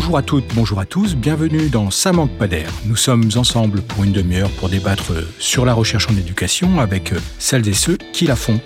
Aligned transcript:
Bonjour 0.00 0.16
à 0.16 0.22
toutes, 0.22 0.54
bonjour 0.54 0.78
à 0.78 0.86
tous, 0.86 1.16
bienvenue 1.16 1.70
dans 1.70 1.90
Ça 1.90 2.12
manque 2.12 2.30
pas 2.30 2.46
d'air. 2.46 2.70
Nous 2.86 2.94
sommes 2.94 3.28
ensemble 3.34 3.82
pour 3.82 4.04
une 4.04 4.12
demi-heure 4.12 4.48
pour 4.50 4.68
débattre 4.68 5.12
sur 5.40 5.64
la 5.64 5.74
recherche 5.74 6.08
en 6.08 6.16
éducation 6.16 6.78
avec 6.78 7.12
celles 7.40 7.66
et 7.66 7.72
ceux 7.72 7.96
qui 8.12 8.28
la 8.28 8.36
font. 8.36 8.60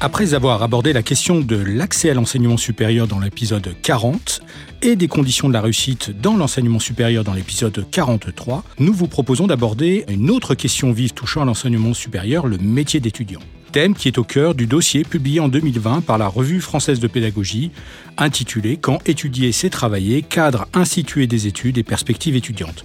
Après 0.00 0.32
avoir 0.32 0.62
abordé 0.62 0.92
la 0.92 1.02
question 1.02 1.40
de 1.40 1.56
l'accès 1.56 2.10
à 2.10 2.14
l'enseignement 2.14 2.56
supérieur 2.56 3.08
dans 3.08 3.18
l'épisode 3.18 3.74
40 3.82 4.42
et 4.82 4.94
des 4.94 5.08
conditions 5.08 5.48
de 5.48 5.54
la 5.54 5.60
réussite 5.60 6.12
dans 6.20 6.36
l'enseignement 6.36 6.78
supérieur 6.78 7.24
dans 7.24 7.34
l'épisode 7.34 7.84
43, 7.90 8.62
nous 8.78 8.92
vous 8.92 9.08
proposons 9.08 9.48
d'aborder 9.48 10.04
une 10.06 10.30
autre 10.30 10.54
question 10.54 10.92
vive 10.92 11.14
touchant 11.14 11.42
à 11.42 11.46
l'enseignement 11.46 11.94
supérieur, 11.94 12.46
le 12.46 12.58
métier 12.58 13.00
d'étudiant. 13.00 13.40
Thème 13.74 13.96
qui 13.96 14.06
est 14.06 14.18
au 14.18 14.22
cœur 14.22 14.54
du 14.54 14.68
dossier 14.68 15.02
publié 15.02 15.40
en 15.40 15.48
2020 15.48 16.02
par 16.02 16.16
la 16.16 16.28
Revue 16.28 16.60
française 16.60 17.00
de 17.00 17.08
pédagogie, 17.08 17.72
intitulé 18.16 18.76
Quand 18.76 19.00
étudier, 19.04 19.50
c'est 19.50 19.68
travailler, 19.68 20.22
cadre 20.22 20.68
institué 20.74 21.26
des 21.26 21.48
études 21.48 21.76
et 21.76 21.82
perspectives 21.82 22.36
étudiantes. 22.36 22.84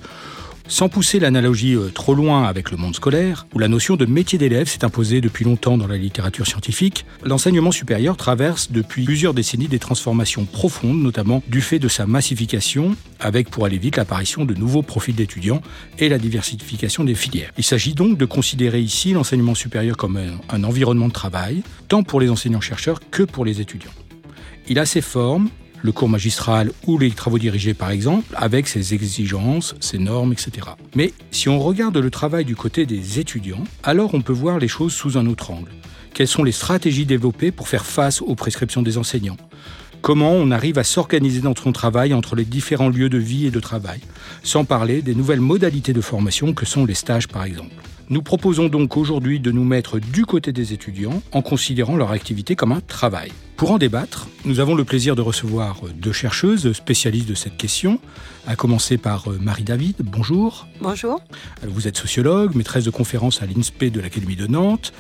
Sans 0.72 0.88
pousser 0.88 1.20
l'analogie 1.20 1.74
euh, 1.74 1.90
trop 1.90 2.14
loin 2.14 2.44
avec 2.44 2.70
le 2.70 2.78
monde 2.78 2.96
scolaire, 2.96 3.48
où 3.56 3.60
la 3.60 3.68
notion 3.68 3.96
de 3.96 4.06
métier 4.06 4.38
d'élève 4.38 4.68
s'est 4.68 4.86
imposée 4.86 5.20
depuis 5.20 5.44
longtemps 5.44 5.80
dans 5.80 5.88
la 5.88 5.98
littérature 5.98 6.46
scientifique, 6.46 7.08
l'enseignement 7.26 7.72
supérieur 7.72 8.16
traverse 8.16 8.72
depuis 8.72 9.04
plusieurs 9.04 9.34
décennies 9.34 9.68
des 9.68 9.80
transformations 9.80 10.46
profondes, 10.46 11.02
notamment 11.02 11.42
du 11.48 11.62
fait 11.62 11.80
de 11.80 11.88
sa 11.88 12.06
massification, 12.06 12.96
avec 13.20 13.50
pour 13.50 13.66
aller 13.66 13.80
vite 13.80 13.98
l'apparition 13.98 14.46
de 14.46 14.54
nouveaux 14.54 14.84
profils 14.84 15.16
d'étudiants 15.16 15.64
et 15.98 16.08
la 16.08 16.20
diversification 16.20 17.04
des 17.04 17.16
filières. 17.16 17.52
Il 17.58 17.64
s'agit 17.64 17.96
donc 17.96 18.20
de 18.20 18.26
considérer 18.26 18.80
ici 18.80 19.14
l'enseignement 19.14 19.56
supérieur 19.56 19.98
comme 19.98 20.18
un, 20.18 20.38
un 20.56 20.64
environnement 20.64 21.08
de 21.08 21.14
travail, 21.14 21.64
tant 21.88 22.04
pour 22.04 22.22
les 22.22 22.30
enseignants-chercheurs 22.30 23.00
que 23.10 23.24
pour 23.24 23.44
les 23.44 23.60
étudiants. 23.60 23.90
Il 24.68 24.78
a 24.78 24.86
ses 24.86 25.02
formes, 25.02 25.50
le 25.82 25.92
cours 25.92 26.10
magistral 26.10 26.72
ou 26.88 26.98
les 26.98 27.12
travaux 27.12 27.40
dirigés 27.40 27.74
par 27.74 27.92
exemple, 27.92 28.34
avec 28.36 28.68
ses 28.68 28.94
exigences, 28.94 29.76
ses 29.80 29.98
normes, 29.98 30.34
etc. 30.34 30.68
Mais 30.96 31.14
si 31.32 31.50
on 31.50 31.60
regarde 31.60 31.98
le 31.98 32.10
travail 32.10 32.46
du 32.46 32.56
côté 32.56 32.86
des 32.86 33.20
étudiants, 33.20 33.64
alors 33.84 34.14
on 34.14 34.22
peut 34.22 34.34
voir 34.34 34.60
les 34.60 34.68
choses 34.68 34.94
sous 34.94 35.18
un 35.18 35.26
autre 35.28 35.52
angle. 35.52 35.72
Quelles 36.14 36.28
sont 36.28 36.44
les 36.44 36.52
stratégies 36.52 37.06
développées 37.06 37.52
pour 37.52 37.68
faire 37.68 37.86
face 37.86 38.22
aux 38.22 38.36
prescriptions 38.36 38.82
des 38.82 38.98
enseignants? 38.98 39.38
Comment 40.02 40.32
on 40.32 40.52
arrive 40.52 40.78
à 40.78 40.84
s'organiser 40.84 41.42
dans 41.42 41.56
son 41.56 41.74
travail 41.74 42.14
entre 42.14 42.36
les 42.36 42.46
différents 42.46 42.90
lieux 42.90 43.10
de 43.10 43.18
vie 43.18 43.48
et 43.48 43.52
de 43.52 43.60
travail, 43.60 44.00
sans 44.44 44.64
parler 44.64 45.02
des 45.02 45.14
nouvelles 45.14 45.42
modalités 45.42 45.92
de 45.92 46.02
formation 46.02 46.54
que 46.54 46.66
sont 46.66 46.86
les 46.86 46.94
stages 46.94 47.28
par 47.28 47.44
exemple. 47.44 47.76
Nous 48.10 48.22
proposons 48.22 48.70
donc 48.70 48.98
aujourd'hui 48.98 49.40
de 49.40 49.52
nous 49.52 49.64
mettre 49.64 50.00
du 50.00 50.26
côté 50.26 50.52
des 50.52 50.74
étudiants 50.74 51.22
en 51.32 51.42
considérant 51.42 51.96
leur 51.96 52.12
activité 52.12 52.56
comme 52.56 52.72
un 52.72 52.82
travail. 52.82 53.32
Pour 53.60 53.72
en 53.72 53.78
débattre, 53.78 54.30
nous 54.46 54.62
avons 54.62 54.74
le 54.74 54.86
plaisir 54.86 55.18
de 55.18 55.22
recevoir 55.22 55.82
deux 55.94 56.14
chercheuses 56.14 56.72
spécialistes 56.72 57.28
de 57.28 57.36
cette 57.36 57.58
question, 57.58 58.00
à 58.48 58.56
commencer 58.56 58.98
par 58.98 59.30
euh, 59.30 59.38
Marie 59.38 59.66
David. 59.66 59.98
Bonjour. 60.00 60.66
Bonjour. 60.80 61.22
Vous 61.68 61.86
êtes 61.86 61.98
sociologue, 61.98 62.56
maîtresse 62.56 62.86
de 62.86 62.90
conférence 62.90 63.42
à 63.42 63.46
l'INSPE 63.46 63.92
de 63.92 64.00
l'Académie 64.00 64.38
de 64.38 64.48
Nantes. 64.48 64.94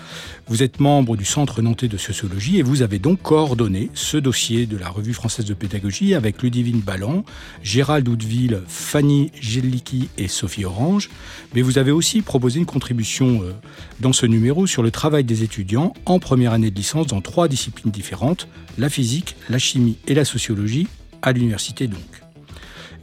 Vous 0.47 0.61
êtes 0.61 0.81
membre 0.81 1.15
du 1.15 1.23
Centre 1.23 1.61
nantais 1.61 1.87
de 1.87 1.95
sociologie 1.95 2.57
et 2.57 2.61
vous 2.61 2.81
avez 2.81 2.99
donc 2.99 3.21
coordonné 3.21 3.91
ce 3.93 4.17
dossier 4.17 4.65
de 4.65 4.75
la 4.75 4.89
Revue 4.89 5.13
française 5.13 5.45
de 5.45 5.53
pédagogie 5.53 6.13
avec 6.13 6.43
Ludivine 6.43 6.81
Ballan, 6.81 7.23
Gérald 7.63 8.09
Houdeville, 8.09 8.61
Fanny 8.67 9.31
Gellicki 9.39 10.09
et 10.17 10.27
Sophie 10.27 10.65
Orange. 10.65 11.09
Mais 11.55 11.61
vous 11.61 11.77
avez 11.77 11.91
aussi 11.91 12.21
proposé 12.21 12.59
une 12.59 12.65
contribution 12.65 13.41
euh, 13.41 13.53
dans 13.99 14.13
ce 14.13 14.25
numéro 14.25 14.67
sur 14.67 14.83
le 14.83 14.91
travail 14.91 15.23
des 15.23 15.43
étudiants 15.43 15.93
en 16.05 16.19
première 16.19 16.53
année 16.53 16.71
de 16.71 16.75
licence 16.75 17.07
dans 17.07 17.21
trois 17.21 17.47
disciplines 17.47 17.91
différentes 17.91 18.47
la 18.77 18.89
physique, 18.89 19.35
la 19.49 19.59
chimie 19.59 19.97
et 20.07 20.13
la 20.13 20.25
sociologie, 20.25 20.87
à 21.21 21.31
l'université 21.31 21.87
donc. 21.87 21.99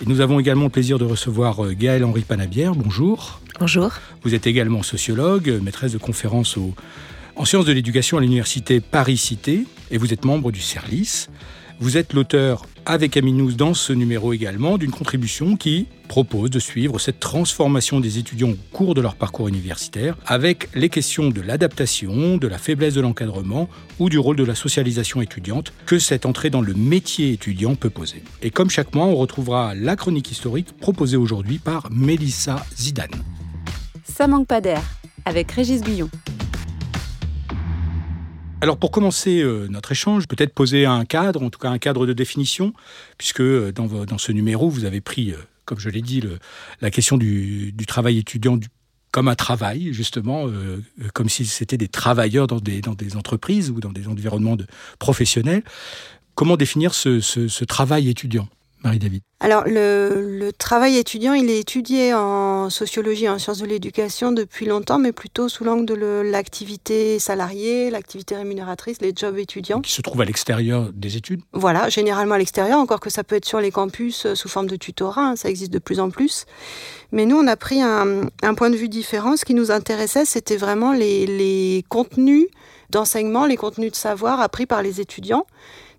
Et 0.00 0.06
nous 0.06 0.20
avons 0.20 0.40
également 0.40 0.64
le 0.64 0.70
plaisir 0.70 0.98
de 0.98 1.04
recevoir 1.04 1.64
euh, 1.64 1.72
Gaëlle 1.72 2.04
Henri 2.04 2.22
Panabière. 2.22 2.74
Bonjour. 2.74 3.40
Bonjour. 3.60 3.92
Vous 4.22 4.34
êtes 4.34 4.46
également 4.46 4.82
sociologue, 4.82 5.60
maîtresse 5.62 5.92
de 5.92 5.98
conférences 5.98 6.58
en 7.36 7.44
sciences 7.44 7.64
de 7.64 7.72
l'éducation 7.72 8.18
à 8.18 8.20
l'université 8.20 8.80
Paris-Cité 8.80 9.66
et 9.90 9.98
vous 9.98 10.12
êtes 10.12 10.24
membre 10.24 10.52
du 10.52 10.60
CERLIS. 10.60 11.28
Vous 11.78 11.96
êtes 11.96 12.12
l'auteur, 12.12 12.66
avec 12.86 13.16
Aminous 13.16 13.52
dans 13.52 13.74
ce 13.74 13.92
numéro 13.92 14.32
également, 14.32 14.78
d'une 14.78 14.92
contribution 14.92 15.56
qui 15.56 15.88
propose 16.08 16.50
de 16.50 16.60
suivre 16.60 17.00
cette 17.00 17.18
transformation 17.18 17.98
des 17.98 18.18
étudiants 18.18 18.50
au 18.50 18.56
cours 18.72 18.94
de 18.94 19.00
leur 19.00 19.16
parcours 19.16 19.48
universitaire 19.48 20.16
avec 20.24 20.68
les 20.74 20.88
questions 20.88 21.30
de 21.30 21.40
l'adaptation, 21.40 22.36
de 22.36 22.46
la 22.46 22.58
faiblesse 22.58 22.94
de 22.94 23.00
l'encadrement 23.00 23.68
ou 23.98 24.08
du 24.08 24.18
rôle 24.18 24.36
de 24.36 24.44
la 24.44 24.54
socialisation 24.54 25.20
étudiante 25.20 25.72
que 25.84 25.98
cette 25.98 26.26
entrée 26.26 26.48
dans 26.48 26.62
le 26.62 26.74
métier 26.74 27.32
étudiant 27.32 27.74
peut 27.74 27.90
poser. 27.90 28.22
Et 28.40 28.50
comme 28.50 28.70
chaque 28.70 28.94
mois, 28.94 29.06
on 29.06 29.16
retrouvera 29.16 29.74
la 29.74 29.96
chronique 29.96 30.30
historique 30.30 30.76
proposée 30.78 31.16
aujourd'hui 31.16 31.58
par 31.58 31.90
Mélissa 31.90 32.64
Zidane. 32.76 33.10
Ça 34.04 34.28
manque 34.28 34.46
pas 34.46 34.60
d'air 34.60 34.82
avec 35.24 35.50
Régis 35.50 35.82
Guillon. 35.82 36.08
Alors 38.62 38.78
pour 38.78 38.90
commencer 38.90 39.42
euh, 39.42 39.68
notre 39.68 39.92
échange, 39.92 40.26
peut-être 40.26 40.54
poser 40.54 40.86
un 40.86 41.04
cadre, 41.04 41.42
en 41.42 41.50
tout 41.50 41.58
cas 41.58 41.68
un 41.68 41.78
cadre 41.78 42.06
de 42.06 42.14
définition, 42.14 42.72
puisque 43.18 43.40
euh, 43.40 43.70
dans, 43.70 44.18
ce 44.18 44.32
numéro, 44.32 44.70
vous 44.70 44.86
avez 44.86 45.02
pris, 45.02 45.32
euh, 45.32 45.36
comme 45.66 45.78
je 45.78 45.90
l'ai 45.90 46.00
dit, 46.00 46.22
la 46.80 46.90
question 46.90 47.18
du, 47.18 47.74
travail 47.86 48.18
étudiant 48.18 48.58
comme 49.12 49.28
un 49.28 49.34
travail, 49.34 49.92
justement, 49.92 50.46
comme 51.14 51.28
si 51.28 51.46
c'était 51.46 51.78
des 51.78 51.88
travailleurs 51.88 52.46
dans 52.46 52.60
des, 52.60 53.16
entreprises 53.16 53.70
ou 53.70 53.80
dans 53.80 53.92
des 53.92 54.08
environnements 54.08 54.58
professionnels. 54.98 55.62
Comment 56.34 56.56
définir 56.56 56.92
ce 56.92 57.64
travail 57.64 58.10
étudiant? 58.10 58.48
Marie-David 58.86 59.22
Alors, 59.40 59.64
le, 59.66 60.50
travail 60.52 60.96
étudiant, 60.96 61.32
il 61.32 61.50
est 61.50 61.58
étudié 61.58 62.14
en 62.14 62.70
sociologie, 62.70 63.28
en 63.28 63.38
sciences 63.38 63.58
de 63.58 63.66
l'éducation 63.66 64.30
depuis 64.30 64.64
longtemps, 64.64 64.98
mais 64.98 65.12
plutôt 65.12 65.48
sous 65.48 65.64
l'angle 65.64 65.86
de 65.86 65.94
l'activité 65.94 67.18
salariée, 67.18 67.90
l'activité 67.90 68.36
rémunératrice, 68.36 69.00
les 69.00 69.12
jobs 69.14 69.38
étudiants. 69.38 69.80
Qui 69.80 69.92
se 69.92 70.02
trouvent 70.02 70.20
à 70.20 70.24
l'extérieur 70.24 70.90
des 70.92 71.16
études 71.16 71.40
Voilà, 71.52 71.88
généralement 71.88 72.36
à 72.36 72.38
l'extérieur, 72.38 72.78
encore 72.78 73.00
que 73.00 73.10
ça 73.10 73.24
peut 73.24 73.34
être 73.34 73.44
sur 73.44 73.60
les 73.60 73.72
campus 73.72 74.24
euh, 74.24 74.34
sous 74.34 74.48
forme 74.48 74.68
de 74.68 74.76
tutorat, 74.76 75.30
hein, 75.30 75.36
ça 75.36 75.50
existe 75.50 75.72
de 75.72 75.80
plus 75.80 75.98
en 75.98 76.10
plus. 76.10 76.46
Mais 77.10 77.26
nous, 77.26 77.36
on 77.36 77.46
a 77.48 77.56
pris 77.56 77.82
un, 77.82 78.30
point 78.56 78.70
de 78.70 78.76
vue 78.76 78.88
différent. 78.88 79.36
Ce 79.36 79.44
qui 79.44 79.54
nous 79.54 79.72
intéressait, 79.72 80.24
c'était 80.24 80.56
vraiment 80.56 80.92
les, 80.92 81.26
les 81.26 81.84
contenus 81.88 82.46
d'enseignement, 82.90 83.46
les 83.46 83.56
contenus 83.56 83.90
de 83.90 83.96
savoir 83.96 84.40
appris 84.40 84.66
par 84.66 84.82
les 84.82 85.00
étudiants 85.00 85.44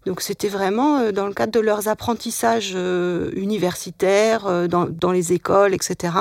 donc 0.07 0.21
c'était 0.21 0.47
vraiment 0.47 0.99
euh, 0.99 1.11
dans 1.11 1.27
le 1.27 1.33
cadre 1.33 1.51
de 1.51 1.59
leurs 1.59 1.89
apprentissages 1.89 2.71
euh, 2.75 3.29
universitaires, 3.35 4.47
euh, 4.47 4.67
dans, 4.67 5.11
les 5.11 5.33
écoles, 5.33 5.73
etc. 5.73 6.13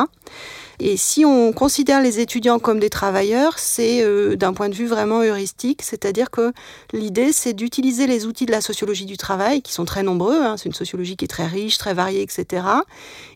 Et 0.81 0.97
si 0.97 1.25
on 1.25 1.53
considère 1.53 2.03
les 2.03 2.19
étudiants 2.21 2.59
comme 2.59 2.81
des 2.81 2.91
travailleurs, 2.91 3.59
c'est 3.59 4.05
d'un 4.37 4.53
point 4.53 4.69
de 4.69 4.75
vue 4.75 4.87
vraiment 4.87 5.23
heuristique, 5.23 5.83
c'est-à-dire 5.83 6.31
que 6.31 6.53
l'idée, 6.93 7.33
c'est 7.33 7.55
d'utiliser 7.55 8.07
les 8.07 8.27
outils 8.27 8.45
de 8.45 8.51
la 8.51 8.61
sociologie 8.61 9.07
du 9.07 9.17
travail, 9.17 9.63
qui 9.63 9.73
sont 9.73 9.87
très 9.87 10.03
nombreux, 10.03 10.43
hein, 10.43 10.57
c'est 10.59 10.67
une 10.67 10.75
sociologie 10.75 11.17
qui 11.17 11.25
est 11.25 11.29
très 11.29 11.47
riche, 11.47 11.79
très 11.79 11.95
variée, 11.95 12.21
etc., 12.21 12.67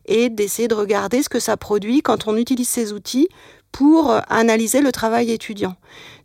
et 0.05 0.29
d'essayer 0.29 0.69
de 0.69 0.75
regarder 0.75 1.23
ce 1.23 1.31
que 1.31 1.41
ça 1.41 1.57
produit 1.57 2.03
quand 2.03 2.29
on 2.29 2.37
utilise 2.37 2.69
ces 2.69 2.93
outils 2.93 3.29
pour 3.73 4.15
analyser 4.29 4.83
le 4.83 4.93
travail 4.93 5.31
étudiant. 5.31 5.77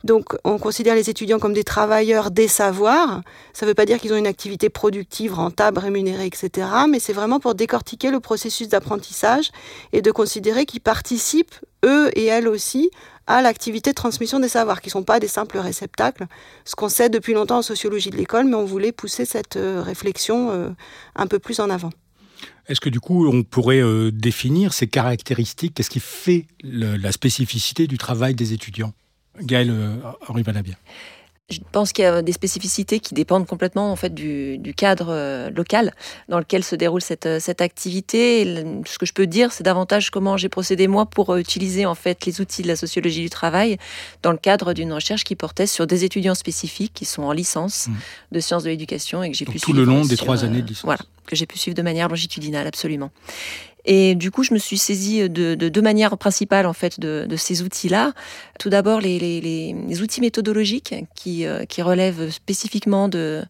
Donc 0.05 0.35
on 0.43 0.59
considère 0.59 0.93
les 0.93 1.09
étudiants 1.09 1.39
comme 1.39 1.53
des 1.53 1.63
travailleurs 1.63 2.29
des 2.29 2.47
savoirs. 2.47 3.23
Ça 3.53 3.66
ne 3.66 3.71
veut 3.71 3.73
pas 3.73 3.88
dire 3.88 3.99
qu'ils 3.99 4.13
ont 4.13 4.17
une 4.17 4.27
activité 4.27 4.69
productive, 4.69 5.33
rentable, 5.33 5.79
rémunérée, 5.79 6.27
etc. 6.27 6.67
Mais 6.88 6.99
c'est 6.99 7.11
vraiment 7.11 7.39
pour 7.39 7.55
décortiquer 7.55 8.11
le 8.11 8.19
processus 8.19 8.69
d'apprentissage 8.69 9.49
et 9.93 10.03
de 10.03 10.11
considérer 10.11 10.67
qu'ils 10.67 10.81
participent, 10.81 11.55
eux 11.84 12.11
et 12.16 12.25
elles 12.25 12.47
aussi, 12.47 12.91
à 13.25 13.41
l'activité 13.41 13.90
de 13.90 13.96
transmission 13.96 14.40
des 14.40 14.47
savoirs, 14.47 14.79
qui 14.79 14.90
ne 14.90 14.91
sont 14.91 15.03
pas 15.03 15.19
des 15.19 15.28
simples 15.28 15.57
réceptacles. 15.57 16.28
Ce 16.66 16.75
qu'on 16.75 16.90
sait 16.90 17.09
depuis 17.09 17.34
longtemps 17.34 17.58
en 17.58 17.63
sociologie 17.63 18.11
de 18.11 18.17
l'école, 18.17 18.46
mais 18.46 18.55
on 18.55 18.66
voulait 18.66 18.91
pousser 18.91 19.25
cette 19.25 19.58
euh, 19.58 19.81
réflexion 19.81 20.51
euh, 20.51 20.69
un 21.16 21.25
peu 21.25 21.40
plus 21.40 21.59
en 21.59 21.72
avant. 21.72 21.90
Est-ce 22.67 22.79
que 22.79 22.90
du 22.90 22.99
coup, 22.99 23.28
on 23.28 23.41
pourrait 23.41 23.81
euh, 23.81 24.11
définir 24.11 24.72
ces 24.73 24.85
caractéristiques? 24.85 25.73
Qu'est-ce 25.73 25.90
qui 25.90 25.99
fait 25.99 26.46
la 26.63 27.11
spécificité 27.11 27.87
du 27.87 27.97
travail 27.97 28.35
des 28.35 28.53
étudiants? 28.53 28.93
Gaël 29.41 29.70
euh, 29.70 29.96
Henri 30.28 30.43
Valabia. 30.43 30.76
Je 31.47 31.59
pense 31.72 31.93
qu'il 31.93 32.02
y 32.03 32.08
a 32.08 32.23
des 32.23 32.32
spécificités 32.32 32.99
qui 32.99 33.14
dépendent 33.14 33.46
complètement 33.46 33.91
en 33.91 33.96
fait 33.96 34.11
du, 34.11 34.59
cadre 34.76 35.09
euh, 35.09 35.52
local 35.52 35.93
dans 36.28 36.40
lequel 36.40 36.64
se 36.64 36.76
déroule 36.76 37.02
cette, 37.02 37.40
cette 37.40 37.61
activité. 37.61 38.66
ce 38.87 38.97
que 38.97 39.05
je 39.05 39.14
peux 39.14 39.28
dire, 39.28 39.52
c'est 39.52 39.64
davantage 39.64 40.09
comment 40.09 40.37
j'ai 40.37 40.49
procédé 40.49 40.87
moi 40.87 41.05
pour 41.05 41.35
utiliser 41.35 41.85
en 41.85 41.93
fait 41.93 42.26
les 42.26 42.41
outils 42.41 42.64
de 42.64 42.67
la 42.67 42.76
sociologie 42.76 43.22
du 43.22 43.29
travail 43.29 43.78
dans 44.23 44.32
le 44.32 44.40
cadre 44.40 44.73
d'une 44.73 44.91
recherche 44.91 45.23
qui 45.23 45.35
portait 45.35 45.67
sur 45.67 45.85
des 45.85 46.03
étudiants 46.03 46.34
spécifiques 46.34 46.93
qui 46.96 47.05
sont 47.05 47.22
en 47.22 47.32
licence 47.32 47.90
mmh. 47.90 47.93
de 48.32 48.40
sciences 48.40 48.64
de 48.64 48.70
l'éducation 48.70 49.22
et 49.22 49.29
que 49.29 49.37
j'ai 49.37 49.46
pu 49.46 49.59
tout 49.59 49.73
le 49.73 49.84
long 49.84 50.03
des 50.03 50.17
trois 50.17 50.46
années 50.46 50.64
de 50.64 50.67
licence. 50.67 50.85
Voilà, 50.85 51.03
que 51.28 51.35
j'ai 51.35 51.46
pu 51.46 51.59
suivre 51.59 51.76
de 51.76 51.84
manière 51.84 52.09
longitudinale, 52.09 52.66
absolument. 52.66 53.11
Et 53.85 54.16
du 54.16 54.32
coup, 54.32 54.43
je 54.43 54.53
me 54.53 54.59
suis 54.59 54.78
saisie 54.78 55.29
de 55.29 55.55
deux 55.55 55.82
manières 55.82 56.17
principales 56.17 56.66
en 56.66 56.73
fait 56.73 56.99
de, 56.99 57.26
de 57.28 57.35
ces 57.35 57.61
outils-là. 57.61 58.14
Tout 58.59 58.70
d'abord, 58.70 58.99
les, 58.99 59.20
les, 59.20 59.41
les, 59.41 60.02
outils 60.02 60.22
méthodologiques 60.22 60.96
qui, 61.16 61.46
euh, 61.46 61.66
qui 61.66 61.82
relèvent 61.82 62.29
spécifiquement 62.32 63.08
de, 63.09 63.43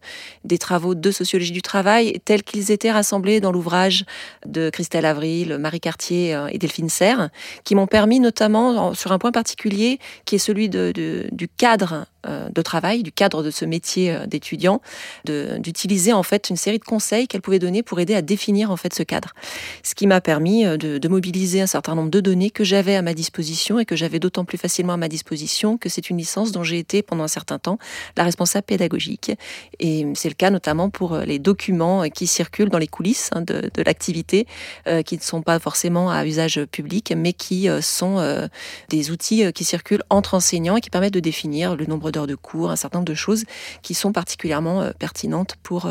des 0.44 0.58
travaux 0.58 0.94
de 0.94 1.10
sociologie 1.10 1.52
du 1.52 1.62
travail, 1.62 2.20
tels 2.24 2.42
qu'ils 2.42 2.70
étaient 2.70 2.90
rassemblés 2.90 3.40
dans 3.40 3.52
l'ouvrage 3.52 4.04
de 4.46 4.70
Christelle 4.70 5.06
Avril, 5.06 5.58
Marie 5.58 5.80
Cartier 5.80 6.34
euh, 6.34 6.48
et 6.50 6.58
Delphine 6.58 6.88
Serre, 6.88 7.30
qui 7.64 7.74
m'ont 7.74 7.86
permis 7.86 8.20
notamment 8.20 8.94
sur 8.94 9.12
un 9.12 9.18
point 9.18 9.32
particulier, 9.32 9.98
qui 10.24 10.36
est 10.36 10.38
celui 10.38 10.68
de, 10.68 10.92
de, 10.92 11.28
du 11.32 11.48
cadre 11.48 12.06
de 12.26 12.62
travail, 12.62 13.02
du 13.02 13.12
cadre 13.12 13.42
de 13.42 13.50
ce 13.50 13.64
métier 13.64 14.16
d'étudiant, 14.26 14.80
d'utiliser 15.24 16.12
en 16.12 16.22
fait 16.22 16.50
une 16.50 16.56
série 16.56 16.78
de 16.78 16.84
conseils 16.84 17.28
qu'elle 17.28 17.42
pouvait 17.42 17.58
donner 17.58 17.82
pour 17.82 18.00
aider 18.00 18.14
à 18.14 18.22
définir 18.22 18.70
en 18.70 18.76
fait 18.76 18.94
ce 18.94 19.02
cadre. 19.02 19.34
Ce 19.82 19.94
qui 19.94 20.06
m'a 20.06 20.20
permis 20.20 20.66
euh, 20.66 20.76
de, 20.76 21.08
mobiliser 21.08 21.60
un 21.60 21.66
certain 21.66 21.94
nombre 21.94 22.10
de 22.10 22.20
données 22.20 22.50
que 22.50 22.64
j'avais 22.64 22.96
à 22.96 23.02
ma 23.02 23.14
disposition 23.14 23.78
et 23.78 23.84
que 23.84 23.94
j'avais 23.94 24.18
d'autant 24.18 24.44
plus 24.44 24.58
facilement 24.58 24.94
à 24.94 24.96
ma 24.96 25.08
disposition 25.08 25.78
que 25.78 25.88
c'est 25.88 26.10
une 26.10 26.18
licence 26.18 26.50
dont 26.50 26.64
j'ai 26.64 26.78
été 26.78 27.02
pendant 27.02 27.24
un 27.24 27.28
certain 27.28 27.58
temps 27.58 27.78
la 28.16 28.24
responsable 28.24 28.64
pédagogique. 28.64 29.32
Et 29.78 30.06
c'est 30.14 30.28
le 30.28 30.34
cas 30.34 30.50
notamment 30.50 30.90
pour 30.90 31.14
euh, 31.14 31.24
les 31.24 31.38
documents 31.38 32.08
qui 32.08 32.26
circulent 32.26 32.70
dans 32.70 32.78
les 32.78 32.88
coulisses 32.88 33.30
hein, 33.32 33.42
de, 33.42 33.70
l'activité, 33.84 34.46
euh, 34.88 35.02
qui 35.02 35.16
ne 35.16 35.22
sont 35.22 35.42
pas 35.42 35.58
forcément 35.60 36.10
à 36.10 36.26
usage 36.26 36.64
public, 36.64 37.12
mais 37.16 37.32
qui 37.32 37.68
sont 37.80 38.48
des 38.88 39.10
outils 39.10 39.52
qui 39.52 39.64
circulent 39.64 40.02
entre 40.10 40.34
enseignants 40.34 40.76
et 40.76 40.80
qui 40.80 40.90
permettent 40.90 41.14
de 41.14 41.20
définir 41.20 41.76
le 41.76 41.86
nombre 41.86 42.10
de 42.24 42.34
cours, 42.34 42.70
un 42.70 42.76
certain 42.76 42.98
nombre 42.98 43.08
de 43.08 43.14
choses 43.14 43.44
qui 43.82 43.94
sont 43.94 44.12
particulièrement 44.12 44.90
pertinentes 44.98 45.56
pour, 45.62 45.90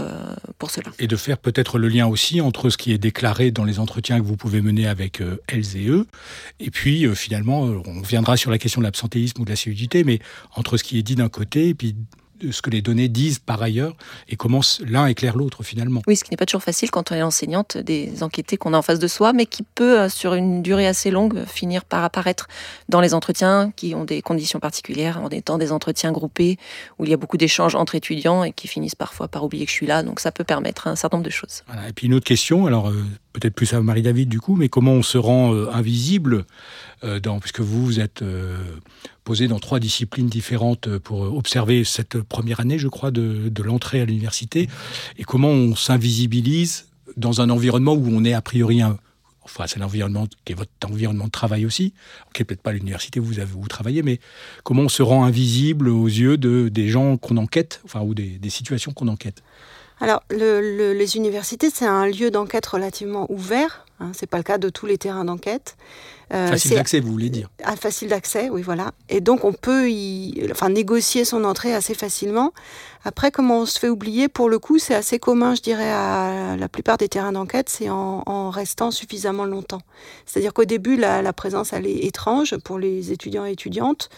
pour 0.58 0.72
cela. 0.72 0.92
Et 1.00 1.08
de 1.08 1.16
faire 1.16 1.38
peut-être 1.38 1.78
le 1.78 1.88
lien 1.88 2.08
aussi 2.08 2.42
entre 2.42 2.70
ce 2.70 2.78
qui 2.78 2.92
est 2.92 2.98
déclaré 2.98 3.52
dans 3.52 3.64
les 3.64 3.80
entretiens 3.80 4.20
que 4.20 4.26
vous 4.26 4.38
pouvez 4.38 4.62
mener 4.62 4.88
avec 4.88 5.22
euh, 5.22 5.42
elles 5.48 5.78
et 5.78 5.88
eux. 5.88 6.08
Et 6.60 6.72
puis, 6.72 7.06
euh, 7.06 7.16
finalement, 7.16 7.68
euh, 7.68 7.82
on 7.86 8.02
viendra 8.02 8.38
sur 8.38 8.52
la 8.52 8.58
question 8.58 8.82
de 8.82 8.86
l'absentéisme 8.86 9.42
ou 9.42 9.46
de 9.46 9.50
la 9.50 9.56
solidité, 9.56 10.04
mais 10.04 10.20
entre 10.56 10.78
ce 10.78 10.84
qui 10.84 10.98
est 10.98 11.04
dit 11.04 11.16
d'un 11.16 11.30
côté 11.30 11.70
et 11.70 11.74
puis 11.74 11.96
ce 12.52 12.62
que 12.62 12.70
les 12.70 12.82
données 12.82 13.08
disent 13.08 13.40
par 13.40 13.62
ailleurs 13.62 13.96
et 14.28 14.36
comment 14.36 14.62
l'un 14.86 15.08
éclaire 15.08 15.36
l'autre 15.36 15.64
finalement. 15.64 16.02
Oui, 16.08 16.16
ce 16.16 16.24
qui 16.24 16.32
n'est 16.32 16.38
pas 16.38 16.46
toujours 16.46 16.64
facile 16.64 16.92
quand 16.92 17.12
on 17.12 17.16
est 17.16 17.22
enseignante 17.22 17.78
des 17.78 18.24
enquêtés 18.24 18.58
qu'on 18.58 18.74
a 18.74 18.78
en 18.78 18.82
face 18.82 19.00
de 19.00 19.08
soi, 19.08 19.34
mais 19.34 19.46
qui 19.46 19.64
peut, 19.64 20.02
euh, 20.02 20.10
sur 20.10 20.34
une 20.34 20.62
durée 20.62 20.88
assez 20.88 21.12
longue, 21.12 21.46
finir 21.46 21.86
par 21.86 22.04
apparaître 22.04 22.48
dans 22.90 23.02
les 23.02 23.14
entretiens 23.14 23.72
qui 23.76 23.96
ont 23.96 24.06
des 24.06 24.22
conditions 24.22 24.60
particulières, 24.60 25.22
en 25.22 25.30
étant 25.30 25.58
des 25.58 25.72
entretiens 25.72 26.12
groupés 26.12 26.58
où 27.00 27.06
il 27.06 27.12
y 27.12 27.14
a 27.14 27.18
beaucoup 27.18 27.38
d'échanges 27.38 27.76
entre 27.76 27.96
étudiants 27.96 28.44
et 28.44 28.52
qui 28.52 28.68
finissent 28.68 28.96
parfois 28.96 29.28
par 29.28 29.44
oublier 29.44 29.66
que 29.66 29.72
je 29.72 29.76
suis 29.76 29.88
là. 29.88 30.04
Donc 30.04 30.20
ça 30.20 30.32
peut 30.32 30.44
permettre 30.44 30.88
un 30.88 30.96
certain 30.96 31.18
nombre 31.18 31.26
de 31.26 31.34
choses. 31.34 31.64
Et 31.88 31.94
puis 31.94 32.08
une 32.08 32.14
autre 32.14 32.26
question, 32.26 32.66
alors 32.66 32.90
euh, 32.90 33.04
peut-être 33.36 33.54
plus 33.54 33.74
à 33.74 33.82
Marie-David 33.82 34.30
du 34.30 34.40
coup, 34.40 34.56
mais 34.56 34.70
comment 34.70 34.94
on 34.94 35.04
se 35.04 35.18
rend 35.18 35.54
euh, 35.54 35.70
invisible 35.72 36.46
dans, 37.22 37.40
puisque 37.40 37.60
vous, 37.60 37.86
vous 37.86 38.00
êtes 38.00 38.24
posé 39.26 39.48
dans 39.50 39.60
trois 39.60 39.80
disciplines 39.80 40.28
différentes 40.28 40.88
euh, 40.88 41.00
pour 41.00 41.22
observer 41.36 41.84
cette 41.84 42.22
première 42.22 42.62
année, 42.62 42.80
je 42.80 42.88
crois, 42.88 43.12
de, 43.12 43.52
l'entrée 43.62 44.00
à 44.00 44.06
l'université, 44.06 44.70
et 45.18 45.24
comment 45.24 45.50
on 45.50 45.76
s'invisibilise 45.76 46.88
dans 47.18 47.42
un 47.42 47.50
environnement 47.50 47.94
où 47.94 48.08
on 48.08 48.24
est 48.24 48.34
a 48.34 48.42
priori 48.42 48.82
un, 48.82 48.98
enfin 49.44 49.66
c'est 49.68 49.80
l'environnement 49.80 50.28
qui 50.46 50.54
est 50.54 50.56
votre 50.56 50.72
environnement 50.86 51.26
de 51.26 51.32
travail 51.32 51.66
aussi, 51.66 51.94
qui 52.34 52.42
n'est 52.42 52.46
peut-être 52.46 52.62
pas 52.62 52.72
l'université 52.72 53.20
où 53.20 53.26
vous 53.26 53.68
travaillez, 53.68 54.04
mais 54.04 54.20
comment 54.64 54.84
on 54.84 54.90
se 54.90 55.02
rend 55.02 55.26
invisible 55.26 55.90
aux 55.90 56.08
yeux 56.08 56.38
de, 56.38 56.70
des 56.70 56.88
gens 56.88 57.18
qu'on 57.18 57.38
enquête, 57.38 57.82
enfin 57.84 58.02
ou 58.02 58.14
des, 58.14 58.40
situations 58.50 58.92
qu'on 58.92 59.08
enquête? 59.08 59.42
Alors 60.02 60.24
les 60.30 61.16
universités 61.16 61.70
c'est 61.70 61.86
un 61.86 62.08
lieu 62.08 62.32
d'enquête 62.32 62.66
relativement 62.66 63.32
ouvert, 63.32 63.86
hein, 64.00 64.12
c'est 64.14 64.30
pas 64.30 64.38
le 64.38 64.44
cas 64.44 64.58
de 64.58 64.70
tous 64.70 64.86
les 64.86 64.98
terrains 64.98 65.26
d'enquête. 65.26 65.78
Euh, 66.34 66.48
facile 66.48 66.76
d'accès, 66.76 67.00
vous 67.00 67.12
voulez 67.12 67.30
dire 67.30 67.50
ah, 67.64 67.76
Facile 67.76 68.10
d'accès, 68.10 68.50
oui, 68.50 68.62
voilà. 68.62 68.92
Et 69.10 69.22
donc, 69.22 69.46
on 69.46 69.54
peut 69.54 69.90
y, 69.92 70.48
enfin, 70.52 70.70
négocier 70.70 71.24
son 71.24 71.44
entrée 71.44 71.74
assez 71.74 71.94
facilement. 71.94 72.52
Après, 73.08 73.30
comment 73.30 73.60
on 73.60 73.66
se 73.68 73.78
fait 73.78 73.88
oublier? 73.88 74.28
Pour 74.28 74.50
le 74.50 74.58
coup, 74.58 74.80
c'est 74.80 74.96
assez 74.96 75.20
commun, 75.20 75.54
je 75.54 75.62
dirais, 75.62 75.92
à 75.92 76.58
la 76.58 76.68
plupart 76.68 76.98
des 76.98 77.08
terrains 77.08 77.34
d'enquête, 77.34 77.70
c'est 77.70 77.88
en, 77.88 78.50
restant 78.50 78.90
suffisamment 78.90 79.46
longtemps. 79.46 79.82
C'est-à-dire 80.26 80.56
qu'au 80.56 80.66
début, 80.66 80.98
la, 80.98 81.32
présence, 81.32 81.72
elle 81.72 81.86
est 81.86 82.00
étrange 82.06 82.58
pour 82.58 82.80
les 82.80 83.12
étudiants 83.12 83.46
et 83.46 83.52
étudiantes. 83.52 84.10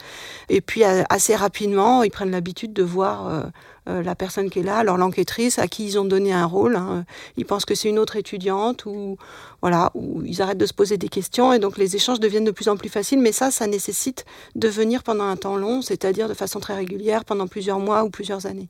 Et 0.48 0.62
puis, 0.62 0.86
assez 0.86 1.36
rapidement, 1.36 2.02
ils 2.04 2.12
prennent 2.12 2.32
l'habitude 2.32 2.72
de 2.72 2.84
voir... 2.84 3.28
Euh, 3.28 3.44
euh, 3.90 4.04
la 4.04 4.16
personne 4.16 4.50
qui 4.50 4.60
est 4.60 4.64
là, 4.64 4.78
alors 4.78 4.98
l'enquêtrice 4.98 5.60
à 5.60 5.68
qui 5.68 5.86
ils 5.86 5.98
ont 5.98 6.04
donné 6.04 6.34
un 6.34 6.46
rôle. 6.46 6.76
Hein. 6.76 7.06
Ils 7.38 7.46
pensent 7.46 7.64
que 7.64 7.74
c'est 7.74 7.88
une 7.88 8.00
autre 8.00 8.18
étudiante 8.18 8.86
ou 8.86 9.18
voilà, 9.62 9.92
ou 9.94 10.24
ils 10.26 10.42
arrêtent 10.42 10.58
de 10.58 10.66
se 10.66 10.74
poser 10.74 10.98
des 10.98 11.08
questions 11.08 11.54
et 11.54 11.60
donc 11.60 11.78
les 11.78 11.96
échanges 11.96 12.20
deviennent 12.20 12.44
de 12.44 12.52
plus 12.52 12.68
en 12.68 12.76
plus 12.76 12.90
faciles. 12.90 13.20
Mais 13.20 13.32
ça, 13.32 13.50
ça 13.50 13.66
nécessite 13.66 14.26
de 14.56 14.68
venir 14.68 15.04
pendant 15.04 15.24
un 15.24 15.38
temps 15.38 15.56
long, 15.56 15.82
c'est-à-dire 15.82 16.28
de 16.28 16.34
façon 16.34 16.60
très 16.60 16.76
régulière 16.76 17.24
pendant 17.24 17.48
plusieurs 17.48 17.80
mois 17.80 18.04
ou 18.04 18.10
plusieurs 18.10 18.46
années 18.46 18.68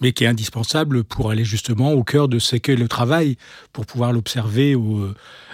mais 0.00 0.12
qui 0.12 0.24
est 0.24 0.26
indispensable 0.26 1.04
pour 1.04 1.30
aller 1.30 1.44
justement 1.44 1.92
au 1.92 2.04
cœur 2.04 2.28
de 2.28 2.38
ce 2.38 2.56
qu'est 2.56 2.76
le 2.76 2.88
travail, 2.88 3.36
pour 3.72 3.86
pouvoir 3.86 4.12
l'observer 4.12 4.76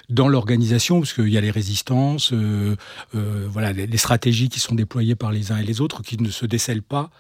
dans 0.09 0.29
l'organisation, 0.29 1.01
parce 1.01 1.13
qu'il 1.13 1.29
y 1.29 1.37
a 1.37 1.41
les 1.41 1.51
résistances, 1.51 2.33
euh, 2.33 2.77
euh, 3.15 3.47
voilà, 3.51 3.73
les, 3.73 3.97
stratégies 3.99 4.49
qui 4.49 4.61
sont 4.61 4.75
déployées 4.75 5.17
par 5.17 5.33
les 5.33 5.53
uns 5.53 5.59
et 5.59 5.65
les 5.65 5.81
autres, 5.81 6.03
qui 6.03 6.17
ne 6.17 6.31
se 6.31 6.47
décèlent 6.47 6.83
pas 6.83 7.11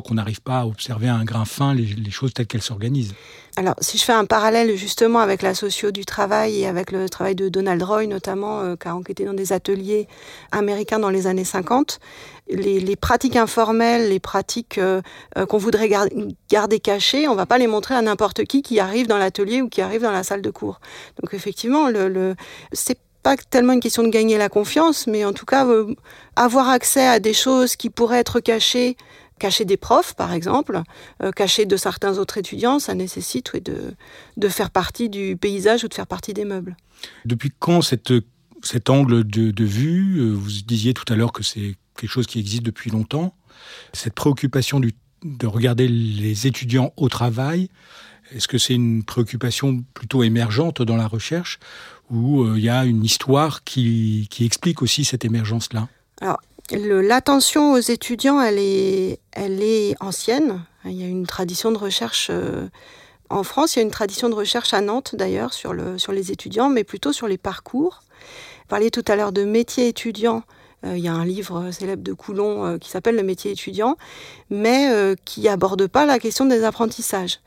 qu'on 0.00 0.14
n'arrive 0.14 0.40
pas 0.40 0.60
à 0.60 0.66
observer 0.66 1.08
à 1.08 1.14
un 1.14 1.24
grain 1.24 1.44
fin 1.44 1.74
les, 1.74 2.10
choses 2.10 2.32
telles 2.32 2.46
qu'elles 2.46 2.62
s'organisent. 2.62 3.14
Alors, 3.56 3.74
si 3.80 3.98
je 3.98 4.04
fais 4.04 4.12
un 4.12 4.24
parallèle 4.24 4.76
justement 4.76 5.18
avec 5.18 5.42
la 5.42 5.54
socio 5.54 5.90
du 5.90 6.06
travail 6.06 6.60
et 6.60 6.66
avec 6.66 6.90
le 6.90 7.08
travail 7.08 7.34
de 7.34 7.48
Donald 7.48 7.82
Roy 7.82 8.06
notamment, 8.06 8.60
euh, 8.60 8.76
qui 8.76 8.88
a 8.88 8.96
enquêté 8.96 9.24
dans 9.24 9.34
des 9.34 9.52
ateliers 9.52 10.08
américains 10.52 10.98
dans 10.98 11.10
les 11.10 11.26
années 11.26 11.44
50, 11.44 12.00
les, 12.48 12.96
pratiques 12.96 13.36
informelles, 13.36 14.08
les 14.08 14.20
pratiques 14.20 14.78
euh, 14.78 15.02
euh, 15.36 15.44
qu'on 15.44 15.58
voudrait 15.58 15.90
garder 16.50 16.80
cachées, 16.80 17.28
on 17.28 17.34
va 17.34 17.46
pas 17.46 17.58
les 17.58 17.66
montrer 17.66 17.94
à 17.94 18.02
n'importe 18.02 18.44
qui 18.44 18.62
qui 18.62 18.80
arrive 18.80 19.06
dans 19.06 19.18
l'atelier 19.18 19.60
ou 19.60 19.68
qui 19.68 19.82
arrive 19.82 20.02
dans 20.02 20.12
la 20.12 20.22
salle 20.22 20.42
de 20.42 20.50
cours. 20.50 20.80
Donc 21.20 21.34
effectivement, 21.34 21.88
le, 21.88 22.08
le 22.08 22.34
c'est 22.72 22.98
pas 23.22 23.36
tellement 23.36 23.74
une 23.74 23.80
question 23.80 24.02
de 24.02 24.08
gagner 24.08 24.36
la 24.36 24.48
confiance, 24.48 25.06
mais 25.06 25.24
en 25.24 25.32
tout 25.32 25.46
cas 25.46 25.66
avoir 26.34 26.68
accès 26.68 27.06
à 27.06 27.20
des 27.20 27.34
choses 27.34 27.76
qui 27.76 27.88
pourraient 27.88 28.18
être 28.18 28.40
cachées 28.40 28.96
cacher 29.42 29.64
des 29.64 29.76
profs, 29.76 30.14
par 30.14 30.32
exemple, 30.32 30.82
euh, 31.20 31.32
cacher 31.32 31.66
de 31.66 31.76
certains 31.76 32.18
autres 32.18 32.38
étudiants, 32.38 32.78
ça 32.78 32.94
nécessite 32.94 33.56
de, 33.56 33.94
de 34.36 34.48
faire 34.48 34.70
partie 34.70 35.08
du 35.08 35.36
paysage 35.36 35.82
ou 35.82 35.88
de 35.88 35.94
faire 35.94 36.06
partie 36.06 36.32
des 36.32 36.44
meubles. 36.44 36.76
Depuis 37.24 37.50
quand 37.58 37.82
cette, 37.82 38.12
cet 38.62 38.88
angle 38.88 39.24
de, 39.24 39.64
vue, 39.64 40.20
euh, 40.20 40.30
vous 40.30 40.48
disiez 40.64 40.94
tout 40.94 41.12
à 41.12 41.16
l'heure 41.16 41.32
que 41.32 41.42
c'est 41.42 41.74
quelque 41.96 42.10
chose 42.10 42.28
qui 42.28 42.38
existe 42.38 42.62
depuis 42.62 42.90
longtemps, 42.90 43.34
cette 43.92 44.14
préoccupation 44.14 44.78
du, 44.78 44.94
de 45.24 45.46
regarder 45.48 45.88
les 45.88 46.46
étudiants 46.46 46.92
au 46.96 47.08
travail, 47.08 47.68
est-ce 48.30 48.46
que 48.46 48.58
c'est 48.58 48.74
une 48.74 49.02
préoccupation 49.02 49.82
plutôt 49.92 50.22
émergente 50.22 50.82
dans 50.82 50.96
la 50.96 51.08
recherche 51.08 51.58
ou 52.10 52.44
euh, 52.44 52.54
il 52.56 52.62
y 52.62 52.68
a 52.68 52.84
une 52.84 53.04
histoire 53.04 53.64
qui, 53.64 54.28
qui 54.30 54.44
explique 54.44 54.82
aussi 54.82 55.04
cette 55.04 55.24
émergence-là? 55.24 55.88
Alors, 56.20 56.40
L'attention 56.72 57.72
aux 57.72 57.80
étudiants, 57.80 58.40
elle 58.40 58.58
est, 58.58 59.20
elle 59.32 59.62
est 59.62 59.94
ancienne. 60.00 60.64
Il 60.84 60.92
y 60.92 61.04
a 61.04 61.06
une 61.06 61.26
tradition 61.26 61.70
de 61.70 61.78
recherche 61.78 62.28
euh, 62.30 62.66
en 63.32 63.44
France, 63.44 63.74
il 63.74 63.78
y 63.78 63.80
a 63.80 63.84
une 63.84 63.90
tradition 63.90 64.28
de 64.28 64.34
recherche 64.34 64.74
à 64.74 64.80
Nantes 64.82 65.14
d'ailleurs 65.14 65.54
sur, 65.54 65.72
le, 65.72 65.98
sur 65.98 66.12
les 66.12 66.30
étudiants, 66.32 66.68
mais 66.68 66.84
plutôt 66.84 67.12
sur 67.12 67.28
les 67.28 67.38
parcours. 67.38 68.02
Vous 68.10 68.68
parliez 68.68 68.90
tout 68.90 69.04
à 69.08 69.16
l'heure 69.16 69.32
de 69.32 69.44
métier 69.44 69.88
étudiant. 69.88 70.42
Euh, 70.84 70.96
il 70.96 71.04
y 71.04 71.08
a 71.08 71.14
un 71.14 71.24
livre 71.24 71.70
célèbre 71.70 72.02
de 72.02 72.12
Coulon 72.12 72.64
euh, 72.64 72.78
qui 72.78 72.90
s'appelle 72.90 73.16
Le 73.16 73.22
métier 73.22 73.52
étudiant, 73.52 73.96
mais 74.50 75.14
qui 75.24 75.48
aborde 75.48 75.86
pas 75.86 76.06
la 76.06 76.18
question 76.18 76.44
des 76.44 76.64
apprentissages. 76.64 77.40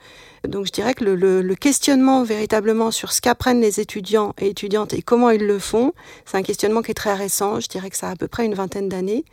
Donc 0.48 0.65
je 0.65 0.72
dirais 0.72 0.94
que 0.94 1.04
le, 1.04 1.56
questionnement 1.56 2.24
véritablement 2.24 2.92
sur 2.92 3.12
ce 3.12 3.22
qu'apprennent 3.22 3.62
les 3.62 3.80
étudiants 3.80 4.34
et 4.39 4.50
étudiantes 4.50 4.94
et 4.94 5.01
comment 5.01 5.30
ils 5.30 5.46
le 5.46 5.60
font, 5.60 5.94
c'est 6.25 6.38
un 6.38 6.44
questionnement 6.44 6.82
qui 6.82 6.92
est 6.92 6.96
très 6.96 7.13
récent. 7.13 7.60
Je 7.60 7.68
dirais 7.68 7.89
que 7.89 7.98
ça 7.98 8.10
a 8.10 8.12
à 8.12 8.15
peu 8.15 8.27
près 8.27 8.46
une 8.46 8.54
vingtaine 8.54 8.89
d'années. 8.89 9.25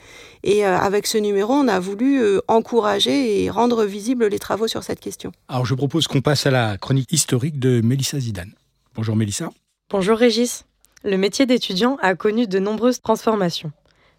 Et 0.42 0.64
euh, 0.66 0.78
avec 0.78 1.06
ce 1.06 1.18
numéro, 1.18 1.52
on 1.52 1.68
a 1.68 1.80
voulu 1.80 2.22
euh, 2.22 2.40
encourager 2.48 3.42
et 3.42 3.50
rendre 3.50 3.84
visibles 3.84 4.26
les 4.26 4.38
travaux 4.38 4.68
sur 4.68 4.82
cette 4.82 5.00
question. 5.00 5.32
Alors 5.48 5.66
je 5.66 5.74
propose 5.74 6.06
qu'on 6.06 6.20
passe 6.20 6.46
à 6.46 6.50
la 6.50 6.76
chronique 6.78 7.12
historique 7.12 7.58
de 7.58 7.80
Mélissa 7.80 8.18
Zidane. 8.18 8.52
Bonjour 8.94 9.16
Mélissa. 9.16 9.50
Bonjour 9.90 10.16
Régis. 10.16 10.64
Le 11.04 11.16
métier 11.16 11.46
d'étudiant 11.46 11.96
a 12.00 12.14
connu 12.14 12.46
de 12.46 12.58
nombreuses 12.58 13.00
transformations. 13.00 13.72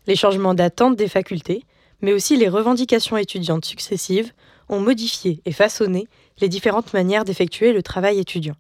Les 0.08 0.16
changements 0.16 0.54
d'attente 0.54 0.96
des 0.96 1.08
facultés, 1.08 1.64
mais 2.02 2.14
aussi 2.14 2.36
les 2.36 2.50
revendications 2.50 3.18
étudiantes 3.18 3.66
successives 3.66 4.34
ont 4.70 4.80
modifié 4.80 5.42
et 5.46 5.52
façonné 5.52 6.08
les 6.40 6.50
différentes 6.50 6.94
manières 6.94 7.26
d'effectuer 7.26 7.74
le 7.74 7.84
travail 7.84 8.20
étudiant. 8.20 8.56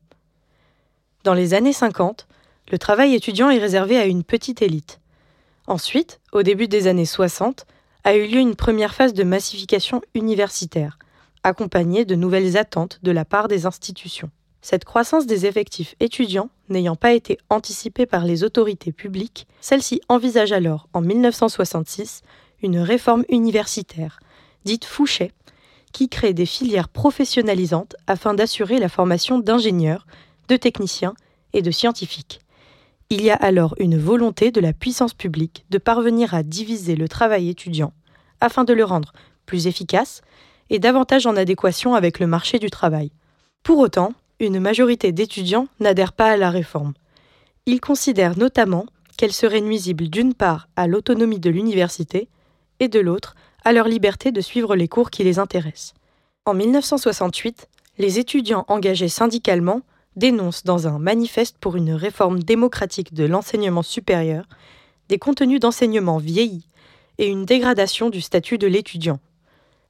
Dans 1.23 1.33
les 1.33 1.53
années 1.53 1.73
50, 1.73 2.27
le 2.71 2.77
travail 2.77 3.13
étudiant 3.13 3.49
est 3.49 3.59
réservé 3.59 3.97
à 3.97 4.05
une 4.05 4.23
petite 4.23 4.61
élite. 4.61 4.99
Ensuite, 5.67 6.19
au 6.31 6.43
début 6.43 6.67
des 6.67 6.87
années 6.87 7.05
60, 7.05 7.65
a 8.03 8.15
eu 8.15 8.27
lieu 8.27 8.39
une 8.39 8.55
première 8.55 8.93
phase 8.93 9.13
de 9.13 9.23
massification 9.23 10.01
universitaire, 10.13 10.97
accompagnée 11.43 12.05
de 12.05 12.15
nouvelles 12.15 12.57
attentes 12.57 12.99
de 13.03 13.11
la 13.11 13.25
part 13.25 13.47
des 13.47 13.65
institutions. 13.65 14.29
Cette 14.61 14.85
croissance 14.85 15.25
des 15.25 15.45
effectifs 15.45 15.95
étudiants 15.99 16.49
n'ayant 16.73 16.95
pas 16.95 17.13
été 17.13 17.37
anticipée 17.49 18.05
par 18.05 18.25
les 18.25 18.43
autorités 18.43 18.91
publiques, 18.91 19.47
celle-ci 19.61 20.01
envisage 20.09 20.51
alors, 20.51 20.89
en 20.93 21.01
1966, 21.01 22.21
une 22.61 22.79
réforme 22.79 23.23
universitaire, 23.29 24.19
dite 24.65 24.85
Fouché, 24.85 25.31
qui 25.93 26.09
crée 26.09 26.33
des 26.33 26.45
filières 26.45 26.89
professionnalisantes 26.89 27.95
afin 28.07 28.33
d'assurer 28.33 28.79
la 28.79 28.89
formation 28.89 29.39
d'ingénieurs, 29.39 30.05
de 30.49 30.57
techniciens 30.57 31.13
et 31.53 31.61
de 31.61 31.71
scientifiques. 31.71 32.39
Il 33.09 33.21
y 33.21 33.29
a 33.29 33.35
alors 33.35 33.75
une 33.77 33.97
volonté 33.97 34.51
de 34.51 34.59
la 34.59 34.73
puissance 34.73 35.13
publique 35.13 35.65
de 35.69 35.77
parvenir 35.77 36.33
à 36.33 36.43
diviser 36.43 36.95
le 36.95 37.07
travail 37.07 37.49
étudiant 37.49 37.93
afin 38.41 38.63
de 38.63 38.73
le 38.73 38.83
rendre 38.83 39.13
plus 39.45 39.67
efficace 39.67 40.21
et 40.69 40.79
davantage 40.79 41.27
en 41.27 41.35
adéquation 41.35 41.93
avec 41.93 42.19
le 42.19 42.27
marché 42.27 42.57
du 42.59 42.69
travail. 42.69 43.11
Pour 43.61 43.77
autant, 43.77 44.13
une 44.43 44.59
majorité 44.59 45.11
d'étudiants 45.11 45.67
n'adhèrent 45.79 46.13
pas 46.13 46.31
à 46.31 46.37
la 46.37 46.49
réforme. 46.49 46.93
Ils 47.65 47.81
considèrent 47.81 48.37
notamment 48.37 48.85
qu'elle 49.17 49.33
serait 49.33 49.61
nuisible 49.61 50.09
d'une 50.09 50.33
part 50.33 50.67
à 50.75 50.87
l'autonomie 50.87 51.39
de 51.39 51.49
l'université 51.49 52.27
et 52.79 52.87
de 52.87 52.99
l'autre 52.99 53.35
à 53.63 53.71
leur 53.71 53.87
liberté 53.87 54.31
de 54.31 54.41
suivre 54.41 54.75
les 54.75 54.87
cours 54.87 55.09
qui 55.09 55.23
les 55.23 55.39
intéressent. 55.39 55.93
En 56.45 56.53
1968, 56.53 57.69
les 57.97 58.19
étudiants 58.19 58.65
engagés 58.67 59.07
syndicalement 59.07 59.81
dénoncent 60.15 60.63
dans 60.63 60.87
un 60.87 60.99
manifeste 60.99 61.57
pour 61.59 61.75
une 61.75 61.93
réforme 61.93 62.43
démocratique 62.43 63.13
de 63.13 63.25
l'enseignement 63.25 63.81
supérieur 63.81 64.45
des 65.09 65.17
contenus 65.17 65.59
d'enseignement 65.59 66.17
vieillis 66.17 66.67
et 67.17 67.27
une 67.27 67.45
dégradation 67.45 68.09
du 68.09 68.21
statut 68.21 68.57
de 68.57 68.67
l'étudiant. 68.67 69.19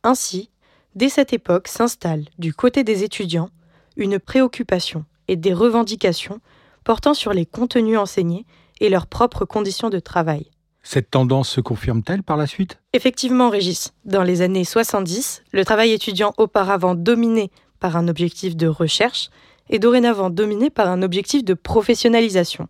Ainsi, 0.03 0.49
dès 0.95 1.09
cette 1.09 1.33
époque 1.33 1.67
s'installe 1.67 2.25
du 2.37 2.53
côté 2.53 2.83
des 2.83 3.03
étudiants 3.03 3.49
une 3.97 4.19
préoccupation 4.19 5.05
et 5.27 5.35
des 5.35 5.53
revendications 5.53 6.39
portant 6.83 7.13
sur 7.13 7.33
les 7.33 7.45
contenus 7.45 7.97
enseignés 7.97 8.45
et 8.81 8.89
leurs 8.89 9.07
propres 9.07 9.45
conditions 9.45 9.89
de 9.89 9.99
travail. 9.99 10.49
Cette 10.81 11.11
tendance 11.11 11.49
se 11.49 11.61
confirme-t-elle 11.61 12.23
par 12.23 12.35
la 12.35 12.45
suite? 12.45 12.79
Effectivement, 12.91 13.49
Régis. 13.49 13.93
Dans 14.03 14.23
les 14.23 14.41
années 14.41 14.65
70, 14.65 15.43
le 15.53 15.63
travail 15.63 15.91
étudiant 15.91 16.33
auparavant 16.37 16.93
dominé 16.93 17.51
par 17.79 17.95
un 17.95 18.09
objectif 18.09 18.57
de 18.57 18.67
recherche 18.67 19.29
est 19.69 19.79
dorénavant 19.79 20.29
dominé 20.29 20.69
par 20.69 20.89
un 20.89 21.01
objectif 21.01 21.45
de 21.45 21.53
professionnalisation. 21.53 22.67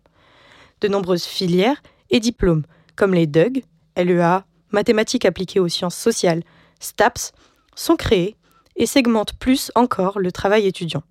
De 0.80 0.86
nombreuses 0.86 1.24
filières 1.24 1.82
et 2.10 2.20
diplômes, 2.20 2.64
comme 2.94 3.14
les 3.14 3.26
DUG, 3.26 3.64
LEA, 3.96 4.44
mathématiques 4.70 5.24
appliquées 5.24 5.60
aux 5.60 5.68
sciences 5.68 5.96
sociales, 5.96 6.44
STAPS, 6.78 7.32
sont 7.74 7.96
créés 7.96 8.36
et 8.76 8.86
segmentent 8.86 9.34
plus 9.34 9.72
encore 9.74 10.20
le 10.20 10.30
travail 10.30 10.66
étudiant. 10.66 11.02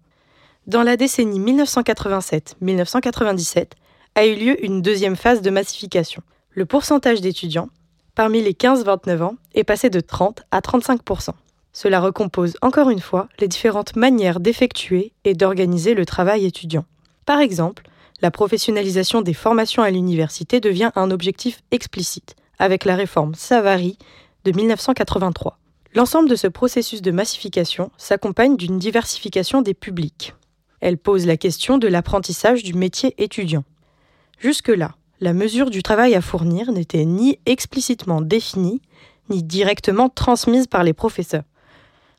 Dans 0.66 0.84
la 0.84 0.96
décennie 0.96 1.42
1987-1997 1.42 3.72
a 4.16 4.26
eu 4.26 4.36
lieu 4.36 4.64
une 4.64 4.82
deuxième 4.82 5.18
phase 5.18 5.42
de 5.42 5.50
massification. 5.50 6.24
Le 6.52 6.66
pourcentage 6.66 7.20
d'étudiants, 7.20 7.68
parmi 8.16 8.42
les 8.42 8.54
15-29 8.54 9.24
ans, 9.24 9.36
est 9.56 9.66
passé 9.66 9.90
de 9.90 10.00
30 10.00 10.44
à 10.52 10.62
35% 10.62 11.32
Cela 11.74 12.00
recompose 12.00 12.54
encore 12.62 12.90
une 12.90 13.02
fois 13.02 13.28
les 13.40 13.50
différentes 13.50 13.98
manières 13.98 14.40
d'effectuer 14.40 15.12
et 15.26 15.34
d'organiser 15.34 15.96
le 15.96 16.06
travail 16.06 16.46
étudiant. 16.46 16.86
Par 17.26 17.42
exemple, 17.42 17.84
la 18.22 18.32
professionnalisation 18.32 19.22
des 19.22 19.34
formations 19.34 19.84
à 19.84 19.92
l'université 19.92 20.62
devient 20.62 20.92
un 20.96 21.12
objectif 21.12 21.60
explicite, 21.72 22.38
avec 22.58 22.86
la 22.86 22.96
réforme 22.96 23.36
Savary 23.36 23.98
de 24.46 24.54
1983. 24.54 25.60
L'ensemble 25.94 26.30
de 26.30 26.38
ce 26.38 26.48
processus 26.48 27.02
de 27.02 27.12
massification 27.12 27.92
s'accompagne 27.98 28.56
d'une 28.56 28.80
diversification 28.80 29.62
des 29.62 29.74
publics. 29.74 30.34
Elle 30.84 30.98
pose 30.98 31.26
la 31.26 31.38
question 31.38 31.78
de 31.78 31.88
l'apprentissage 31.88 32.62
du 32.62 32.74
métier 32.74 33.16
étudiant. 33.18 33.64
Jusque-là, 34.38 34.96
la 35.22 35.32
mesure 35.32 35.70
du 35.70 35.82
travail 35.82 36.14
à 36.14 36.20
fournir 36.20 36.74
n'était 36.74 37.06
ni 37.06 37.40
explicitement 37.46 38.20
définie, 38.20 38.82
ni 39.30 39.44
directement 39.44 40.10
transmise 40.10 40.68
par 40.68 40.84
les 40.84 40.92
professeurs. 40.92 41.46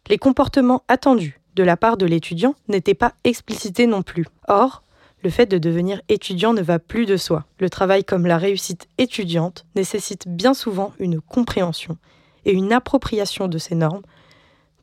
Les 0.08 0.16
comportements 0.16 0.82
attendus 0.88 1.38
de 1.56 1.62
la 1.62 1.76
part 1.76 1.98
de 1.98 2.06
l'étudiant 2.06 2.54
n'étaient 2.68 2.94
pas 2.94 3.12
explicités 3.24 3.86
non 3.86 4.00
plus. 4.00 4.24
Or, 4.48 4.82
le 5.22 5.28
fait 5.28 5.44
de 5.44 5.58
devenir 5.58 6.00
étudiant 6.08 6.54
ne 6.54 6.62
va 6.62 6.78
plus 6.78 7.04
de 7.04 7.18
soi. 7.18 7.44
Le 7.58 7.68
travail 7.68 8.02
comme 8.02 8.26
la 8.26 8.38
réussite 8.38 8.88
étudiante 8.96 9.66
nécessite 9.76 10.26
bien 10.26 10.54
souvent 10.54 10.94
une 10.98 11.20
compréhension 11.20 11.98
et 12.46 12.52
une 12.52 12.72
appropriation 12.72 13.46
de 13.46 13.58
ces 13.58 13.74
normes, 13.74 14.04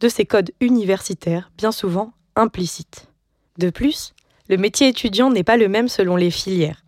de 0.02 0.08
ces 0.08 0.28
codes 0.28 0.52
universitaires 0.60 1.50
bien 1.58 1.72
souvent 1.72 2.14
implicites. 2.36 3.11
De 3.58 3.70
plus, 3.70 4.14
le 4.50 4.58
métier 4.58 4.88
étudiant 4.88 5.30
n'est 5.30 5.44
pas 5.44 5.58
le 5.58 5.68
même 5.68 5.88
selon 5.88 6.16
les 6.16 6.32
filières. 6.32 6.84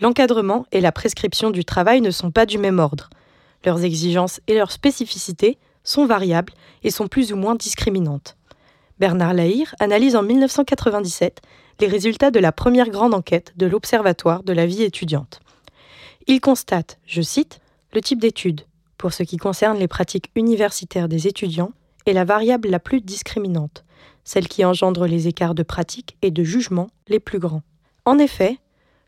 L'encadrement 0.00 0.66
et 0.72 0.80
la 0.80 0.92
prescription 0.92 1.50
du 1.50 1.64
travail 1.64 2.00
ne 2.00 2.10
sont 2.10 2.30
pas 2.30 2.46
du 2.46 2.58
même 2.58 2.78
ordre. 2.78 3.10
Leurs 3.64 3.82
exigences 3.84 4.40
et 4.46 4.54
leurs 4.54 4.72
spécificités 4.72 5.58
sont 5.82 6.06
variables 6.06 6.52
et 6.84 6.90
sont 6.90 7.08
plus 7.08 7.32
ou 7.32 7.36
moins 7.36 7.54
discriminantes. 7.54 8.36
Bernard 8.98 9.34
Lahire 9.34 9.74
analyse 9.80 10.16
en 10.16 10.22
1997 10.22 11.40
les 11.80 11.86
résultats 11.86 12.30
de 12.30 12.40
la 12.40 12.52
première 12.52 12.90
grande 12.90 13.14
enquête 13.14 13.52
de 13.56 13.66
l'Observatoire 13.66 14.42
de 14.42 14.52
la 14.52 14.66
vie 14.66 14.82
étudiante. 14.82 15.40
Il 16.26 16.40
constate, 16.40 16.98
je 17.06 17.22
cite, 17.22 17.60
le 17.92 18.00
type 18.00 18.20
d'études, 18.20 18.66
pour 18.98 19.12
ce 19.12 19.22
qui 19.22 19.36
concerne 19.36 19.78
les 19.78 19.88
pratiques 19.88 20.30
universitaires 20.34 21.08
des 21.08 21.26
étudiants, 21.26 21.72
est 22.06 22.12
la 22.12 22.24
variable 22.24 22.68
la 22.68 22.80
plus 22.80 23.00
discriminante, 23.00 23.84
celle 24.28 24.46
qui 24.46 24.62
engendre 24.62 25.06
les 25.06 25.26
écarts 25.26 25.54
de 25.54 25.62
pratique 25.62 26.18
et 26.20 26.30
de 26.30 26.44
jugement 26.44 26.90
les 27.08 27.18
plus 27.18 27.38
grands. 27.38 27.62
En 28.04 28.18
effet, 28.18 28.58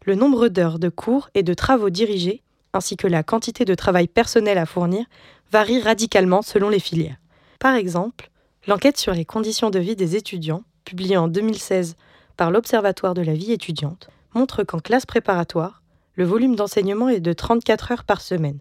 le 0.06 0.14
nombre 0.14 0.48
d'heures 0.48 0.78
de 0.78 0.88
cours 0.88 1.28
et 1.34 1.42
de 1.42 1.52
travaux 1.52 1.90
dirigés, 1.90 2.42
ainsi 2.72 2.96
que 2.96 3.06
la 3.06 3.22
quantité 3.22 3.66
de 3.66 3.74
travail 3.74 4.08
personnel 4.08 4.56
à 4.56 4.64
fournir, 4.64 5.04
varie 5.52 5.78
radicalement 5.78 6.40
selon 6.40 6.70
les 6.70 6.78
filières. 6.78 7.18
Par 7.58 7.74
exemple, 7.74 8.30
l'enquête 8.66 8.96
sur 8.96 9.12
les 9.12 9.26
conditions 9.26 9.68
de 9.68 9.78
vie 9.78 9.94
des 9.94 10.16
étudiants, 10.16 10.62
publiée 10.86 11.18
en 11.18 11.28
2016 11.28 11.96
par 12.38 12.50
l'Observatoire 12.50 13.12
de 13.12 13.20
la 13.20 13.34
vie 13.34 13.52
étudiante, 13.52 14.08
montre 14.34 14.64
qu'en 14.64 14.78
classe 14.78 15.04
préparatoire, 15.04 15.82
le 16.14 16.24
volume 16.24 16.56
d'enseignement 16.56 17.10
est 17.10 17.20
de 17.20 17.34
34 17.34 17.92
heures 17.92 18.04
par 18.04 18.22
semaine. 18.22 18.60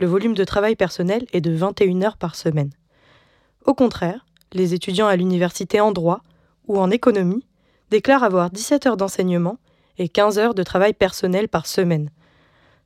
Le 0.00 0.08
volume 0.08 0.34
de 0.34 0.42
travail 0.42 0.74
personnel 0.74 1.24
est 1.32 1.40
de 1.40 1.54
21 1.54 2.02
heures 2.02 2.16
par 2.16 2.34
semaine. 2.34 2.72
Au 3.64 3.74
contraire, 3.74 4.26
les 4.54 4.72
étudiants 4.72 5.06
à 5.06 5.16
l'université 5.16 5.80
en 5.80 5.92
droit 5.92 6.22
ou 6.66 6.78
en 6.78 6.90
économie 6.90 7.44
déclarent 7.90 8.24
avoir 8.24 8.50
17 8.50 8.86
heures 8.86 8.96
d'enseignement 8.96 9.58
et 9.98 10.08
15 10.08 10.38
heures 10.38 10.54
de 10.54 10.62
travail 10.62 10.94
personnel 10.94 11.48
par 11.48 11.66
semaine. 11.66 12.10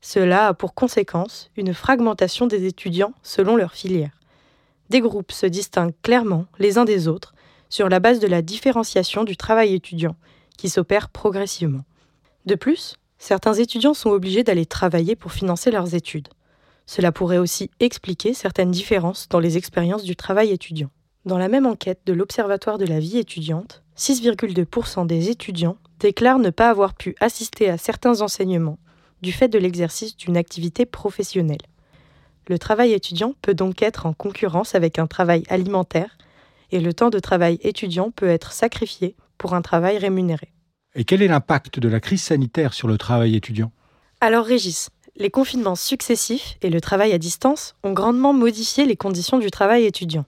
Cela 0.00 0.48
a 0.48 0.54
pour 0.54 0.74
conséquence 0.74 1.50
une 1.56 1.74
fragmentation 1.74 2.46
des 2.46 2.66
étudiants 2.66 3.12
selon 3.22 3.56
leur 3.56 3.72
filière. 3.72 4.18
Des 4.90 5.00
groupes 5.00 5.32
se 5.32 5.46
distinguent 5.46 5.94
clairement 6.02 6.46
les 6.58 6.78
uns 6.78 6.84
des 6.84 7.08
autres 7.08 7.34
sur 7.68 7.88
la 7.88 8.00
base 8.00 8.20
de 8.20 8.26
la 8.26 8.42
différenciation 8.42 9.24
du 9.24 9.36
travail 9.36 9.74
étudiant, 9.74 10.16
qui 10.56 10.68
s'opère 10.70 11.10
progressivement. 11.10 11.84
De 12.46 12.54
plus, 12.54 12.96
certains 13.18 13.54
étudiants 13.54 13.94
sont 13.94 14.10
obligés 14.10 14.44
d'aller 14.44 14.64
travailler 14.64 15.16
pour 15.16 15.32
financer 15.32 15.70
leurs 15.70 15.94
études. 15.94 16.28
Cela 16.86 17.12
pourrait 17.12 17.38
aussi 17.38 17.70
expliquer 17.80 18.32
certaines 18.32 18.70
différences 18.70 19.28
dans 19.28 19.40
les 19.40 19.58
expériences 19.58 20.04
du 20.04 20.16
travail 20.16 20.50
étudiant. 20.50 20.88
Dans 21.24 21.38
la 21.38 21.48
même 21.48 21.66
enquête 21.66 22.00
de 22.06 22.12
l'Observatoire 22.12 22.78
de 22.78 22.86
la 22.86 23.00
vie 23.00 23.18
étudiante, 23.18 23.82
6,2% 23.96 25.06
des 25.06 25.30
étudiants 25.30 25.76
déclarent 25.98 26.38
ne 26.38 26.50
pas 26.50 26.70
avoir 26.70 26.94
pu 26.94 27.16
assister 27.20 27.68
à 27.68 27.76
certains 27.76 28.20
enseignements 28.20 28.78
du 29.20 29.32
fait 29.32 29.48
de 29.48 29.58
l'exercice 29.58 30.16
d'une 30.16 30.36
activité 30.36 30.86
professionnelle. 30.86 31.62
Le 32.46 32.58
travail 32.58 32.92
étudiant 32.92 33.34
peut 33.42 33.54
donc 33.54 33.82
être 33.82 34.06
en 34.06 34.12
concurrence 34.12 34.76
avec 34.76 34.98
un 34.98 35.08
travail 35.08 35.42
alimentaire 35.48 36.16
et 36.70 36.80
le 36.80 36.94
temps 36.94 37.10
de 37.10 37.18
travail 37.18 37.58
étudiant 37.62 38.10
peut 38.10 38.28
être 38.28 38.52
sacrifié 38.52 39.16
pour 39.38 39.54
un 39.54 39.62
travail 39.62 39.98
rémunéré. 39.98 40.52
Et 40.94 41.04
quel 41.04 41.20
est 41.20 41.28
l'impact 41.28 41.80
de 41.80 41.88
la 41.88 42.00
crise 42.00 42.22
sanitaire 42.22 42.74
sur 42.74 42.88
le 42.88 42.96
travail 42.96 43.34
étudiant? 43.34 43.72
Alors 44.20 44.46
Régis, 44.46 44.90
les 45.16 45.30
confinements 45.30 45.74
successifs 45.74 46.56
et 46.62 46.70
le 46.70 46.80
travail 46.80 47.12
à 47.12 47.18
distance 47.18 47.74
ont 47.82 47.92
grandement 47.92 48.32
modifié 48.32 48.86
les 48.86 48.96
conditions 48.96 49.38
du 49.38 49.50
travail 49.50 49.84
étudiant 49.84 50.24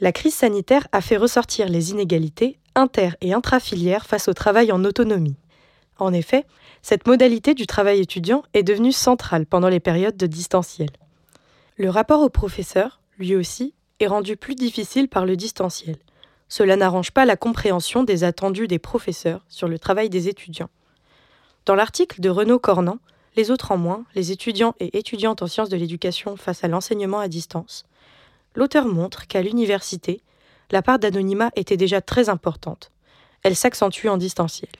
la 0.00 0.12
crise 0.12 0.34
sanitaire 0.34 0.86
a 0.92 1.00
fait 1.00 1.16
ressortir 1.16 1.68
les 1.68 1.90
inégalités 1.90 2.58
inter- 2.74 3.16
et 3.20 3.32
intrafilières 3.32 4.06
face 4.06 4.28
au 4.28 4.32
travail 4.32 4.70
en 4.72 4.84
autonomie. 4.84 5.36
En 5.98 6.12
effet, 6.12 6.46
cette 6.82 7.06
modalité 7.06 7.54
du 7.54 7.66
travail 7.66 8.00
étudiant 8.00 8.42
est 8.54 8.62
devenue 8.62 8.92
centrale 8.92 9.46
pendant 9.46 9.68
les 9.68 9.80
périodes 9.80 10.16
de 10.16 10.26
distanciel. 10.26 10.90
Le 11.76 11.90
rapport 11.90 12.22
au 12.22 12.28
professeur, 12.28 13.00
lui 13.18 13.34
aussi, 13.34 13.74
est 13.98 14.06
rendu 14.06 14.36
plus 14.36 14.54
difficile 14.54 15.08
par 15.08 15.26
le 15.26 15.36
distanciel. 15.36 15.96
Cela 16.48 16.76
n'arrange 16.76 17.10
pas 17.10 17.24
la 17.24 17.36
compréhension 17.36 18.04
des 18.04 18.22
attendus 18.24 18.68
des 18.68 18.78
professeurs 18.78 19.44
sur 19.48 19.68
le 19.68 19.78
travail 19.78 20.08
des 20.08 20.28
étudiants. 20.28 20.70
Dans 21.66 21.74
l'article 21.74 22.20
de 22.20 22.30
Renaud 22.30 22.58
Cornan, 22.58 22.98
Les 23.36 23.52
autres 23.52 23.70
en 23.70 23.76
moins, 23.76 24.04
les 24.16 24.32
étudiants 24.32 24.74
et 24.80 24.98
étudiantes 24.98 25.42
en 25.42 25.46
sciences 25.46 25.68
de 25.68 25.76
l'éducation 25.76 26.36
face 26.36 26.64
à 26.64 26.68
l'enseignement 26.68 27.20
à 27.20 27.28
distance, 27.28 27.84
l'auteur 28.54 28.86
montre 28.86 29.26
qu'à 29.26 29.42
l'université, 29.42 30.20
la 30.70 30.82
part 30.82 30.98
d'anonymat 30.98 31.50
était 31.56 31.76
déjà 31.76 32.00
très 32.00 32.28
importante. 32.28 32.90
elle 33.44 33.56
s'accentue 33.56 34.08
en 34.08 34.16
distanciel. 34.16 34.70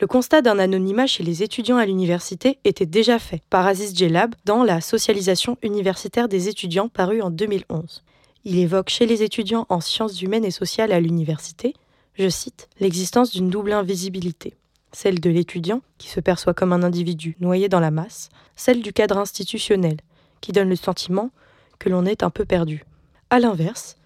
Le 0.00 0.06
constat 0.06 0.42
d'un 0.42 0.58
anonymat 0.58 1.06
chez 1.06 1.24
les 1.24 1.42
étudiants 1.42 1.78
à 1.78 1.86
l'université 1.86 2.58
était 2.64 2.86
déjà 2.86 3.18
fait 3.18 3.42
par 3.48 3.66
Aziz 3.66 3.96
Djellab 3.96 4.34
dans 4.44 4.62
La 4.62 4.80
socialisation 4.80 5.56
universitaire 5.62 6.28
des 6.28 6.48
étudiants 6.48 6.88
paru 6.88 7.22
en 7.22 7.30
2011. 7.30 8.04
Il 8.44 8.58
évoque 8.58 8.90
chez 8.90 9.06
les 9.06 9.22
étudiants 9.22 9.66
en 9.70 9.80
sciences 9.80 10.20
humaines 10.20 10.44
et 10.44 10.50
sociales 10.50 10.92
à 10.92 11.00
l'université, 11.00 11.74
je 12.14 12.28
cite, 12.28 12.68
l'existence 12.78 13.32
d'une 13.32 13.50
double 13.50 13.72
invisibilité, 13.72 14.54
celle 14.92 15.18
de 15.18 15.30
l'étudiant, 15.30 15.80
qui 15.98 16.08
se 16.08 16.20
perçoit 16.20 16.54
comme 16.54 16.72
un 16.72 16.82
individu 16.82 17.36
noyé 17.40 17.68
dans 17.68 17.80
la 17.80 17.90
masse, 17.90 18.28
celle 18.54 18.82
du 18.82 18.92
cadre 18.92 19.18
institutionnel, 19.18 19.96
qui 20.40 20.52
donne 20.52 20.68
le 20.68 20.76
sentiment 20.76 21.30
que 21.78 21.88
l'on 21.88 22.06
est 22.06 22.22
un 22.22 22.30
peu 22.30 22.44
perdu. 22.44 22.84
A 23.28 23.40
l'inverse, 23.40 23.96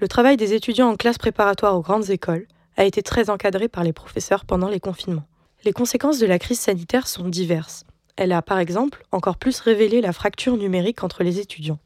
le 0.00 0.08
travail 0.08 0.38
des 0.38 0.54
étudiants 0.54 0.88
en 0.88 0.96
classe 0.96 1.18
préparatoire 1.18 1.76
aux 1.76 1.82
grandes 1.82 2.08
écoles 2.08 2.46
a 2.78 2.84
été 2.86 3.02
très 3.02 3.28
encadré 3.28 3.68
par 3.68 3.84
les 3.84 3.92
professeurs 3.92 4.46
pendant 4.46 4.70
les 4.70 4.80
confinements. 4.80 5.26
Les 5.64 5.74
conséquences 5.74 6.18
de 6.18 6.26
la 6.26 6.38
crise 6.38 6.60
sanitaire 6.60 7.06
sont 7.06 7.28
diverses. 7.28 7.84
Elle 8.16 8.32
a 8.32 8.40
par 8.40 8.58
exemple 8.58 9.04
encore 9.12 9.36
plus 9.36 9.60
révélé 9.60 10.00
la 10.00 10.14
fracture 10.14 10.56
numérique 10.56 11.04
entre 11.04 11.22
les 11.22 11.40
étudiants. 11.40 11.78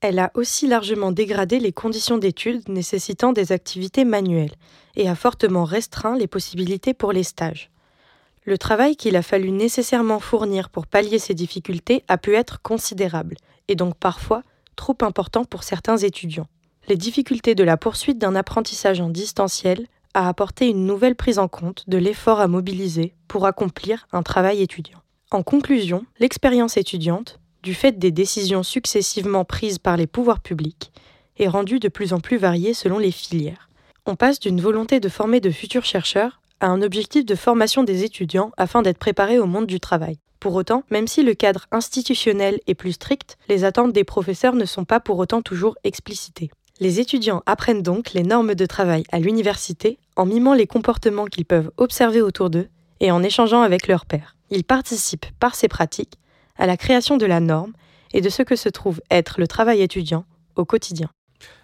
Elle 0.00 0.18
a 0.18 0.30
aussi 0.32 0.66
largement 0.66 1.12
dégradé 1.12 1.60
les 1.60 1.72
conditions 1.72 2.16
d'études 2.16 2.66
nécessitant 2.70 3.32
des 3.32 3.52
activités 3.52 4.06
manuelles 4.06 4.54
et 4.96 5.06
a 5.06 5.14
fortement 5.14 5.64
restreint 5.64 6.16
les 6.16 6.28
possibilités 6.28 6.94
pour 6.94 7.12
les 7.12 7.24
stages. 7.24 7.70
Le 8.44 8.56
travail 8.56 8.96
qu'il 8.96 9.16
a 9.16 9.22
fallu 9.22 9.50
nécessairement 9.50 10.18
fournir 10.18 10.70
pour 10.70 10.86
pallier 10.86 11.18
ces 11.18 11.34
difficultés 11.34 12.04
a 12.08 12.16
pu 12.16 12.34
être 12.34 12.62
considérable, 12.62 13.36
et 13.68 13.74
donc 13.74 13.96
parfois 13.96 14.42
trop 14.78 14.96
important 15.02 15.44
pour 15.44 15.64
certains 15.64 15.98
étudiants. 15.98 16.46
Les 16.88 16.96
difficultés 16.96 17.54
de 17.54 17.64
la 17.64 17.76
poursuite 17.76 18.16
d'un 18.16 18.34
apprentissage 18.34 19.00
en 19.00 19.10
distanciel 19.10 19.86
a 20.14 20.26
apporté 20.28 20.68
une 20.68 20.86
nouvelle 20.86 21.16
prise 21.16 21.38
en 21.38 21.48
compte 21.48 21.84
de 21.88 21.98
l'effort 21.98 22.40
à 22.40 22.48
mobiliser 22.48 23.12
pour 23.26 23.44
accomplir 23.44 24.06
un 24.12 24.22
travail 24.22 24.62
étudiant. 24.62 25.00
En 25.30 25.42
conclusion, 25.42 26.06
l'expérience 26.18 26.78
étudiante, 26.78 27.40
du 27.62 27.74
fait 27.74 27.98
des 27.98 28.12
décisions 28.12 28.62
successivement 28.62 29.44
prises 29.44 29.78
par 29.78 29.98
les 29.98 30.06
pouvoirs 30.06 30.40
publics, 30.40 30.92
est 31.38 31.48
rendue 31.48 31.80
de 31.80 31.88
plus 31.88 32.14
en 32.14 32.20
plus 32.20 32.38
variée 32.38 32.72
selon 32.72 32.98
les 32.98 33.12
filières. 33.12 33.68
On 34.06 34.16
passe 34.16 34.40
d'une 34.40 34.60
volonté 34.60 35.00
de 35.00 35.08
former 35.10 35.40
de 35.40 35.50
futurs 35.50 35.84
chercheurs 35.84 36.40
à 36.60 36.68
un 36.68 36.80
objectif 36.80 37.26
de 37.26 37.34
formation 37.34 37.82
des 37.82 38.04
étudiants 38.04 38.52
afin 38.56 38.80
d'être 38.80 38.98
préparés 38.98 39.38
au 39.38 39.46
monde 39.46 39.66
du 39.66 39.80
travail. 39.80 40.18
Pour 40.40 40.54
autant, 40.54 40.84
même 40.90 41.08
si 41.08 41.22
le 41.22 41.34
cadre 41.34 41.66
institutionnel 41.72 42.60
est 42.66 42.74
plus 42.74 42.92
strict, 42.92 43.38
les 43.48 43.64
attentes 43.64 43.92
des 43.92 44.04
professeurs 44.04 44.54
ne 44.54 44.64
sont 44.64 44.84
pas 44.84 45.00
pour 45.00 45.18
autant 45.18 45.42
toujours 45.42 45.76
explicitées. 45.82 46.50
Les 46.80 47.00
étudiants 47.00 47.42
apprennent 47.46 47.82
donc 47.82 48.12
les 48.12 48.22
normes 48.22 48.54
de 48.54 48.66
travail 48.66 49.02
à 49.10 49.18
l'université 49.18 49.98
en 50.14 50.26
mimant 50.26 50.54
les 50.54 50.68
comportements 50.68 51.24
qu'ils 51.24 51.44
peuvent 51.44 51.72
observer 51.76 52.22
autour 52.22 52.50
d'eux 52.50 52.68
et 53.00 53.10
en 53.10 53.22
échangeant 53.24 53.62
avec 53.62 53.88
leurs 53.88 54.06
pairs. 54.06 54.36
Ils 54.50 54.64
participent 54.64 55.26
par 55.40 55.56
ces 55.56 55.66
pratiques 55.66 56.14
à 56.56 56.66
la 56.66 56.76
création 56.76 57.16
de 57.16 57.26
la 57.26 57.40
norme 57.40 57.72
et 58.12 58.20
de 58.20 58.28
ce 58.28 58.42
que 58.42 58.54
se 58.54 58.68
trouve 58.68 59.00
être 59.10 59.40
le 59.40 59.48
travail 59.48 59.82
étudiant 59.82 60.24
au 60.54 60.64
quotidien. 60.64 61.10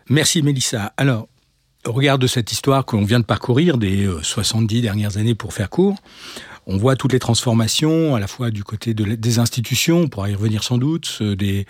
Merci 0.09 0.43
Mélissa. 0.43 0.93
Alors, 0.97 1.29
au 1.87 1.93
regard 1.93 2.19
de 2.19 2.27
cette 2.27 2.51
histoire 2.51 2.85
qu'on 2.85 3.05
vient 3.05 3.21
de 3.21 3.25
parcourir 3.25 3.79
des 3.79 4.09
70 4.23 4.79
euh, 4.79 4.83
dernières 4.83 5.17
années 5.17 5.35
pour 5.35 5.53
faire 5.53 5.71
court, 5.71 5.97
on 6.67 6.77
voit 6.77 6.97
toutes 6.97 7.13
les 7.13 7.19
transformations, 7.19 8.15
à 8.15 8.21
la 8.21 8.27
fois 8.27 8.51
du 8.51 8.65
côté 8.65 8.95
des 8.95 9.39
institutions, 9.39 10.01
on 10.01 10.09
pourra 10.09 10.31
y 10.31 10.35
revenir 10.35 10.65
sans 10.65 10.79
doute, 10.79 11.23
des, 11.23 11.67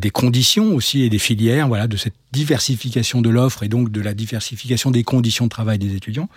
des 0.00 0.10
conditions 0.10 0.74
aussi 0.74 1.02
et 1.02 1.10
des 1.10 1.18
filières, 1.18 1.68
voilà, 1.68 1.86
de 1.86 1.96
cette 1.96 2.14
diversification 2.34 3.22
de 3.22 3.30
l'offre 3.30 3.62
et 3.62 3.68
donc 3.68 3.90
de 3.90 4.00
la 4.00 4.12
diversification 4.12 4.90
des 4.90 5.04
conditions 5.04 5.44
de 5.44 5.50
travail 5.50 5.78
des 5.78 5.94
étudiants. 5.94 6.28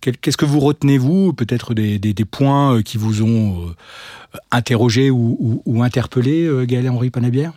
Qu'est-ce 0.00 0.36
que 0.36 0.46
vous 0.46 0.60
retenez, 0.60 0.98
vous, 0.98 1.32
peut-être 1.34 1.74
des, 1.74 2.24
points 2.24 2.76
euh, 2.76 2.82
qui 2.82 2.96
vous 2.96 3.22
ont 3.22 3.68
euh, 3.68 4.38
interrogé 4.50 5.10
ou, 5.10 5.82
interpellé, 5.82 6.44
euh, 6.44 6.64
Gaël-Henri 6.64 7.10
Panabière 7.10 7.52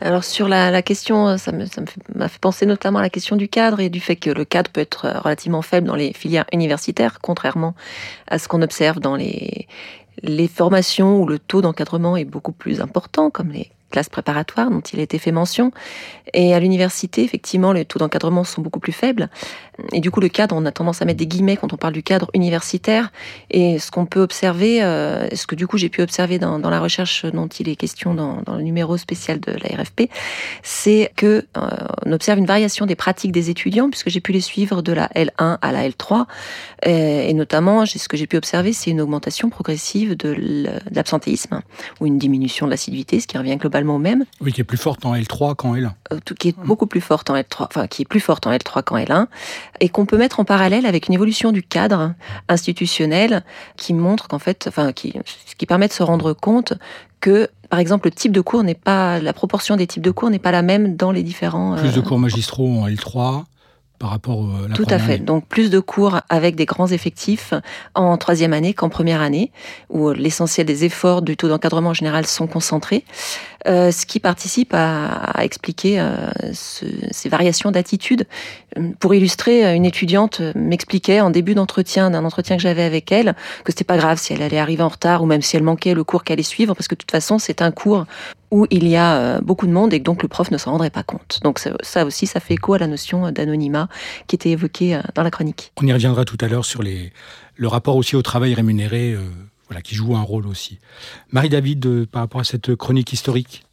alors 0.00 0.24
sur 0.24 0.48
la, 0.48 0.82
question, 0.82 1.38
ça 1.38 1.52
m'a 1.52 2.28
fait, 2.28 2.40
penser 2.40 2.66
notamment 2.66 2.98
à 2.98 3.02
la 3.02 3.10
question 3.10 3.36
du 3.36 3.48
cadre 3.48 3.80
et 3.80 3.88
du 3.88 4.00
fait 4.00 4.16
que 4.16 4.30
le 4.30 4.44
cadre 4.44 4.70
peut 4.70 4.80
être 4.80 5.08
relativement 5.22 5.62
faible 5.62 5.86
dans 5.86 5.94
les 5.94 6.12
filières 6.12 6.46
universitaires, 6.52 7.18
contrairement 7.20 7.74
à 8.26 8.38
ce 8.38 8.48
qu'on 8.48 8.62
observe 8.62 8.98
dans 8.98 9.16
les 9.16 9.66
formations 10.48 11.20
où 11.20 11.26
le 11.26 11.38
taux 11.38 11.62
d'encadrement 11.62 12.16
est 12.16 12.24
beaucoup 12.24 12.52
plus 12.52 12.80
important, 12.80 13.30
comme 13.30 13.50
les 13.50 13.70
classes 13.90 14.08
préparatoires 14.08 14.70
dont 14.70 14.80
il 14.80 15.00
a 15.00 15.02
été 15.02 15.18
fait 15.18 15.32
mention. 15.32 15.70
Et 16.32 16.52
à 16.52 16.58
l'université, 16.58 17.22
effectivement, 17.22 17.72
les 17.72 17.84
taux 17.84 17.98
d'encadrement 17.98 18.42
sont 18.42 18.60
beaucoup 18.60 18.80
plus 18.80 18.92
faibles. 18.92 19.28
Et 19.92 20.00
du 20.00 20.10
coup, 20.10 20.20
le 20.20 20.28
cadre, 20.28 20.56
on 20.56 20.64
a 20.66 20.72
tendance 20.72 21.00
à 21.00 21.04
mettre 21.04 21.18
des 21.18 21.26
guillemets 21.26 21.56
quand 21.56 21.72
on 21.72 21.76
parle 21.76 21.92
du 21.92 22.02
cadre 22.02 22.28
universitaire. 22.34 23.12
Et 23.50 23.78
ce 23.78 23.90
qu'on 23.90 24.06
peut 24.06 24.20
observer, 24.20 24.82
euh, 24.82 25.28
ce 25.34 25.46
que 25.46 25.54
du 25.54 25.66
coup 25.66 25.78
j'ai 25.78 25.88
pu 25.88 26.02
observer 26.02 26.38
dans, 26.38 26.58
la 26.58 26.80
recherche 26.80 27.24
dont 27.26 27.46
il 27.46 27.68
est 27.68 27.76
question 27.76 28.14
dans, 28.14 28.42
le 28.46 28.62
numéro 28.62 28.96
spécial 28.96 29.38
de 29.38 29.52
la 29.52 29.82
RFP, 29.82 30.10
c'est 30.62 31.12
que 31.16 31.46
euh, 31.56 31.68
on 32.04 32.12
observe 32.12 32.38
une 32.38 32.46
variation 32.46 32.86
des 32.86 32.96
pratiques 32.96 33.32
des 33.32 33.50
étudiants, 33.50 33.90
puisque 33.90 34.08
j'ai 34.08 34.20
pu 34.20 34.32
les 34.32 34.40
suivre 34.40 34.82
de 34.82 34.92
la 34.92 35.08
L1 35.08 35.58
à 35.60 35.72
la 35.72 35.88
L3. 35.88 36.24
Et, 36.84 37.30
et 37.30 37.34
notamment, 37.34 37.86
ce 37.86 38.08
que 38.08 38.16
j'ai 38.16 38.26
pu 38.26 38.36
observer, 38.36 38.72
c'est 38.72 38.90
une 38.90 39.00
augmentation 39.00 39.50
progressive 39.50 40.16
de 40.16 40.34
l'absentéisme 40.90 41.60
ou 42.00 42.06
une 42.06 42.18
diminution 42.18 42.66
de 42.66 42.70
l'assiduité, 42.70 43.20
ce 43.20 43.26
qui 43.26 43.38
revient 43.38 43.56
globalement 43.56 43.83
même. 43.98 44.24
Oui, 44.40 44.52
qui 44.52 44.60
est 44.60 44.64
plus 44.64 44.78
forte 44.78 45.04
en 45.06 45.14
L3 45.14 45.54
qu'en 45.54 45.74
L1. 45.74 45.92
Euh, 46.12 46.18
qui 46.38 46.48
est 46.48 46.58
beaucoup 46.58 46.86
plus 46.86 47.00
forte 47.00 47.30
en 47.30 47.36
L3, 47.36 47.66
enfin 47.66 47.86
qui 47.86 48.02
est 48.02 48.04
plus 48.04 48.20
forte 48.20 48.46
en 48.46 48.52
L3 48.52 48.82
qu'en 48.82 48.96
L1 48.96 49.26
et 49.80 49.88
qu'on 49.88 50.06
peut 50.06 50.18
mettre 50.18 50.40
en 50.40 50.44
parallèle 50.44 50.86
avec 50.86 51.08
une 51.08 51.14
évolution 51.14 51.52
du 51.52 51.62
cadre 51.62 52.14
institutionnel 52.48 53.44
qui 53.76 53.94
montre 53.94 54.28
qu'en 54.28 54.38
fait, 54.38 54.66
enfin, 54.68 54.92
qui, 54.92 55.14
qui 55.58 55.66
permet 55.66 55.88
de 55.88 55.92
se 55.92 56.02
rendre 56.02 56.32
compte 56.32 56.74
que, 57.20 57.48
par 57.70 57.78
exemple, 57.78 58.08
le 58.08 58.12
type 58.12 58.32
de 58.32 58.40
cours 58.40 58.62
n'est 58.62 58.74
pas, 58.74 59.18
la 59.18 59.32
proportion 59.32 59.76
des 59.76 59.86
types 59.86 60.02
de 60.02 60.10
cours 60.10 60.28
n'est 60.28 60.38
pas 60.38 60.52
la 60.52 60.62
même 60.62 60.96
dans 60.96 61.10
les 61.10 61.22
différents. 61.22 61.76
Plus 61.76 61.94
de 61.94 62.00
euh, 62.00 62.02
cours 62.02 62.18
magistraux 62.18 62.80
en 62.80 62.88
L3, 62.88 63.44
par 64.04 64.10
rapport 64.10 64.44
à 64.62 64.68
la 64.68 64.74
Tout 64.74 64.84
à 64.90 64.98
fait. 64.98 65.16
Donc 65.16 65.46
plus 65.46 65.70
de 65.70 65.80
cours 65.80 66.20
avec 66.28 66.56
des 66.56 66.66
grands 66.66 66.88
effectifs 66.88 67.54
en 67.94 68.18
troisième 68.18 68.52
année 68.52 68.74
qu'en 68.74 68.90
première 68.90 69.22
année, 69.22 69.50
où 69.88 70.10
l'essentiel 70.10 70.66
des 70.66 70.84
efforts 70.84 71.22
du 71.22 71.38
taux 71.38 71.48
d'encadrement 71.48 71.94
général 71.94 72.26
sont 72.26 72.46
concentrés. 72.46 73.06
Euh, 73.66 73.90
ce 73.90 74.04
qui 74.04 74.20
participe 74.20 74.74
à, 74.74 75.42
expliquer 75.42 75.98
euh, 75.98 76.28
ces 76.52 77.28
variations 77.30 77.70
d'attitude. 77.70 78.26
Pour 79.00 79.14
illustrer, 79.14 79.74
une 79.74 79.86
étudiante 79.86 80.42
m'expliquait 80.54 81.22
en 81.22 81.30
début 81.30 81.54
d'entretien, 81.54 82.10
d'un 82.10 82.26
entretien 82.26 82.56
que 82.56 82.62
j'avais 82.62 82.82
avec 82.82 83.10
elle, 83.10 83.34
que 83.64 83.72
c'était 83.72 83.84
pas 83.84 83.96
grave 83.96 84.18
si 84.18 84.34
elle 84.34 84.42
allait 84.42 84.58
arriver 84.58 84.82
en 84.82 84.88
retard 84.88 85.22
ou 85.22 85.26
même 85.26 85.40
si 85.40 85.56
elle 85.56 85.62
manquait 85.62 85.94
le 85.94 86.04
cours 86.04 86.24
qu'elle 86.24 86.34
allait 86.34 86.42
suivre, 86.42 86.74
parce 86.74 86.88
que 86.88 86.94
de 86.94 86.98
toute 86.98 87.10
façon, 87.10 87.38
c'est 87.38 87.62
un 87.62 87.70
cours 87.70 88.04
où 88.54 88.66
il 88.70 88.86
y 88.86 88.96
a 88.96 89.16
euh, 89.16 89.40
beaucoup 89.40 89.66
de 89.66 89.72
monde 89.72 89.92
et 89.92 89.98
que 89.98 90.04
donc 90.04 90.22
le 90.22 90.28
prof 90.28 90.50
ne 90.50 90.58
s'en 90.58 90.72
rendrait 90.72 90.90
pas 90.90 91.02
compte. 91.02 91.40
Donc 91.42 91.58
ça 91.58 92.04
aussi, 92.04 92.26
ça 92.26 92.40
fait 92.40 92.54
écho 92.54 92.74
à 92.74 92.78
la 92.78 92.86
notion 92.86 93.30
d'anonymat 93.30 93.88
qui 94.26 94.36
était 94.36 94.50
évoquée 94.50 95.00
dans 95.14 95.22
la 95.22 95.30
chronique. 95.30 95.72
On 95.80 95.86
y 95.86 95.92
reviendra 95.92 96.24
tout 96.24 96.38
à 96.40 96.48
l'heure 96.48 96.64
sur 96.64 96.82
le 96.82 97.68
rapport 97.68 97.96
aussi 97.96 98.16
au 98.16 98.22
travail 98.22 98.54
rémunéré 98.54 99.16
voilà, 99.68 99.82
qui 99.82 99.94
joue 99.94 100.16
un 100.16 100.22
rôle 100.22 100.46
aussi. 100.46 100.78
Marie-David, 101.30 101.86
euh, 101.86 102.06
par 102.06 102.22
rapport 102.22 102.40
à 102.40 102.44
cette 102.44 102.74
chronique 102.76 103.12
historique? 103.12 103.64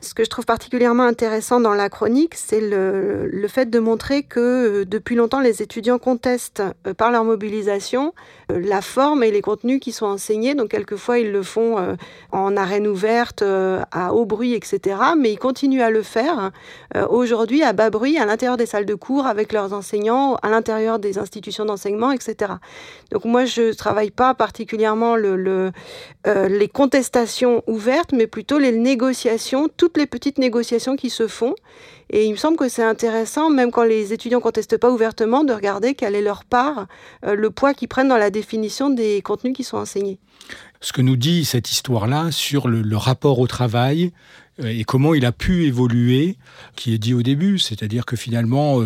Ce 0.00 0.14
que 0.14 0.24
je 0.24 0.30
trouve 0.30 0.44
particulièrement 0.44 1.02
intéressant 1.02 1.60
dans 1.60 1.74
la 1.74 1.88
chronique, 1.88 2.34
c'est 2.36 2.60
le, 2.60 3.46
fait 3.48 3.68
de 3.70 3.78
montrer 3.78 4.22
que 4.22 4.40
euh, 4.40 4.84
depuis 4.84 5.16
longtemps, 5.16 5.40
les 5.40 5.62
étudiants 5.62 5.98
contestent 5.98 6.62
euh, 6.86 6.94
par 6.94 7.10
leur 7.10 7.24
mobilisation 7.24 8.14
euh, 8.52 8.60
la 8.60 8.80
forme 8.80 9.24
et 9.24 9.30
les 9.30 9.40
contenus 9.40 9.80
qui 9.80 9.90
sont 9.90 10.06
enseignés. 10.06 10.54
Donc, 10.54 10.68
quelquefois, 10.68 11.18
ils 11.18 11.32
le 11.32 11.42
font 11.42 11.96
en 12.32 12.56
arène 12.56 12.86
ouverte, 12.86 13.42
à 13.42 14.12
haut 14.12 14.26
bruit, 14.26 14.54
etc. 14.54 14.96
Mais 15.18 15.32
ils 15.32 15.38
continuent 15.38 15.82
à 15.82 15.90
le 15.90 16.02
faire 16.02 16.50
aujourd'hui 17.08 17.62
à 17.62 17.72
bas 17.72 17.90
bruit, 17.90 18.18
à 18.18 18.26
l'intérieur 18.26 18.56
des 18.56 18.66
salles 18.66 18.86
de 18.86 18.94
cours, 18.94 19.26
avec 19.26 19.52
leurs 19.52 19.72
enseignants, 19.72 20.36
à 20.36 20.48
l'intérieur 20.48 20.98
des 20.98 21.18
institutions 21.18 21.64
d'enseignement, 21.64 22.12
etc. 22.12 22.54
Donc, 23.10 23.24
moi, 23.24 23.44
je 23.44 23.62
ne 23.62 23.72
travaille 23.72 24.10
pas 24.10 24.34
particulièrement 24.34 25.16
le 25.16 25.72
les 26.48 26.68
contestations 26.68 27.62
ouvertes, 27.66 28.12
mais 28.12 28.26
plutôt 28.26 28.58
les 28.58 28.72
négociations, 28.72 29.68
toutes 29.76 29.96
les 29.96 30.06
petites 30.06 30.38
négociations 30.38 30.96
qui 30.96 31.10
se 31.10 31.26
font. 31.26 31.54
Et 32.10 32.24
il 32.24 32.32
me 32.32 32.36
semble 32.36 32.56
que 32.56 32.68
c'est 32.68 32.82
intéressant, 32.82 33.50
même 33.50 33.70
quand 33.70 33.84
les 33.84 34.12
étudiants 34.12 34.40
contestent 34.40 34.78
pas 34.78 34.90
ouvertement, 34.90 35.44
de 35.44 35.52
regarder 35.52 35.94
quelle 35.94 36.14
est 36.14 36.22
leur 36.22 36.44
part, 36.44 36.86
euh, 37.24 37.34
le 37.34 37.50
poids 37.50 37.74
qu'ils 37.74 37.88
prennent 37.88 38.08
dans 38.08 38.16
la 38.16 38.30
définition 38.30 38.88
des 38.88 39.20
contenus 39.20 39.54
qui 39.54 39.64
sont 39.64 39.76
enseignés. 39.76 40.18
Ce 40.80 40.92
que 40.92 41.02
nous 41.02 41.16
dit 41.16 41.44
cette 41.44 41.70
histoire-là 41.70 42.30
sur 42.30 42.68
le, 42.68 42.96
rapport 42.96 43.40
au 43.40 43.46
travail, 43.46 44.12
et 44.64 44.84
comment 44.84 45.12
il 45.14 45.26
a 45.26 45.32
pu 45.32 45.66
évoluer, 45.66 46.36
qui 46.76 46.94
est 46.94 46.98
dit 46.98 47.14
au 47.14 47.22
début, 47.22 47.58
c'est-à-dire 47.58 48.06
que 48.06 48.16
finalement, 48.16 48.82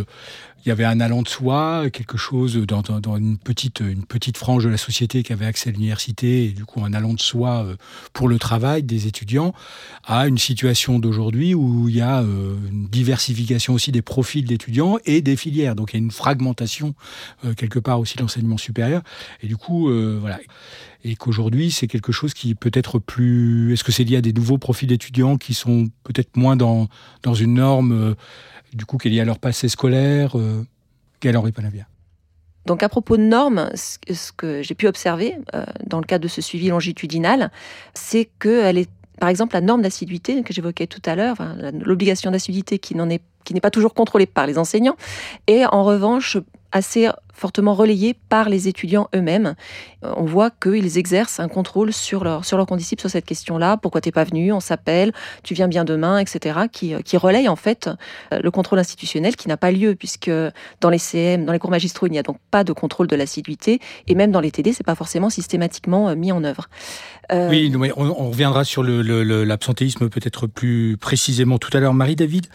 il 0.65 0.69
y 0.69 0.73
avait 0.73 0.85
un 0.85 1.01
allant 1.01 1.23
de 1.23 1.29
soi, 1.29 1.91
quelque 1.91 2.17
chose 2.17 2.57
dans, 2.57 2.83
une, 3.17 3.37
petite, 3.37 4.37
frange 4.37 4.65
de 4.65 4.69
la 4.69 4.77
société 4.77 5.25
qui 5.25 5.33
avait 5.33 5.47
accès 5.47 5.71
à 5.71 5.73
l'université, 5.73 6.45
et 6.45 6.49
du 6.51 6.65
coup 6.65 6.85
un 6.85 6.93
allant 6.93 7.15
de 7.15 7.21
soi 7.21 7.65
euh, 7.65 7.77
pour 8.13 8.29
le 8.29 8.39
travail 8.39 8.85
des 8.85 9.09
étudiants, 9.09 9.55
à 10.05 10.29
une 10.29 10.39
situation 10.39 11.01
d'aujourd'hui 11.01 11.55
où 11.55 11.89
il 11.89 11.97
y 11.97 12.01
a 12.01 12.23
euh, 12.23 12.57
une 12.71 12.87
diversification 12.87 13.75
aussi 13.75 13.91
des 13.91 14.03
profils 14.03 14.45
d'étudiants 14.45 14.99
et 15.05 15.21
des 15.21 15.37
filières. 15.37 15.75
Donc 15.75 15.93
il 15.93 15.97
y 15.97 16.01
a 16.01 16.05
une 16.05 16.13
fragmentation 16.13 16.95
euh, 17.45 17.55
quelque 17.55 17.81
part 17.81 17.99
aussi 17.99 18.17
de 18.17 18.23
l'enseignement 18.23 18.59
supérieur. 18.59 19.03
Et 19.43 19.49
du 19.49 19.57
coup, 19.57 19.91
voilà 20.21 20.39
et 21.05 21.17
qu'aujourd'hui 21.17 21.73
c'est 21.73 21.89
quelque 21.89 22.13
chose 22.13 22.33
qui 22.33 22.55
peut 22.55 22.71
être 22.73 23.01
plus. 23.01 23.73
Est-ce 23.73 23.83
que 23.83 23.91
c'est 23.91 24.05
lié 24.05 24.19
à 24.19 24.21
des 24.21 24.33
nouveaux 24.33 24.59
profils 24.59 24.89
d'étudiants 24.89 25.37
qui 25.37 25.53
sont 25.53 25.89
peut-être 26.05 26.37
moins 26.37 26.55
dans 26.55 26.89
une 27.35 27.55
norme 27.55 28.15
du 28.73 28.87
coup, 28.87 28.99
qu'il 28.99 29.15
y 29.15 29.21
a 29.21 29.25
leur 29.25 29.39
passé 29.39 29.69
scolaire 29.69 30.39
euh, 30.39 30.65
Henri 31.25 31.53
Panavia. 31.53 31.87
Donc 32.67 32.83
à 32.83 32.89
propos 32.89 33.17
de 33.17 33.23
normes, 33.23 33.71
ce 33.75 34.33
que 34.33 34.63
j'ai 34.63 34.75
pu 34.75 34.87
observer 34.87 35.37
euh, 35.55 35.65
dans 35.87 35.99
le 35.99 36.05
cadre 36.05 36.23
de 36.23 36.29
ce 36.29 36.41
suivi 36.41 36.69
longitudinal, 36.69 37.51
c'est 37.95 38.29
que 38.39 38.75
est, 38.77 38.89
par 39.19 39.29
exemple, 39.29 39.55
la 39.55 39.61
norme 39.61 39.83
d'assiduité 39.83 40.43
que 40.43 40.53
j'évoquais 40.53 40.87
tout 40.87 41.03
à 41.05 41.15
l'heure, 41.17 41.37
l'obligation 41.85 42.31
d'assiduité 42.31 42.79
qui 42.79 42.95
est 42.95 43.23
qui 43.45 43.55
n'est 43.55 43.61
pas 43.61 43.71
toujours 43.71 43.95
contrôlée 43.95 44.27
par 44.27 44.47
les 44.47 44.59
enseignants, 44.59 44.97
est 45.49 45.65
en 45.67 45.83
revanche 45.83 46.39
assez 46.71 47.09
fortement 47.33 47.75
relayé 47.75 48.15
par 48.29 48.49
les 48.49 48.69
étudiants 48.69 49.09
eux-mêmes. 49.15 49.55
Euh, 50.05 50.13
on 50.17 50.25
voit 50.25 50.51
qu'ils 50.51 50.99
exercent 50.99 51.41
un 51.41 51.49
contrôle 51.49 51.93
sur, 51.93 52.25
leur, 52.25 52.45
sur 52.45 52.57
leurs 52.57 52.67
condisciples 52.67 53.01
sur 53.01 53.11
cette 53.11 53.25
question-là. 53.25 53.77
Pourquoi 53.77 54.01
t'es 54.01 54.13
pas 54.13 54.25
venu? 54.25 54.53
On 54.53 54.61
s'appelle, 54.61 55.13
tu 55.43 55.55
viens 55.55 55.69
bien 55.69 55.85
demain, 55.85 56.19
etc. 56.19 56.61
Qui, 56.71 56.95
euh, 56.95 57.01
qui 57.01 57.17
relaye 57.17 57.49
en 57.49 57.57
fait 57.57 57.89
euh, 58.33 58.41
le 58.43 58.51
contrôle 58.51 58.79
institutionnel 58.79 59.37
qui 59.37 59.49
n'a 59.49 59.57
pas 59.57 59.73
lieu 59.73 59.95
puisque 59.95 60.31
dans 60.81 60.91
les 60.91 60.99
CM, 60.99 61.45
dans 61.45 61.53
les 61.53 61.59
cours 61.59 61.71
magistraux, 61.71 62.07
il 62.07 62.11
n'y 62.11 62.19
a 62.19 62.23
donc 62.23 62.37
pas 62.51 62.65
de 62.65 62.73
contrôle 62.73 63.07
de 63.07 63.17
l'assiduité 63.17 63.81
et 64.07 64.15
même 64.15 64.31
dans 64.31 64.41
les 64.41 64.51
TD, 64.51 64.73
c'est 64.73 64.85
pas 64.85 64.95
forcément 64.95 65.31
systématiquement 65.31 66.15
mis 66.15 66.33
en 66.33 66.45
œuvre. 66.45 66.69
Oui, 67.33 67.73
on, 67.97 68.29
reviendra 68.29 68.65
sur 68.65 68.83
l'absentéisme 68.83 70.11
peut-être 70.11 70.47
plus 70.47 70.99
précisément 70.99 71.59
tout 71.59 71.75
à 71.75 71.81
l'heure. 71.81 71.95
Marie-David, 71.95 72.47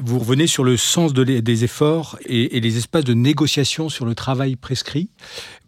vous 0.00 0.18
revenez 0.18 0.46
sur 0.46 0.64
le 0.64 0.78
sens 0.78 1.12
des 1.12 1.64
efforts 1.64 2.18
et 2.24 2.58
les 2.60 2.78
espaces 2.78 3.04
de 3.04 3.12
négociation 3.12 3.88
sur 3.88 4.06
le 4.06 4.13
travail 4.14 4.56
prescrit. 4.56 5.08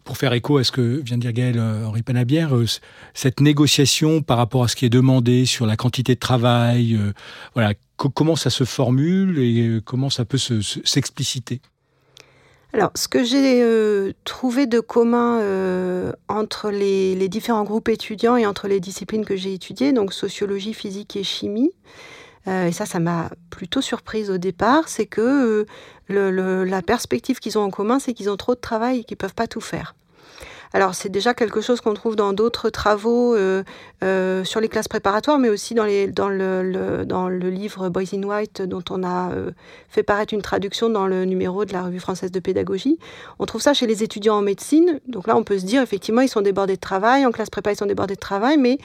Pour 0.03 0.17
faire 0.17 0.31
écho 0.33 0.57
à 0.57 0.63
ce 0.63 0.71
que 0.71 1.01
vient 1.03 1.17
de 1.17 1.21
dire 1.21 1.33
Gaël 1.33 1.59
euh, 1.59 1.85
Henri 1.85 2.01
Panabière, 2.01 2.55
euh, 2.55 2.65
cette 3.13 3.41
négociation 3.41 4.21
par 4.21 4.37
rapport 4.37 4.63
à 4.63 4.67
ce 4.69 4.75
qui 4.75 4.85
est 4.85 4.89
demandé 4.89 5.45
sur 5.45 5.65
la 5.65 5.75
quantité 5.75 6.15
de 6.15 6.19
travail, 6.19 6.95
euh, 6.95 7.11
voilà, 7.53 7.73
comment 7.97 8.37
ça 8.37 8.49
se 8.49 8.63
formule 8.63 9.37
et 9.39 9.81
comment 9.83 10.09
ça 10.09 10.23
peut 10.23 10.37
s'expliciter? 10.37 11.59
Alors, 12.73 12.91
ce 12.95 13.07
que 13.07 13.23
j'ai 13.23 14.13
trouvé 14.23 14.67
de 14.67 14.79
commun 14.79 15.41
entre 16.27 16.69
les, 16.69 17.15
les, 17.15 17.27
différents 17.27 17.63
groupes 17.63 17.89
étudiants 17.89 18.35
et 18.35 18.45
entre 18.45 18.67
les 18.67 18.79
disciplines 18.79 19.25
que 19.25 19.35
j'ai 19.35 19.53
étudiées, 19.53 19.93
donc 19.93 20.13
sociologie, 20.13 20.73
physique 20.73 21.15
et 21.15 21.23
chimie, 21.23 21.71
et 22.47 22.71
ça, 22.71 22.85
ça 22.85 22.99
m'a 22.99 23.29
plutôt 23.49 23.81
surprise 23.81 24.31
au 24.31 24.37
départ, 24.37 24.87
c'est 24.87 25.05
que 25.05 25.65
la 26.09 26.81
perspective 26.81 27.39
qu'ils 27.39 27.57
ont 27.57 27.63
en 27.63 27.69
commun, 27.69 27.99
c'est 27.99 28.13
qu'ils 28.13 28.29
ont 28.29 28.37
trop 28.37 28.55
de 28.55 28.59
travail 28.59 28.99
et 28.99 29.03
qu'ils 29.03 29.15
ne 29.15 29.19
peuvent 29.19 29.35
pas 29.35 29.47
tout 29.47 29.61
faire. 29.61 29.93
Alors 30.73 30.95
c'est 30.95 31.09
déjà 31.09 31.33
quelque 31.33 31.61
chose 31.61 31.81
qu'on 31.81 31.93
trouve 31.93 32.15
dans 32.15 32.33
d'autres 32.33 32.69
travaux 32.69 33.35
euh, 33.35 33.63
euh, 34.03 34.43
sur 34.43 34.59
les 34.59 34.67
classes 34.67 34.87
préparatoires, 34.87 35.39
mais 35.39 35.49
aussi 35.49 35.73
dans, 35.73 35.85
le, 35.85 37.49
livre 37.49 37.89
Boys 37.89 38.03
in 38.13 38.23
White 38.23 38.61
dont 38.63 38.83
on 38.89 39.03
a 39.03 39.31
euh, 39.31 39.51
fait 39.89 40.03
paraître 40.03 40.33
une 40.33 40.41
traduction 40.41 40.89
dans 40.89 41.07
le 41.07 41.25
numéro 41.25 41.65
de 41.65 41.73
la 41.73 41.83
revue 41.83 41.99
française 41.99 42.31
de 42.31 42.39
pédagogie. 42.39 42.99
On 43.39 43.45
trouve 43.45 43.61
ça 43.61 43.73
chez 43.73 43.87
les 43.87 44.03
étudiants 44.03 44.35
en 44.35 44.41
médecine. 44.41 44.99
Donc 45.07 45.27
là, 45.27 45.37
on 45.37 45.43
peut 45.43 45.57
se 45.57 45.65
dire 45.65 45.81
effectivement, 45.81 46.21
ils 46.21 46.29
sont 46.29 46.41
débordés 46.41 46.75
de 46.75 46.81
travail, 46.81 47.25
en 47.25 47.31
classe 47.31 47.49
prépa, 47.49 47.71
ils 47.71 47.77
sont 47.77 47.85
débordés 47.85 48.15
de 48.15 48.19
travail, 48.19 48.57
mais 48.57 48.77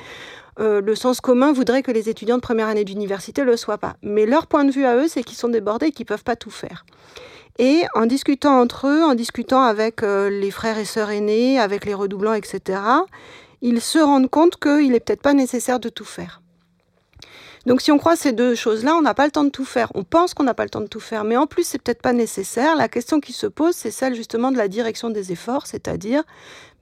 le 0.58 0.94
sens 0.94 1.20
commun 1.20 1.52
voudrait 1.52 1.82
que 1.82 1.90
les 1.90 2.08
étudiants 2.08 2.36
de 2.36 2.42
première 2.42 2.68
année 2.68 2.84
d'université 2.84 3.42
ne 3.42 3.46
le 3.46 3.56
soient 3.56 3.78
pas. 3.78 3.96
Mais 4.02 4.26
leur 4.26 4.46
point 4.46 4.64
de 4.64 4.70
vue 4.70 4.84
à 4.84 4.96
eux, 4.96 5.08
c'est 5.08 5.22
qu'ils 5.22 5.38
sont 5.38 5.48
débordés 5.48 5.86
et 5.86 5.92
qu'ils 5.92 6.04
ne 6.04 6.08
peuvent 6.08 6.24
pas 6.24 6.36
tout 6.36 6.50
faire. 6.50 6.84
Et 7.58 7.82
en 7.94 8.06
discutant 8.06 8.60
entre 8.60 8.86
eux, 8.86 9.02
en 9.02 9.14
discutant 9.14 9.62
avec 9.62 10.02
euh, 10.02 10.30
les 10.30 10.50
frères 10.50 10.78
et 10.78 10.84
sœurs 10.84 11.10
aînés, 11.10 11.58
avec 11.58 11.84
les 11.84 11.94
redoublants, 11.94 12.32
etc., 12.34 12.80
ils 13.60 13.80
se 13.80 13.98
rendent 13.98 14.30
compte 14.30 14.58
qu'il 14.58 14.90
n'est 14.90 15.00
peut-être 15.00 15.22
pas 15.22 15.34
nécessaire 15.34 15.78
de 15.78 15.88
tout 15.88 16.04
faire. 16.04 16.41
Donc 17.66 17.80
si 17.80 17.92
on 17.92 17.98
croit 17.98 18.16
ces 18.16 18.32
deux 18.32 18.54
choses-là, 18.54 18.96
on 18.96 19.02
n'a 19.02 19.14
pas 19.14 19.24
le 19.24 19.30
temps 19.30 19.44
de 19.44 19.50
tout 19.50 19.64
faire. 19.64 19.90
On 19.94 20.02
pense 20.02 20.34
qu'on 20.34 20.42
n'a 20.42 20.54
pas 20.54 20.64
le 20.64 20.70
temps 20.70 20.80
de 20.80 20.86
tout 20.86 21.00
faire, 21.00 21.24
mais 21.24 21.36
en 21.36 21.46
plus, 21.46 21.64
c'est 21.64 21.80
peut-être 21.80 22.02
pas 22.02 22.12
nécessaire. 22.12 22.74
La 22.76 22.88
question 22.88 23.20
qui 23.20 23.32
se 23.32 23.46
pose, 23.46 23.74
c'est 23.74 23.90
celle 23.90 24.14
justement 24.14 24.50
de 24.50 24.56
la 24.56 24.68
direction 24.68 25.10
des 25.10 25.30
efforts, 25.32 25.66
c'est-à-dire 25.66 26.24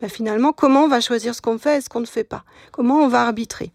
bah, 0.00 0.08
finalement 0.08 0.52
comment 0.52 0.84
on 0.84 0.88
va 0.88 1.00
choisir 1.00 1.34
ce 1.34 1.42
qu'on 1.42 1.58
fait 1.58 1.78
et 1.78 1.80
ce 1.80 1.88
qu'on 1.88 2.00
ne 2.00 2.06
fait 2.06 2.24
pas, 2.24 2.44
comment 2.72 2.96
on 2.96 3.08
va 3.08 3.22
arbitrer? 3.22 3.72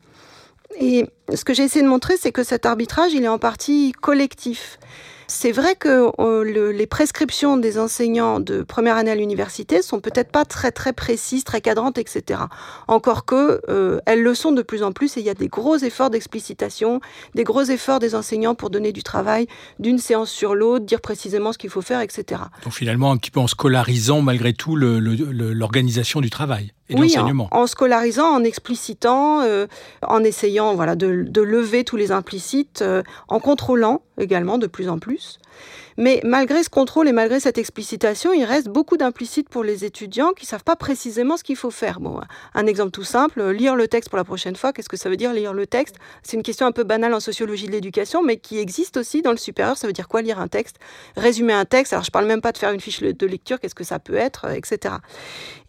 Et 0.80 1.08
ce 1.34 1.46
que 1.46 1.54
j'ai 1.54 1.64
essayé 1.64 1.84
de 1.84 1.90
montrer, 1.90 2.18
c'est 2.18 2.32
que 2.32 2.44
cet 2.44 2.66
arbitrage, 2.66 3.14
il 3.14 3.24
est 3.24 3.30
en 3.30 3.40
partie 3.40 3.92
collectif. 3.94 4.80
C'est 5.28 5.52
vrai 5.52 5.76
que 5.76 6.12
euh, 6.20 6.72
les 6.72 6.88
prescriptions 6.88 7.58
des 7.58 7.80
enseignants 7.80 8.40
de 8.40 8.62
première 8.62 8.98
année 8.98 9.12
à 9.12 9.16
l'université 9.16 9.82
sont 9.82 10.00
peut-être 10.00 10.32
pas 10.32 10.46
très 10.46 10.72
très 10.72 10.94
précises, 10.94 11.44
très 11.44 11.62
cadrantes, 11.62 11.98
etc. 11.98 12.42
Encore 12.88 13.26
que 13.26 13.62
euh, 13.70 14.00
elles 14.06 14.22
le 14.22 14.36
sont 14.36 14.52
de 14.52 14.62
plus 14.62 14.84
en 14.84 14.92
plus 14.92 15.18
et 15.18 15.22
il 15.22 15.26
y 15.26 15.30
a 15.30 15.34
des 15.34 15.48
gros 15.48 15.78
efforts 15.78 16.10
d'explicitation, 16.10 17.02
des 17.34 17.44
gros 17.44 17.64
efforts 17.64 18.00
des 18.00 18.14
enseignants 18.14 18.56
pour 18.56 18.70
donner 18.70 18.92
du 18.92 19.04
travail 19.04 19.48
d'une 19.80 19.98
séance 19.98 20.30
sur 20.30 20.54
l'autre, 20.54 20.86
dire 20.86 21.02
précisément 21.02 21.54
ce 21.54 21.58
qu'il 21.58 21.70
faut 21.70 21.82
faire, 21.82 22.02
etc. 22.02 22.42
Donc 22.64 22.74
finalement 22.74 23.12
un 23.12 23.18
petit 23.18 23.32
peu 23.32 23.40
en 23.40 23.48
scolarisant 23.48 24.22
malgré 24.22 24.54
tout 24.54 24.76
l'organisation 24.76 26.22
du 26.22 26.30
travail 26.30 26.75
et 26.90 26.96
oui, 26.96 27.16
en, 27.52 27.68
scolarisant, 27.68 28.28
en 28.28 28.44
explicitant, 28.44 29.42
euh, 29.42 29.66
en 30.04 30.24
essayant 30.24 30.76
voilà, 30.76 30.96
de, 30.96 31.08
lever 31.42 31.84
tous 31.84 31.96
les 31.96 32.12
implicites, 32.12 32.84
en 33.28 33.40
contrôlant 33.40 34.02
également 34.20 34.58
de 34.58 34.68
plus 34.68 34.90
en 34.90 35.00
plus. 35.00 35.40
Mais 35.98 36.20
malgré 36.26 36.62
ce 36.62 36.70
contrôle 36.70 37.08
et 37.08 37.14
malgré 37.14 37.40
cette 37.40 37.58
explicitation, 37.58 38.34
il 38.34 38.44
reste 38.44 38.68
beaucoup 38.68 38.98
d'implicites 38.98 39.48
pour 39.48 39.64
les 39.64 39.86
étudiants 39.86 40.34
qui 40.34 40.44
ne 40.44 40.50
savent 40.50 40.64
pas 40.64 40.76
précisément 40.76 41.38
ce 41.38 41.44
qu'il 41.44 41.56
faut 41.56 41.72
faire. 41.72 42.02
Bon, 42.02 42.20
un 42.54 42.68
exemple 42.68 42.92
tout 42.92 43.04
simple, 43.04 43.52
lire 43.52 43.76
le 43.76 43.88
texte 43.88 44.10
pour 44.10 44.18
la 44.18 44.26
prochaine 44.26 44.58
fois. 44.58 44.74
Qu'est-ce 44.74 44.90
que 44.90 44.98
ça 44.98 45.10
veut 45.10 45.16
dire 45.16 45.32
lire 45.32 45.54
le 45.54 45.66
texte? 45.66 45.96
C'est 46.22 46.36
une 46.36 46.44
question 46.44 46.68
un 46.68 46.74
peu 46.74 46.84
banale 46.84 47.14
en 47.14 47.22
sociologie 47.22 47.68
de 47.68 47.72
l'éducation, 47.72 48.24
mais 48.24 48.38
qui 48.38 48.60
existe 48.60 48.98
aussi 48.98 49.22
dans 49.22 49.32
le 49.32 49.38
supérieur. 49.38 49.78
Ça 49.78 49.88
veut 49.88 49.94
dire 49.94 50.10
quoi 50.10 50.22
lire 50.22 50.40
un 50.40 50.50
texte? 50.50 50.78
Résumer 51.16 51.54
un 51.54 51.66
texte? 51.66 51.94
Alors 51.94 52.04
je 52.04 52.10
ne 52.10 52.14
parle 52.14 52.26
même 52.26 52.42
pas 52.42 52.52
de 52.52 52.58
faire 52.58 52.72
une 52.72 52.82
fiche 52.82 53.00
de 53.00 53.26
lecture, 53.26 53.62
qu'est-ce 53.62 53.76
que 53.76 53.86
ça 53.86 54.00
peut 54.00 54.16
être, 54.16 54.52
etc. 54.52 54.96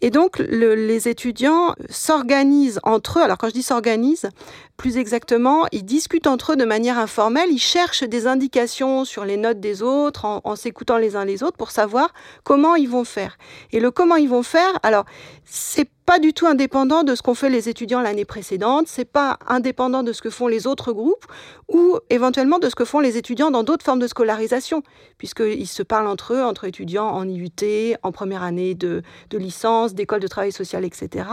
Et 0.01 0.11
donc 0.11 0.39
les 0.39 1.07
étudiants 1.07 1.73
s'organisent 1.89 2.79
entre 2.83 3.19
eux. 3.19 3.23
Alors 3.23 3.37
quand 3.37 3.49
je 3.49 3.53
dis 3.53 3.63
s'organisent, 3.63 4.29
plus 4.77 4.97
exactement, 4.97 5.65
ils 5.71 5.83
discutent 5.83 6.27
entre 6.27 6.53
eux 6.53 6.55
de 6.55 6.65
manière 6.65 6.99
informelle, 6.99 7.49
ils 7.51 7.59
cherchent 7.59 8.03
des 8.03 8.27
indications 8.27 9.05
sur 9.05 9.25
les 9.25 9.37
notes 9.37 9.59
des 9.59 9.81
autres 9.81 10.25
en, 10.25 10.55
s'écoutant 10.55 10.97
les 10.97 11.15
uns 11.15 11.25
les 11.25 11.41
autres 11.41 11.57
pour 11.57 11.71
savoir 11.71 12.13
comment 12.43 12.75
ils 12.75 12.89
vont 12.89 13.03
faire. 13.03 13.37
Et 13.71 13.79
le 13.79 13.89
comment 13.89 14.15
ils 14.15 14.29
vont 14.29 14.43
faire, 14.43 14.77
alors 14.83 15.05
c'est 15.45 15.89
pas 16.07 16.19
du 16.19 16.31
tout 16.31 16.47
indépendant 16.47 17.03
de 17.03 17.15
ce 17.15 17.21
qu'ont 17.21 17.35
fait 17.35 17.49
les 17.49 17.67
étudiants 17.67 17.99
l'année 17.99 18.23
précédente, 18.23 18.87
c'est 18.87 19.03
pas 19.03 19.37
indépendant 19.45 20.03
de 20.03 20.13
ce 20.13 20.21
que 20.21 20.29
font 20.29 20.47
les 20.47 20.65
autres 20.65 20.93
groupes 20.93 21.25
ou 21.67 21.99
éventuellement 22.09 22.59
de 22.59 22.69
ce 22.69 22.75
que 22.75 22.85
font 22.85 23.01
les 23.01 23.17
étudiants 23.17 23.51
dans 23.51 23.63
d'autres 23.63 23.83
formes 23.83 23.99
de 23.99 24.07
scolarisation, 24.07 24.83
puisqu'ils 25.17 25.67
se 25.67 25.83
parlent 25.83 26.07
entre 26.07 26.33
eux, 26.33 26.41
entre 26.41 26.63
étudiants 26.63 27.09
en 27.09 27.27
IUT, 27.27 27.97
en 28.03 28.13
première 28.13 28.41
année 28.41 28.73
de, 28.73 29.03
licence, 29.33 29.95
d'école 29.95 30.21
de 30.21 30.27
travail 30.27 30.53
social, 30.53 30.85
etc. 30.85 31.25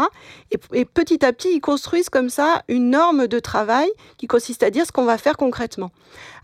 Et, 0.50 0.58
et, 0.72 0.84
petit 0.84 1.24
à 1.24 1.32
petit, 1.32 1.54
ils 1.54 1.60
construisent 1.60 2.10
comme 2.10 2.28
ça 2.28 2.64
une 2.66 2.90
norme 2.90 3.28
de 3.28 3.38
travail 3.38 3.88
qui 4.18 4.26
consiste 4.26 4.64
à 4.64 4.70
dire 4.70 4.86
ce 4.86 4.90
qu'on 4.90 5.04
va 5.04 5.18
faire 5.18 5.36
concrètement. 5.36 5.92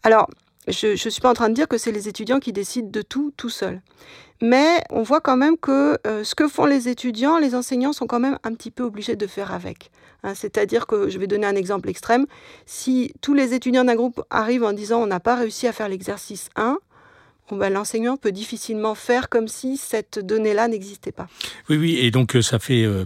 Alors, 0.05 0.29
je 0.69 0.89
ne 0.93 1.11
suis 1.11 1.21
pas 1.21 1.31
en 1.31 1.35
train 1.35 1.49
de 1.49 1.55
dire 1.55 1.67
que 1.67 1.79
c'est 1.79 1.91
les 1.91 2.07
étudiants 2.07 2.39
qui 2.39 2.53
décident 2.53 2.91
de 2.91 3.03
tout 3.03 3.33
tout 3.37 3.49
seuls. 3.49 3.81
Mais 4.41 4.83
on 4.91 5.03
voit 5.03 5.21
quand 5.21 5.37
même 5.37 5.57
que 5.59 5.99
euh, 6.07 6.25
ce 6.25 6.35
que 6.35 6.49
font 6.49 6.65
les 6.65 6.89
étudiants, 6.89 7.39
les 7.39 7.55
enseignants 7.55 7.93
sont 7.93 8.07
quand 8.07 8.21
même 8.21 8.39
un 8.43 8.55
petit 8.55 8.71
peu 8.71 8.85
obligés 8.85 9.17
de 9.17 9.27
faire 9.27 9.53
avec. 9.53 9.91
Hein. 10.23 10.35
C'est-à-dire 10.35 10.87
que, 10.87 11.11
je 11.11 11.19
vais 11.19 11.27
donner 11.27 11.47
un 11.47 11.57
exemple 11.57 11.91
extrême, 11.91 12.27
si 12.65 13.13
tous 13.21 13.35
les 13.35 13.53
étudiants 13.53 13.85
d'un 13.85 13.97
groupe 13.97 14.23
arrivent 14.31 14.65
en 14.65 14.73
disant 14.73 15.03
on 15.03 15.07
n'a 15.07 15.21
pas 15.21 15.37
réussi 15.37 15.67
à 15.67 15.73
faire 15.73 15.89
l'exercice 15.89 16.49
1, 16.57 16.79
ben, 17.53 17.73
l'enseignant 17.73 18.17
peut 18.17 18.31
difficilement 18.31 18.95
faire 18.95 19.29
comme 19.29 19.49
si 19.49 19.77
cette 19.77 20.25
donnée-là 20.25 20.69
n'existait 20.69 21.13
pas. 21.13 21.27
Oui, 21.69 21.77
oui, 21.77 21.99
et 21.99 22.13
donc 22.13 22.37
euh, 22.37 22.43
ça 22.43 22.61
fait, 22.61 22.85
euh, 22.85 23.05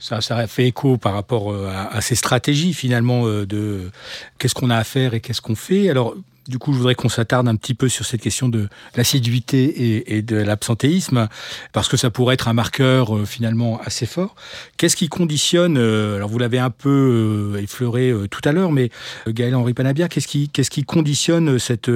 ça, 0.00 0.20
ça 0.20 0.46
fait 0.48 0.66
écho 0.66 0.98
par 0.98 1.14
rapport 1.14 1.54
à, 1.54 2.00
ces 2.00 2.16
stratégies 2.16 2.74
finalement 2.74 3.26
de 3.26 3.90
qu'est-ce 4.38 4.54
qu'on 4.54 4.70
a 4.70 4.76
à 4.76 4.84
faire 4.84 5.14
et 5.14 5.20
qu'est-ce 5.20 5.40
qu'on 5.40 5.54
fait. 5.54 5.88
Alors, 5.88 6.16
Du 6.46 6.58
coup, 6.58 6.72
je 6.74 6.78
voudrais 6.78 6.94
qu'on 6.94 7.08
s'attarde 7.08 7.48
un 7.48 7.56
petit 7.56 7.72
peu 7.72 7.88
sur 7.88 8.04
cette 8.04 8.20
question 8.20 8.50
de 8.50 8.68
l'assiduité 8.96 10.14
et, 10.14 10.22
de 10.22 10.36
l'absentéisme, 10.36 11.28
parce 11.72 11.88
que 11.88 11.96
ça 11.96 12.10
pourrait 12.10 12.34
être 12.34 12.48
un 12.48 12.52
marqueur 12.52 13.16
euh, 13.16 13.24
finalement 13.24 13.80
assez 13.82 14.04
fort. 14.04 14.34
Qu'est-ce 14.76 14.96
qui 14.96 15.08
conditionne, 15.08 15.78
euh, 15.78 16.16
alors 16.16 16.28
vous 16.28 16.38
l'avez 16.38 16.58
un 16.58 16.70
peu 16.70 17.54
euh, 17.54 17.62
effleuré 17.62 18.12
tout 18.30 18.42
à 18.44 18.52
l'heure, 18.52 18.72
mais 18.72 18.90
Gaël 19.26 19.54
Henri 19.54 19.72
Panabia, 19.72 20.08
qu'est-ce 20.08 20.28
qui, 20.28 20.50
qu'est-ce 20.50 20.70
qui 20.70 20.84
conditionne 20.84 21.58
cette, 21.58 21.90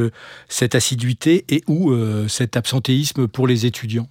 cette 0.49 0.75
assiduité 0.75 1.45
et 1.51 1.63
ou 1.67 1.95
cet 2.29 2.57
absentéisme 2.57 3.29
pour 3.29 3.47
les 3.47 3.67
étudiants? 3.67 4.09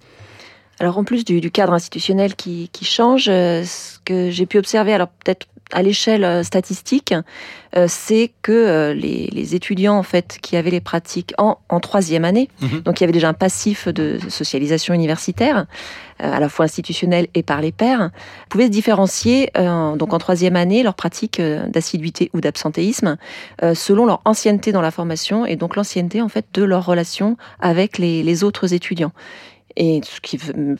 Alors 0.78 0.98
en 0.98 1.04
plus 1.04 1.24
du, 1.24 1.50
cadre 1.50 1.72
institutionnel 1.72 2.36
qui 2.36 2.70
change, 2.82 3.24
ce 3.24 3.98
que 4.04 4.30
j'ai 4.30 4.46
pu 4.46 4.58
observer, 4.58 4.92
alors 4.92 5.08
peut-être 5.08 5.46
à 5.72 5.82
l'échelle 5.82 6.24
euh, 6.24 6.42
statistique, 6.42 7.14
euh, 7.76 7.86
c'est 7.88 8.32
que 8.42 8.52
euh, 8.52 8.94
les, 8.94 9.54
étudiants 9.54 9.96
en 9.96 10.02
fait 10.02 10.38
qui 10.42 10.56
avaient 10.56 10.70
les 10.70 10.80
pratiques 10.80 11.32
en, 11.38 11.56
troisième 11.80 12.24
année, 12.24 12.48
mhm. 12.60 12.80
donc 12.80 13.00
il 13.00 13.02
y 13.02 13.04
avait 13.04 13.12
déjà 13.12 13.28
un 13.28 13.34
passif 13.34 13.88
de 13.88 14.18
socialisation 14.28 14.94
universitaire, 14.94 15.66
à 16.18 16.40
la 16.40 16.48
fois 16.48 16.64
institutionnel 16.64 17.28
et 17.34 17.42
par 17.42 17.60
les 17.60 17.72
pairs, 17.72 18.10
pouvaient 18.50 18.66
se 18.66 18.70
différencier 18.70 19.50
donc 19.54 20.12
en 20.12 20.18
troisième 20.18 20.56
année 20.56 20.82
leurs 20.82 20.94
pratiques 20.94 21.40
d'assiduité 21.40 22.28
ou 22.34 22.40
d'absentéisme 22.40 23.16
selon 23.74 24.04
leur 24.04 24.20
ancienneté 24.24 24.72
dans 24.72 24.82
la 24.82 24.90
formation 24.90 25.46
et 25.46 25.54
donc 25.54 25.76
l'ancienneté 25.76 26.20
en 26.20 26.28
fait 26.28 26.46
de 26.52 26.64
leur 26.64 26.84
relation 26.84 27.36
avec 27.60 27.98
les 27.98 28.44
autres 28.44 28.74
étudiants 28.74 29.12
et 29.78 30.00
ce 30.02 30.20
qui 30.20 30.38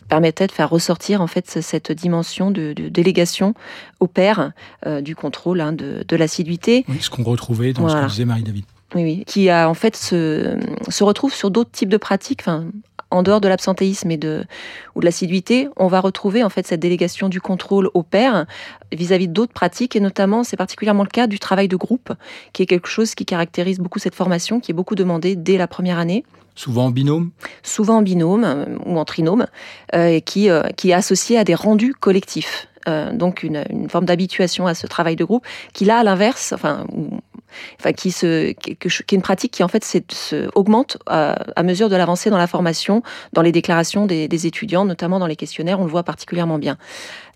permettait 0.08 0.48
de 0.48 0.52
faire 0.52 0.68
ressortir 0.68 1.22
en 1.22 1.28
fait 1.28 1.46
cette 1.46 1.92
dimension 1.92 2.50
de, 2.50 2.72
délégation 2.72 3.54
au 4.00 4.08
père 4.08 4.52
euh, 4.86 5.00
du 5.00 5.14
contrôle 5.14 5.60
hein, 5.60 5.72
de, 5.72 6.16
l'assiduité. 6.16 6.84
Oui, 6.88 6.98
ce 7.00 7.08
qu'on 7.08 7.22
retrouvait 7.22 7.72
dans 7.72 7.88
ce 7.88 7.94
que 7.94 8.08
disait 8.08 8.24
Marie-David. 8.24 8.64
Oui, 8.94 9.02
oui, 9.02 9.24
qui 9.26 9.50
a 9.50 9.68
en 9.68 9.74
fait 9.74 9.96
se, 9.96 10.58
se 10.88 11.04
retrouve 11.04 11.32
sur 11.32 11.50
d'autres 11.50 11.70
types 11.70 11.90
de 11.90 11.96
pratiques. 11.96 12.40
Enfin, 12.42 12.64
en 13.10 13.22
dehors 13.22 13.40
de 13.40 13.48
l'absentéisme 13.48 14.10
et 14.10 14.16
de 14.16 14.44
ou 14.94 15.00
de 15.00 15.04
l'assiduité, 15.04 15.68
on 15.76 15.86
va 15.86 16.00
retrouver 16.00 16.42
en 16.42 16.50
fait 16.50 16.66
cette 16.66 16.80
délégation 16.80 17.28
du 17.28 17.40
contrôle 17.40 17.90
au 17.94 18.02
père 18.02 18.46
vis-à-vis 18.92 19.28
d'autres 19.28 19.52
pratiques 19.52 19.96
et 19.96 20.00
notamment 20.00 20.44
c'est 20.44 20.56
particulièrement 20.56 21.04
le 21.04 21.08
cas 21.08 21.26
du 21.26 21.38
travail 21.38 21.68
de 21.68 21.76
groupe 21.76 22.12
qui 22.52 22.62
est 22.62 22.66
quelque 22.66 22.88
chose 22.88 23.14
qui 23.14 23.24
caractérise 23.24 23.78
beaucoup 23.78 23.98
cette 23.98 24.14
formation 24.14 24.60
qui 24.60 24.72
est 24.72 24.74
beaucoup 24.74 24.94
demandée 24.94 25.36
dès 25.36 25.56
la 25.56 25.66
première 25.66 25.98
année. 25.98 26.24
Souvent 26.54 26.86
en 26.86 26.90
binôme? 26.90 27.30
Souvent 27.62 27.98
en 27.98 28.02
binôme 28.02 28.44
euh, 28.44 28.64
ou 28.84 28.98
en 28.98 29.04
trinôme, 29.04 29.46
euh, 29.94 30.08
et 30.08 30.20
qui, 30.20 30.50
euh, 30.50 30.62
qui 30.76 30.90
est 30.90 30.92
associé 30.92 31.38
à 31.38 31.44
des 31.44 31.54
rendus 31.54 31.94
collectifs. 31.94 32.66
donc 33.12 33.42
une, 33.42 33.64
une 33.68 33.90
forme 33.90 34.06
d'habituation 34.06 34.66
à 34.66 34.74
ce 34.74 34.86
travail 34.86 35.14
de 35.14 35.22
groupe 35.22 35.44
qui 35.74 35.84
là 35.84 35.98
à 35.98 36.02
l'inverse 36.02 36.54
enfin 36.54 36.86
enfin 37.78 37.92
qui 37.92 38.10
se 38.10 38.52
qui, 38.52 38.76
est 38.80 39.12
une 39.12 39.22
pratique 39.22 39.52
qui 39.52 39.62
en 39.62 39.68
fait 39.68 39.84
se, 39.84 40.48
augmente 40.54 40.98
à, 41.06 41.32
à, 41.56 41.62
mesure 41.62 41.88
de 41.88 41.96
l'avancée 41.96 42.30
dans 42.30 42.38
la 42.38 42.46
formation 42.46 43.02
dans 43.32 43.42
les 43.42 43.52
déclarations 43.52 44.06
des, 44.06 44.46
étudiants 44.46 44.84
notamment 44.84 45.18
dans 45.18 45.26
les 45.26 45.36
questionnaires. 45.36 45.80
On 45.80 45.84
le 45.84 45.90
voit 45.90 46.04
particulièrement 46.04 46.58
bien 46.58 46.78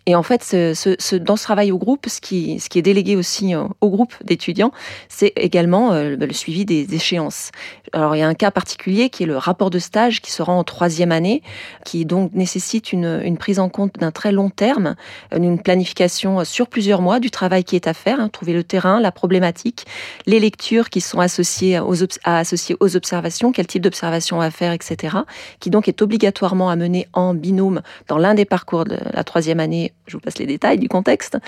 et 0.06 0.16
en 0.16 0.24
fait, 0.24 0.42
ce, 0.42 0.74
ce, 0.74 1.14
dans 1.14 1.36
ce 1.36 1.44
travail 1.44 1.70
au 1.70 1.78
groupe, 1.78 2.06
ce 2.08 2.20
qui, 2.20 2.58
ce 2.58 2.68
qui 2.68 2.80
est 2.80 2.82
délégué 2.82 3.14
aussi 3.14 3.54
euh, 3.54 3.62
au 3.80 3.88
groupe 3.88 4.14
d'étudiants, 4.24 4.72
c'est 5.08 5.32
également 5.36 5.92
euh, 5.92 6.16
le 6.16 6.32
suivi 6.32 6.64
des 6.64 6.92
échéances. 6.94 7.52
Alors, 7.92 8.16
il 8.16 8.18
y 8.18 8.22
a 8.22 8.26
un 8.26 8.34
cas 8.34 8.50
particulier 8.50 9.10
qui 9.10 9.22
est 9.22 9.26
le 9.26 9.36
rapport 9.36 9.70
de 9.70 9.78
stage 9.78 10.20
qui 10.20 10.32
se 10.32 10.42
rend 10.42 10.58
en 10.58 10.64
troisième 10.64 11.12
année, 11.12 11.42
qui 11.84 12.04
donc 12.04 12.32
nécessite 12.32 12.92
une, 12.92 13.20
une 13.22 13.36
prise 13.36 13.60
en 13.60 13.68
compte 13.68 13.94
d'un 14.00 14.10
très 14.10 14.32
long 14.32 14.50
terme, 14.50 14.96
une 15.30 15.62
planification 15.62 16.44
sur 16.44 16.66
plusieurs 16.66 17.00
mois 17.00 17.20
du 17.20 17.30
travail 17.30 17.62
qui 17.62 17.76
est 17.76 17.86
à 17.86 17.94
faire, 17.94 18.18
hein, 18.18 18.28
trouver 18.28 18.54
le 18.54 18.64
terrain, 18.64 18.98
la 18.98 19.12
problématique, 19.12 19.86
les 20.26 20.40
lectures 20.40 20.90
qui 20.90 21.00
sont 21.00 21.20
associées 21.20 21.78
aux, 21.78 22.02
à 22.24 22.38
associer 22.38 22.76
aux 22.80 22.96
observations, 22.96 23.52
quel 23.52 23.68
type 23.68 23.82
d'observation 23.82 24.40
à 24.40 24.50
faire, 24.50 24.72
etc., 24.72 25.18
qui 25.60 25.70
donc 25.70 25.86
est 25.86 26.02
obligatoirement 26.02 26.70
à 26.70 26.76
mener 26.76 27.06
en 27.12 27.34
binôme 27.34 27.82
dans 28.08 28.18
l'un 28.18 28.34
des 28.34 28.44
parcours 28.44 28.84
de 28.84 28.98
la 29.12 29.22
troisième 29.22 29.60
année 29.60 29.91
je 30.06 30.16
vous 30.16 30.20
passe 30.20 30.38
les 30.38 30.46
détails 30.46 30.78
du 30.78 30.88
contexte, 30.88 31.38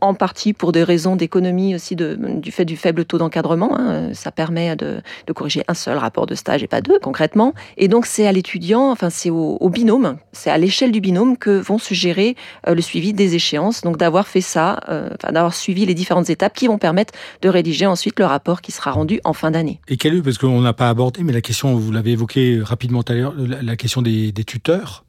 en 0.00 0.14
partie 0.14 0.52
pour 0.52 0.72
des 0.72 0.84
raisons 0.84 1.16
d'économie 1.16 1.74
aussi 1.74 1.96
du 1.96 2.52
fait 2.52 2.64
du 2.64 2.76
faible 2.76 3.04
taux 3.04 3.18
d'encadrement. 3.18 3.78
Hein. 3.78 4.12
ça 4.12 4.30
permet 4.30 4.76
de, 4.76 5.02
corriger 5.34 5.64
un 5.66 5.74
seul 5.74 5.96
rapport 5.96 6.26
de 6.26 6.34
stage 6.34 6.62
et 6.62 6.66
pas 6.66 6.82
deux 6.82 6.98
concrètement. 6.98 7.54
Et 7.78 7.88
donc 7.88 8.06
c'est 8.06 8.26
à 8.26 8.32
l'étudiant, 8.32 8.90
enfin 8.90 9.08
c'est 9.10 9.30
au, 9.30 9.68
binôme, 9.70 10.18
c'est 10.32 10.50
à 10.50 10.58
l'échelle 10.58 10.92
du 10.92 11.00
binôme 11.00 11.36
que 11.38 11.50
vont 11.58 11.78
se 11.78 11.94
gérer 11.94 12.36
euh, 12.68 12.74
le 12.74 12.82
suivi 12.82 13.14
des 13.14 13.34
échéances. 13.34 13.80
Donc 13.80 13.96
d'avoir 13.96 14.28
fait 14.28 14.42
ça, 14.42 14.80
euh, 14.88 15.08
d'avoir 15.30 15.54
suivi 15.54 15.86
les 15.86 15.94
différentes 15.94 16.28
étapes 16.28 16.52
qui 16.52 16.66
vont 16.66 16.78
permettre 16.78 17.14
de 17.40 17.48
rédiger 17.48 17.86
ensuite 17.86 18.18
le 18.20 18.26
rapport 18.26 18.60
qui 18.60 18.72
sera 18.72 18.90
rendu 18.90 19.20
en 19.24 19.32
fin 19.32 19.50
d'année. 19.50 19.80
Et 19.88 19.96
quel 19.96 20.16
est, 20.16 20.22
parce 20.22 20.38
qu'on 20.38 20.60
n'a 20.60 20.74
pas 20.74 20.90
abordé, 20.90 21.22
mais 21.24 21.32
la 21.32 21.40
question, 21.40 21.74
vous 21.74 21.92
l'avez 21.92 22.12
évoqué 22.12 22.60
rapidement 22.62 23.02
tout 23.02 23.12
à 23.12 23.16
l'heure, 23.16 23.34
la, 23.36 23.76
question 23.76 24.02
des 24.02 24.32
tuteurs 24.44 25.04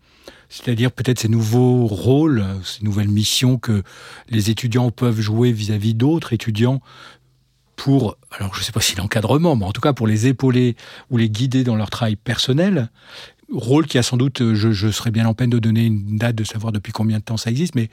c'est-à-dire 0.53 0.91
peut-être 0.91 1.17
ces 1.17 1.29
nouveaux 1.29 1.87
rôles, 1.87 2.45
ces 2.63 2.83
nouvelles 2.83 3.07
missions 3.07 3.57
que 3.57 3.81
les 4.29 4.51
étudiants 4.51 4.91
peuvent 4.91 5.19
jouer 5.19 5.51
vis-à-vis 5.51 5.95
d'autres 5.95 6.31
étudiants 6.31 6.79
pour, 7.75 8.17
alors 8.29 8.53
je 8.53 8.59
ne 8.59 8.63
sais 8.63 8.71
pas 8.71 8.79
si 8.79 8.95
l'encadrement, 8.95 9.55
mais 9.55 9.65
en 9.65 9.71
tout 9.71 9.81
cas 9.81 9.93
pour 9.93 10.05
les 10.05 10.27
épauler 10.27 10.75
ou 11.09 11.17
les 11.17 11.27
guider 11.27 11.63
dans 11.63 11.75
leur 11.75 11.89
travail 11.89 12.15
personnel. 12.15 12.91
Rôle 13.51 13.87
qui 13.87 13.97
a 13.97 14.03
sans 14.03 14.15
doute, 14.15 14.53
je, 14.53 14.91
serais 14.91 15.09
bien 15.09 15.25
en 15.25 15.33
peine 15.33 15.49
de 15.49 15.57
donner 15.57 15.85
une 15.85 16.17
date, 16.17 16.35
de 16.35 16.43
savoir 16.43 16.71
depuis 16.71 16.91
combien 16.91 17.17
de 17.17 17.23
temps 17.23 17.37
ça 17.37 17.49
existe, 17.49 17.73
mais 17.73 17.89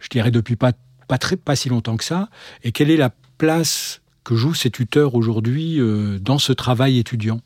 je 0.00 0.08
dirais 0.08 0.30
depuis 0.30 0.56
pas, 0.56 0.72
pas, 1.08 1.18
très, 1.18 1.36
pas 1.36 1.56
si 1.56 1.68
longtemps 1.68 1.98
que 1.98 2.04
ça. 2.04 2.30
Et 2.64 2.72
quelle 2.72 2.90
est 2.90 2.96
la 2.96 3.10
place 3.36 4.00
que 4.24 4.34
jouent 4.34 4.54
ces 4.54 4.70
tuteurs 4.70 5.14
aujourd'hui 5.14 5.78
euh, 5.78 6.18
dans 6.18 6.38
ce 6.38 6.54
travail 6.54 6.98
étudiant? 6.98 7.42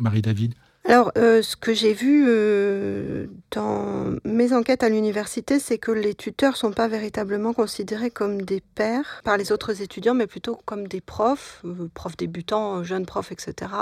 Marie-David? 0.00 0.54
Alors, 0.88 1.10
euh, 1.18 1.42
ce 1.42 1.56
que 1.56 1.74
j'ai 1.74 1.92
vu 1.92 2.26
euh, 2.28 3.26
dans 3.50 4.14
mes 4.24 4.52
enquêtes 4.52 4.84
à 4.84 4.88
l'université, 4.88 5.58
c'est 5.58 5.78
que 5.78 5.90
les 5.90 6.14
tuteurs 6.14 6.52
ne 6.52 6.56
sont 6.56 6.70
pas 6.70 6.86
véritablement 6.86 7.52
considérés 7.52 8.12
comme 8.12 8.42
des 8.42 8.60
pairs 8.60 9.20
par 9.24 9.36
les 9.36 9.50
autres 9.50 9.82
étudiants, 9.82 10.14
mais 10.14 10.28
plutôt 10.28 10.60
comme 10.64 10.86
des 10.86 11.00
profs, 11.00 11.60
euh, 11.64 11.88
profs 11.92 12.16
débutants, 12.16 12.84
jeunes 12.84 13.04
profs, 13.04 13.32
etc. 13.32 13.72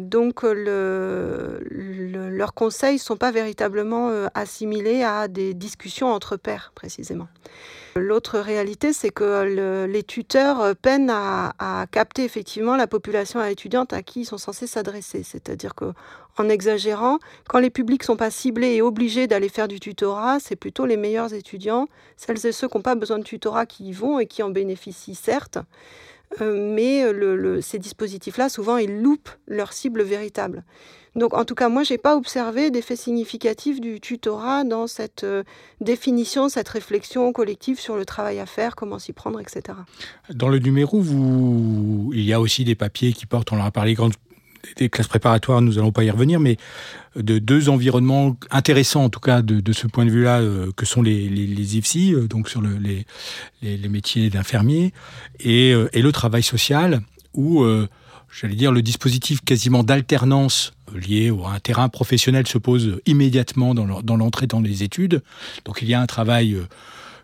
donc, 0.00 0.42
le, 0.42 1.60
leurs 2.30 2.54
conseils 2.54 2.94
ne 2.94 3.00
sont 3.00 3.16
pas 3.16 3.30
véritablement 3.30 4.10
assimilés 4.34 5.02
à 5.02 5.28
des 5.28 5.54
discussions 5.54 6.12
entre 6.12 6.36
pairs, 6.36 6.72
précisément. 6.74 7.28
L'autre 7.94 8.38
réalité, 8.38 8.92
c'est 8.92 9.10
que 9.10 9.86
les 9.86 10.02
tuteurs 10.02 10.74
peinent 10.76 11.10
à, 11.10 11.86
capter 11.90 12.24
effectivement 12.24 12.76
la 12.76 12.86
population 12.86 13.44
étudiante 13.44 13.92
à 13.92 14.02
qui 14.02 14.20
ils 14.20 14.24
sont 14.24 14.38
censés 14.38 14.66
s'adresser. 14.66 15.22
C'est-à-dire 15.22 15.74
que, 15.74 15.92
en 16.38 16.48
exagérant, 16.48 17.18
quand 17.48 17.58
les 17.58 17.68
publics 17.68 18.02
sont 18.02 18.16
pas 18.16 18.30
ciblés 18.30 18.74
et 18.74 18.82
obligés 18.82 19.26
d'aller 19.26 19.50
faire 19.50 19.68
du 19.68 19.78
tutorat, 19.78 20.38
c'est 20.40 20.56
plutôt 20.56 20.86
les 20.86 20.96
meilleurs 20.96 21.34
étudiants, 21.34 21.88
celles 22.16 22.46
et 22.46 22.52
ceux 22.52 22.68
qui 22.68 22.76
n'ont 22.78 22.82
pas 22.82 22.94
besoin 22.94 23.18
de 23.18 23.24
tutorat 23.24 23.66
qui 23.66 23.84
y 23.88 23.92
vont 23.92 24.18
et 24.18 24.26
qui 24.26 24.42
en 24.42 24.50
bénéficient 24.50 25.14
certes. 25.14 25.58
Euh, 26.40 26.72
mais 26.74 27.04
ces 27.60 27.78
dispositifs-là, 27.78 28.48
souvent, 28.48 28.76
ils 28.76 29.02
loupent 29.02 29.30
leur 29.46 29.72
cible 29.72 30.02
véritable. 30.02 30.64
Donc 31.14 31.34
en 31.34 31.44
tout 31.44 31.54
cas, 31.54 31.68
moi, 31.68 31.82
je 31.82 31.92
n'ai 31.92 31.98
pas 31.98 32.16
observé 32.16 32.70
d'effet 32.70 32.96
significatif 32.96 33.80
du 33.80 34.00
tutorat 34.00 34.64
dans 34.64 34.86
cette 34.86 35.24
euh, 35.24 35.42
définition, 35.80 36.48
cette 36.48 36.68
réflexion 36.68 37.32
collective 37.32 37.78
sur 37.78 37.96
le 37.96 38.06
travail 38.06 38.38
à 38.38 38.46
faire, 38.46 38.76
comment 38.76 38.98
s'y 38.98 39.12
prendre, 39.12 39.38
etc. 39.38 39.78
Dans 40.30 40.48
le 40.48 40.58
numéro, 40.58 41.02
il 41.02 42.22
y 42.22 42.32
a 42.32 42.40
aussi 42.40 42.64
des 42.64 42.74
papiers 42.74 43.12
qui 43.12 43.26
portent, 43.26 43.52
on 43.52 43.60
en 43.60 43.64
a 43.64 43.70
parlé, 43.70 43.94
des 44.76 44.88
classes 44.88 45.08
préparatoires, 45.08 45.60
nous 45.60 45.74
n'allons 45.74 45.92
pas 45.92 46.04
y 46.04 46.10
revenir, 46.10 46.40
mais 46.40 46.56
de 47.16 47.38
deux 47.38 47.68
environnements 47.68 48.36
intéressants, 48.50 49.04
en 49.04 49.10
tout 49.10 49.20
cas 49.20 49.42
de, 49.42 49.72
ce 49.72 49.86
point 49.86 50.04
de 50.04 50.10
vue-là, 50.10 50.40
euh, 50.40 50.70
que 50.76 50.86
sont 50.86 51.02
les, 51.02 51.28
les, 51.28 51.76
IFSI, 51.76 52.14
euh, 52.14 52.26
donc 52.26 52.48
sur 52.48 52.62
les, 52.62 53.06
les, 53.62 53.88
métiers 53.88 54.30
d'infirmier, 54.30 54.92
et, 55.40 55.70
et, 55.70 56.02
le 56.02 56.12
travail 56.12 56.42
social, 56.42 57.00
où 57.34 57.64
j'allais 58.32 58.54
dire, 58.54 58.72
le 58.72 58.82
dispositif 58.82 59.40
quasiment 59.44 59.82
d'alternance 59.82 60.72
lié 60.94 61.32
à 61.44 61.54
un 61.54 61.60
terrain 61.60 61.88
professionnel 61.88 62.46
se 62.46 62.58
pose 62.58 63.00
immédiatement 63.06 63.74
dans 63.74 64.16
l'entrée 64.16 64.46
dans 64.46 64.60
les 64.60 64.82
études. 64.82 65.22
Donc 65.64 65.78
il 65.82 65.88
y 65.88 65.94
a 65.94 66.00
un 66.00 66.06
travail 66.06 66.54
euh, 66.54 66.66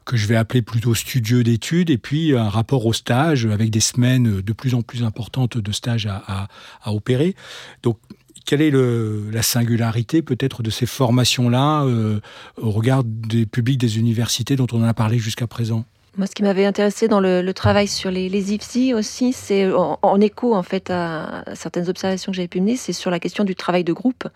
que 0.08 0.16
je 0.16 0.26
vais 0.26 0.36
appeler 0.36 0.62
plutôt 0.62 0.94
studieux 0.94 1.44
d'études, 1.44 1.90
et 1.90 1.98
puis 1.98 2.34
un 2.34 2.48
rapport 2.48 2.86
au 2.86 2.94
stage 2.94 3.44
avec 3.44 3.68
des 3.68 3.80
semaines 3.80 4.40
de 4.40 4.52
plus 4.54 4.74
en 4.74 4.80
plus 4.80 5.04
importantes 5.04 5.58
de 5.58 5.70
stage 5.70 6.06
à, 6.06 6.48
opérer. 6.86 7.36
Donc, 7.82 7.98
quelle 8.46 8.62
est 8.62 8.70
la 8.70 9.42
singularité 9.42 10.22
peut-être 10.22 10.62
de 10.62 10.70
ces 10.70 10.86
formations-là 10.86 11.84
euh, 11.84 12.20
au 12.56 12.70
regard 12.70 13.04
des 13.04 13.44
publics 13.44 13.76
des 13.76 13.98
universités 13.98 14.56
dont 14.56 14.66
on 14.72 14.82
a 14.82 14.94
parlé 14.94 15.18
jusqu'à 15.18 15.46
présent? 15.46 15.84
Moi, 16.18 16.26
ce 16.26 16.34
qui 16.34 16.42
m'avait 16.42 16.64
intéressé 16.64 17.06
dans 17.06 17.20
le, 17.20 17.48
travail 17.52 17.86
sur 17.86 18.10
les, 18.10 18.52
IFSI 18.52 18.92
aussi, 18.92 19.32
c'est 19.32 19.70
en, 19.72 20.20
écho 20.20 20.52
en 20.52 20.64
fait 20.64 20.90
à, 20.90 21.44
certaines 21.54 21.88
observations 21.88 22.32
que 22.32 22.36
j'avais 22.36 22.48
pu 22.48 22.60
mener, 22.60 22.74
c'est 22.74 22.92
sur 22.92 23.12
la 23.12 23.20
question 23.20 23.44
du 23.44 23.54
travail 23.54 23.84
de 23.84 23.92
groupe. 23.92 24.26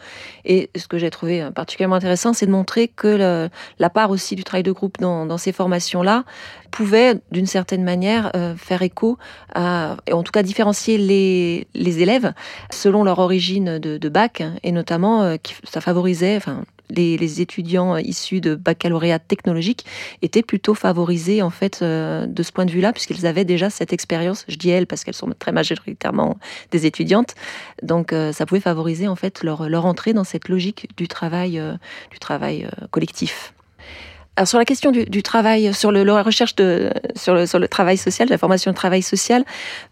Et 0.45 0.71
ce 0.77 0.87
que 0.87 0.97
j'ai 0.97 1.11
trouvé 1.11 1.49
particulièrement 1.53 1.97
intéressant, 1.97 2.35
c'est 2.35 2.47
de 2.47 2.53
montrer 2.53 2.87
que 2.87 3.51
la 3.81 3.91
part 3.91 4.11
aussi 4.11 4.37
du 4.37 4.45
travail 4.45 4.63
de 4.63 4.71
groupe 4.71 4.99
dans, 5.01 5.39
ces 5.39 5.51
formations-là 5.51 6.23
pouvait, 6.71 7.17
d'une 7.33 7.47
certaine 7.47 7.83
manière, 7.83 8.31
euh, 8.37 8.55
faire 8.55 8.83
écho 8.83 9.19
à, 9.53 9.97
et 10.07 10.13
en 10.13 10.23
tout 10.23 10.31
cas 10.31 10.45
différencier 10.45 10.99
les, 10.99 11.67
élèves 12.01 12.33
selon 12.71 13.03
leur 13.03 13.19
origine 13.19 13.81
de, 13.81 14.09
bac, 14.09 14.45
et 14.63 14.71
notamment 14.71 15.23
euh, 15.23 15.37
ça 15.65 15.81
favorisait, 15.81 16.37
enfin, 16.37 16.63
les, 16.91 17.41
étudiants 17.41 17.97
issus 17.97 18.41
de 18.41 18.55
baccalauréat 18.55 19.19
technologique 19.19 19.87
étaient 20.21 20.43
plutôt 20.43 20.75
favorisés 20.75 21.43
en 21.43 21.51
fait 21.51 21.81
euh, 21.83 22.27
de 22.27 22.43
ce 22.43 22.53
point 22.53 22.67
de 22.67 22.71
vue-là, 22.71 22.93
puisqu'ils 22.93 23.27
avaient 23.27 23.45
déjà 23.45 23.71
cette 23.71 23.93
expérience. 23.93 24.45
Je 24.49 24.57
dis 24.57 24.71
elles 24.71 24.87
parce 24.87 25.05
qu'elles 25.05 25.15
sont 25.15 25.33
très 25.39 25.53
majoritairement 25.53 26.39
des 26.71 26.87
étudiantes, 26.87 27.35
donc 27.83 28.13
euh, 28.13 28.33
ça 28.33 28.47
pouvait 28.47 28.61
favoriser 28.61 29.09
en 29.09 29.17
fait 29.17 29.43
leur, 29.43 29.85
entrée 29.85 30.13
dans 30.13 30.25
cette 30.25 30.49
logique 30.49 30.89
du 30.97 31.09
travail, 31.09 31.59
euh, 31.59 31.75
du 32.11 32.19
travail 32.19 32.69
collectif. 32.91 33.53
Alors 34.37 34.49
sur 34.49 34.59
la 34.59 34.65
question 34.65 34.93
du, 34.93 35.23
travail, 35.23 35.75
sur 35.75 35.93
le, 35.93 36.05
la 36.05 36.23
recherche 36.23 36.57
de, 36.57 36.91
sur 37.15 37.35
le, 37.35 37.69
travail 37.69 37.99
social, 37.99 38.31
la 38.31 38.39
formation 38.39 38.71
de 38.71 38.77
travail 38.77 39.03
social, 39.03 39.45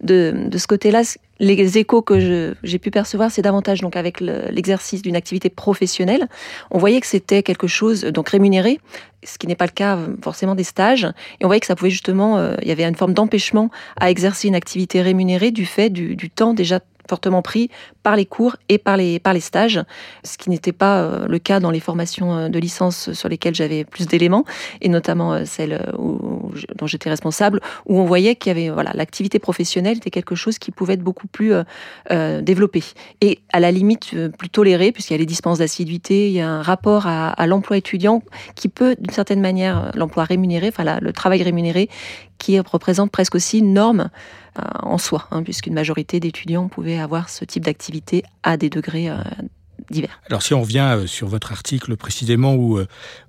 de, 0.03 0.49
ce 0.57 0.67
côté-là, 0.67 1.03
les 1.41 1.77
échos 1.77 2.01
que 2.01 2.55
j'ai 2.63 2.79
pu 2.79 2.91
percevoir, 2.91 3.31
c'est 3.31 3.43
davantage 3.43 3.83
donc 3.83 3.97
avec 3.97 4.21
l'exercice 4.21 5.03
d'une 5.03 5.15
activité 5.15 5.51
professionnelle. 5.51 6.27
On 6.71 6.79
voyait 6.79 7.03
que 7.03 7.07
c'était 7.07 7.43
quelque 7.43 7.67
chose 7.67 8.03
donc 8.05 8.31
rémunéré, 8.31 8.81
ce 9.25 9.37
qui 9.37 9.47
n'est 9.47 9.57
pas 9.57 9.67
le 9.67 9.73
cas 9.73 9.99
forcément 10.23 10.55
des 10.55 10.65
stages. 10.65 11.05
Et 11.41 11.45
on 11.45 11.49
voyait 11.49 11.61
que 11.61 11.67
ça 11.67 11.77
pouvait 11.77 11.91
justement, 11.91 12.39
euh, 12.39 12.55
il 12.63 12.69
y 12.69 12.73
avait 12.73 12.85
une 12.85 12.95
forme 12.95 13.13
d'empêchement 13.13 13.71
à 14.01 14.11
exercer 14.11 14.49
une 14.49 14.55
activité 14.55 15.03
rémunérée 15.03 15.51
du 15.51 15.67
fait 15.67 15.91
du 15.91 16.31
temps 16.31 16.55
déjà 16.55 16.81
fortement 17.11 17.43
pris 17.43 17.71
par 18.05 18.15
les 18.15 18.25
cours 18.25 18.57
et 18.69 18.79
par 18.79 18.97
les, 18.97 19.19
par 19.19 19.35
les 19.35 19.41
stages, 19.41 19.81
ce 20.23 20.39
qui 20.39 20.49
n'était 20.49 20.73
pas 20.73 21.03
euh, 21.03 21.27
le 21.27 21.39
cas 21.41 21.59
dans 21.59 21.73
les 21.73 21.81
formations 21.81 22.37
euh, 22.37 22.49
de 22.49 22.59
licence 22.59 23.13
sur 23.13 23.29
lesquelles 23.29 23.57
j'avais 23.57 23.85
plus 23.85 24.07
d'éléments, 24.07 24.45
et 24.81 24.89
notamment 24.89 25.33
euh, 25.33 25.45
celle 25.45 25.75
dont 26.79 26.87
j'étais 26.87 27.11
responsable, 27.11 27.61
où 27.87 27.99
on 27.99 28.05
voyait 28.05 28.37
qu'il 28.37 28.51
y 28.51 28.53
avait 28.53 28.71
voilà 28.71 28.93
l'activité 28.95 29.41
professionnelle 29.41 29.97
était 29.97 30.11
quelque 30.11 30.37
chose 30.37 30.59
qui 30.59 30.71
pouvait 30.71 30.95
être 30.95 31.03
beaucoup 31.03 31.27
plus 31.27 31.53
développé 32.43 32.83
et 33.21 33.41
à 33.53 33.61
la 33.61 33.71
limite 33.71 34.15
plus 34.39 34.49
toléré, 34.49 34.93
puisqu'il 34.93 35.15
y 35.15 35.17
a 35.17 35.19
les 35.19 35.27
dispenses 35.27 35.59
d'assiduité, 35.59 36.29
il 36.29 36.33
y 36.33 36.41
a 36.41 36.49
un 36.49 36.63
rapport 36.63 37.07
à, 37.07 37.47
l'emploi 37.47 37.77
étudiant 37.77 38.23
qui 38.55 38.69
peut 38.69 38.95
d'une 38.99 39.13
certaine 39.13 39.41
manière 39.41 39.91
l'emploi 39.95 40.25
rémunéré, 40.25 40.69
enfin 40.69 41.01
le 41.01 41.13
travail 41.13 41.43
rémunéré, 41.43 41.89
qui 42.41 42.59
représente 42.59 43.13
presque 43.13 43.37
aussi 43.37 43.59
une 43.59 43.75
norme 43.75 44.11
en 44.83 44.99
soi, 44.99 45.29
hein, 45.31 45.43
puisqu'une 45.43 45.75
majorité 45.75 46.19
d'étudiants 46.21 46.69
pouvaient 46.69 46.99
avoir 46.99 47.29
ce 47.29 47.45
type 47.45 47.65
d'activité 47.65 48.25
à 48.43 48.57
des 48.57 48.71
degrés 48.71 49.09
euh, 49.09 49.19
divers. 49.91 50.21
Alors 50.27 50.43
si 50.43 50.55
on 50.55 50.63
revient 50.63 50.97
euh, 50.97 51.07
sur 51.07 51.29
votre 51.29 51.53
article 51.53 51.97
précisément 51.97 52.55
où 52.55 52.79
euh, 52.79 52.87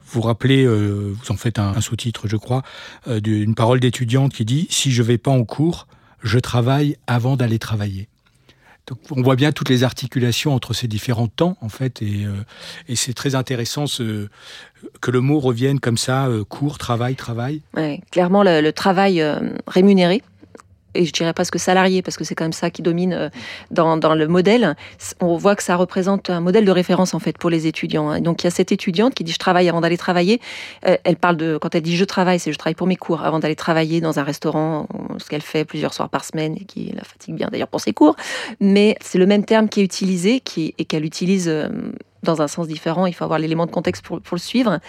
vous 0.07 0.21
rappelez, 0.21 0.67
vous 0.67 1.31
en 1.31 1.37
faites 1.37 1.57
un, 1.57 1.79
sous-titre 1.79 2.27
je 2.27 2.35
crois, 2.35 2.63
d'une 3.07 3.55
parole 3.55 3.79
d'étudiante 3.79 4.33
qui 4.33 4.43
dit⁇ 4.43 4.67
Si 4.73 4.91
je 4.91 5.03
vais 5.03 5.17
pas 5.17 5.31
en 5.31 5.45
cours, 5.45 5.87
je 6.21 6.37
travaille 6.37 6.97
avant 7.07 7.37
d'aller 7.37 7.59
travailler⁇ 7.59 8.03
on 9.11 9.21
voit 9.21 9.35
bien 9.35 9.51
toutes 9.51 9.69
les 9.69 9.83
articulations 9.83 10.53
entre 10.53 10.73
ces 10.73 10.87
différents 10.87 11.27
temps, 11.27 11.57
en 11.61 11.69
fait, 11.69 12.01
et, 12.01 12.25
c'est 12.95 13.13
très 13.13 13.35
intéressant 13.35 13.85
que 13.85 15.11
le 15.11 15.21
mot 15.21 15.39
revienne 15.39 15.79
comme 15.79 15.97
ça, 15.97 16.27
cours, 16.49 16.77
travail, 16.77 17.15
travail. 17.15 17.61
Clairement, 18.11 18.43
le, 18.43 18.61
le 18.61 18.73
travail 18.73 19.23
rémunéré, 19.67 20.21
et 20.93 21.05
je 21.05 21.11
dirais 21.11 21.33
presque 21.33 21.59
salarié, 21.59 22.01
parce 22.01 22.17
que 22.17 22.23
c'est 22.23 22.35
quand 22.35 22.43
même 22.43 22.53
ça 22.53 22.69
qui 22.69 22.81
domine 22.81 23.13
euh, 23.13 23.29
dans, 23.71 23.97
dans, 23.97 24.13
le 24.13 24.27
modèle, 24.27 24.75
on 25.19 25.37
voit 25.37 25.55
que 25.55 25.63
ça 25.63 25.75
représente 25.75 26.29
un 26.29 26.41
modèle 26.41 26.65
de 26.65 26.71
référence 26.71 27.13
en 27.13 27.19
fait 27.19 27.37
pour 27.37 27.49
les 27.49 27.67
étudiants. 27.67 28.09
Hein. 28.09 28.21
Donc 28.21 28.43
il 28.43 28.45
y 28.45 28.47
a 28.47 28.51
cette 28.51 28.71
étudiante 28.71 29.13
qui 29.13 29.23
dit 29.23 29.31
je 29.31 29.39
travaille 29.39 29.69
avant 29.69 29.81
d'aller 29.81 29.97
travailler. 29.97 30.41
Euh, 30.87 30.97
elle 31.03 31.15
parle 31.15 31.37
de 31.37 31.57
quand 31.57 31.73
elle 31.75 31.81
dit 31.81 31.95
je 31.95 32.05
travaille, 32.05 32.39
c'est 32.39 32.51
je 32.51 32.57
travaille 32.57 32.75
pour 32.75 32.87
mes 32.87 32.95
cours 32.95 33.23
avant 33.23 33.39
d'aller 33.39 33.55
travailler 33.55 34.01
dans 34.01 34.19
un 34.19 34.23
restaurant, 34.23 34.87
ce 35.17 35.29
qu'elle 35.29 35.41
fait 35.41 35.65
plusieurs 35.65 35.93
soirs 35.93 36.09
par 36.09 36.25
semaine 36.25 36.55
et 36.59 36.65
qui 36.65 36.91
la 36.95 37.03
fatigue 37.03 37.35
bien 37.35 37.49
d'ailleurs 37.51 37.67
pour 37.67 37.81
ses 37.81 37.93
cours. 37.93 38.15
Mais 38.59 38.95
c'est 39.01 39.17
le 39.17 39.25
même 39.25 39.45
terme 39.45 39.69
qui 39.69 39.81
est 39.81 39.83
utilisé 39.83 40.39
qui, 40.39 40.73
et 40.77 40.85
qu'elle 40.85 41.05
utilise 41.05 41.47
euh, 41.47 41.69
dans 42.23 42.41
un 42.41 42.47
sens 42.47 42.67
différent. 42.67 43.05
Il 43.05 43.13
faut 43.13 43.23
avoir 43.23 43.39
l'élément 43.39 43.65
de 43.65 43.71
contexte 43.71 44.03
pour, 44.03 44.21
pour, 44.21 44.35
le 44.35 44.41
suivre. 44.41 44.79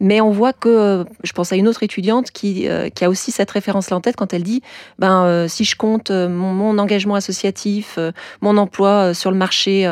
Mais 0.00 0.20
on 0.20 0.30
voit 0.30 0.52
que, 0.52 0.68
euh, 0.68 1.04
je 1.22 1.32
pense 1.32 1.52
à 1.52 1.56
une 1.56 1.68
autre 1.68 1.82
étudiante 1.82 2.30
qui, 2.30 2.68
euh, 2.68 2.88
qui 2.88 3.04
a 3.04 3.10
aussi 3.10 3.30
cette 3.32 3.50
référence-là 3.50 3.98
en 3.98 4.00
tête 4.00 4.16
quand 4.16 4.32
elle 4.32 4.42
dit, 4.42 4.62
ben, 4.98 5.24
euh, 5.24 5.48
si 5.48 5.64
je 5.64 5.76
compte 5.76 6.10
mon, 6.10 6.78
engagement 6.78 7.16
associatif, 7.16 7.98
mon 8.40 8.56
emploi 8.56 9.12
sur 9.12 9.30
le 9.30 9.36
marché, 9.36 9.82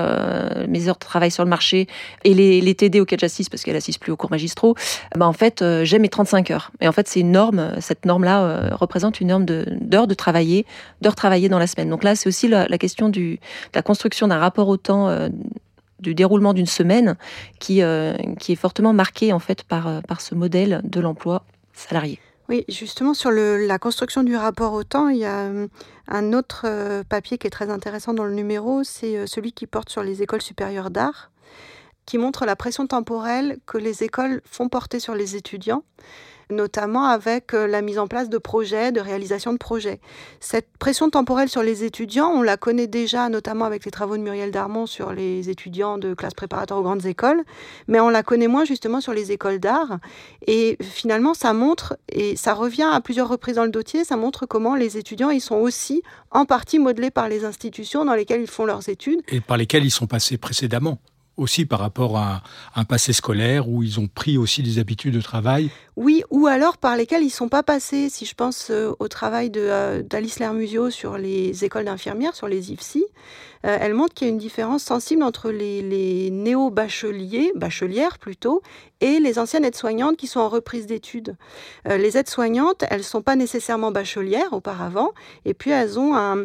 mes 0.68 0.88
heures 0.88 0.94
de 0.94 1.00
travail 1.00 1.30
sur 1.30 1.44
le 1.44 1.50
marché 1.50 1.86
et 2.24 2.32
les, 2.34 2.60
les 2.60 2.74
TD 2.74 3.00
auxquels 3.00 3.18
j'assiste, 3.18 3.50
parce 3.50 3.62
qu'elle 3.62 3.76
assiste 3.76 4.00
plus 4.00 4.12
aux 4.12 4.16
cours 4.16 4.30
magistraux, 4.30 4.74
ben, 5.16 5.26
en 5.26 5.32
fait, 5.32 5.64
j'ai 5.82 5.98
mes 5.98 6.08
35 6.08 6.50
heures. 6.50 6.70
Et 6.80 6.88
en 6.88 6.92
fait, 6.92 7.08
c'est 7.08 7.20
une 7.20 7.32
norme, 7.32 7.72
cette 7.80 8.06
norme-là 8.06 8.70
représente 8.76 9.20
une 9.20 9.28
norme 9.28 9.44
d'heures 9.44 10.06
de, 10.06 10.10
de, 10.10 10.14
travailler, 10.14 10.66
d'heures 11.02 11.16
travaillées 11.16 11.48
dans 11.48 11.58
la 11.58 11.66
semaine. 11.66 11.90
Donc 11.90 12.04
là, 12.04 12.14
c'est 12.14 12.28
aussi 12.28 12.48
la, 12.48 12.68
la, 12.68 12.78
question 12.78 13.08
du, 13.08 13.34
de 13.34 13.38
la 13.74 13.82
construction 13.82 14.28
d'un 14.28 14.38
rapport 14.38 14.68
au 14.68 14.76
temps 14.76 15.28
du 16.00 16.14
déroulement 16.14 16.54
d'une 16.54 16.66
semaine 16.66 17.16
qui, 17.58 17.82
euh, 17.82 18.16
qui 18.38 18.52
est 18.52 18.56
fortement 18.56 18.92
marqué 18.92 19.32
en 19.32 19.38
fait 19.38 19.62
par, 19.62 19.88
euh, 19.88 20.00
par 20.00 20.20
ce 20.20 20.34
modèle 20.34 20.80
de 20.84 21.00
l'emploi 21.00 21.44
salarié. 21.72 22.20
Oui, 22.48 22.64
justement 22.68 23.12
sur 23.12 23.30
la 23.30 23.78
construction 23.78 24.22
du 24.22 24.34
rapport 24.34 24.72
au 24.72 24.82
temps, 24.82 25.08
il 25.08 25.18
y 25.18 25.24
a 25.26 25.40
euh, 25.40 25.68
un 26.08 26.32
autre 26.32 26.66
papier 27.08 27.36
qui 27.36 27.46
est 27.46 27.50
très 27.50 27.68
intéressant 27.68 28.14
dans 28.14 28.24
le 28.24 28.32
numéro, 28.32 28.84
c'est 28.84 29.26
celui 29.26 29.52
qui 29.52 29.66
porte 29.66 29.90
sur 29.90 30.02
les 30.02 30.22
écoles 30.22 30.40
supérieures 30.40 30.90
d'art, 30.90 31.30
qui 32.06 32.16
montre 32.16 32.46
la 32.46 32.56
pression 32.56 32.86
temporelle 32.86 33.58
que 33.66 33.76
les 33.76 34.02
écoles 34.02 34.40
font 34.46 34.70
porter 34.70 34.98
sur 34.98 35.14
les 35.14 35.36
étudiants 35.36 35.82
notamment 36.50 37.04
avec 37.06 37.54
euh, 37.54 37.66
la 37.66 37.82
mise 37.82 37.98
en 37.98 38.06
place 38.06 38.28
de 38.28 38.38
projets, 38.38 38.92
de 38.92 39.00
réalisation 39.00 39.52
de 39.52 39.58
projets. 39.58 40.00
Cette 40.40 40.68
pression 40.78 41.10
temporelle 41.10 41.48
sur 41.48 41.62
les 41.62 41.84
étudiants, 41.84 42.28
on 42.28 42.42
la 42.42 42.56
connaît 42.56 42.86
déjà 42.86 43.28
notamment 43.28 43.64
avec 43.64 43.84
les 43.84 43.90
travaux 43.90 44.16
de 44.16 44.22
Muriel 44.22 44.50
Darmon 44.50 44.86
sur 44.86 45.12
les 45.12 45.50
étudiants 45.50 45.98
de 45.98 46.14
classe 46.14 46.34
préparatoire 46.34 46.80
aux 46.80 46.82
grandes 46.82 47.06
écoles, 47.06 47.42
mais 47.86 48.00
on 48.00 48.08
la 48.08 48.22
connaît 48.22 48.48
moins 48.48 48.64
justement 48.64 49.00
sur 49.00 49.12
les 49.12 49.32
écoles 49.32 49.58
d'art. 49.58 49.98
Et 50.46 50.76
finalement, 50.80 51.34
ça 51.34 51.52
montre, 51.52 51.96
et 52.08 52.36
ça 52.36 52.54
revient 52.54 52.88
à 52.90 53.00
plusieurs 53.00 53.28
reprises 53.28 53.56
dans 53.56 53.64
le 53.64 53.70
dossier, 53.70 54.04
ça 54.04 54.16
montre 54.16 54.46
comment 54.46 54.74
les 54.74 54.96
étudiants, 54.96 55.30
ils 55.30 55.40
sont 55.40 55.56
aussi 55.56 56.02
en 56.30 56.44
partie 56.44 56.78
modelés 56.78 57.10
par 57.10 57.28
les 57.28 57.44
institutions 57.44 58.04
dans 58.04 58.14
lesquelles 58.14 58.42
ils 58.42 58.46
font 58.46 58.64
leurs 58.64 58.88
études. 58.88 59.20
Et 59.28 59.40
par 59.40 59.56
lesquelles 59.56 59.84
ils 59.84 59.90
sont 59.90 60.06
passés 60.06 60.38
précédemment 60.38 60.98
aussi 61.38 61.64
par 61.64 61.78
rapport 61.78 62.18
à 62.18 62.42
un 62.74 62.84
passé 62.84 63.12
scolaire 63.12 63.68
où 63.68 63.82
ils 63.82 63.98
ont 64.00 64.08
pris 64.08 64.36
aussi 64.36 64.62
des 64.62 64.78
habitudes 64.78 65.14
de 65.14 65.20
travail 65.20 65.70
Oui, 66.00 66.22
ou 66.30 66.46
alors 66.46 66.78
par 66.78 66.96
lesquels 66.96 67.22
ils 67.22 67.26
ne 67.26 67.30
sont 67.30 67.48
pas 67.48 67.64
passés. 67.64 68.08
Si 68.08 68.24
je 68.24 68.36
pense 68.36 68.70
euh, 68.70 68.92
au 69.00 69.08
travail 69.08 69.50
euh, 69.56 70.00
d'Alice 70.00 70.38
Lermusio 70.38 70.90
sur 70.90 71.18
les 71.18 71.64
écoles 71.64 71.86
d'infirmières, 71.86 72.36
sur 72.36 72.46
les 72.46 72.70
IFSI, 72.70 73.04
euh, 73.66 73.76
elle 73.80 73.94
montre 73.94 74.14
qu'il 74.14 74.28
y 74.28 74.30
a 74.30 74.32
une 74.32 74.38
différence 74.38 74.84
sensible 74.84 75.24
entre 75.24 75.50
les, 75.50 76.30
néo-bacheliers, 76.30 77.50
bachelières 77.56 78.18
plutôt, 78.18 78.62
et 79.00 79.18
les 79.18 79.40
anciennes 79.40 79.64
aides-soignantes 79.64 80.16
qui 80.16 80.28
sont 80.28 80.38
en 80.38 80.48
reprise 80.48 80.86
d'études. 80.86 81.36
les 81.84 82.16
aides-soignantes, 82.16 82.84
elles 82.90 82.98
ne 82.98 83.02
sont 83.04 83.22
pas 83.22 83.36
nécessairement 83.36 83.92
bachelières 83.92 84.52
auparavant, 84.52 85.12
et 85.44 85.54
puis 85.54 85.70
elles 85.70 86.00
ont 86.00 86.16
un, 86.16 86.44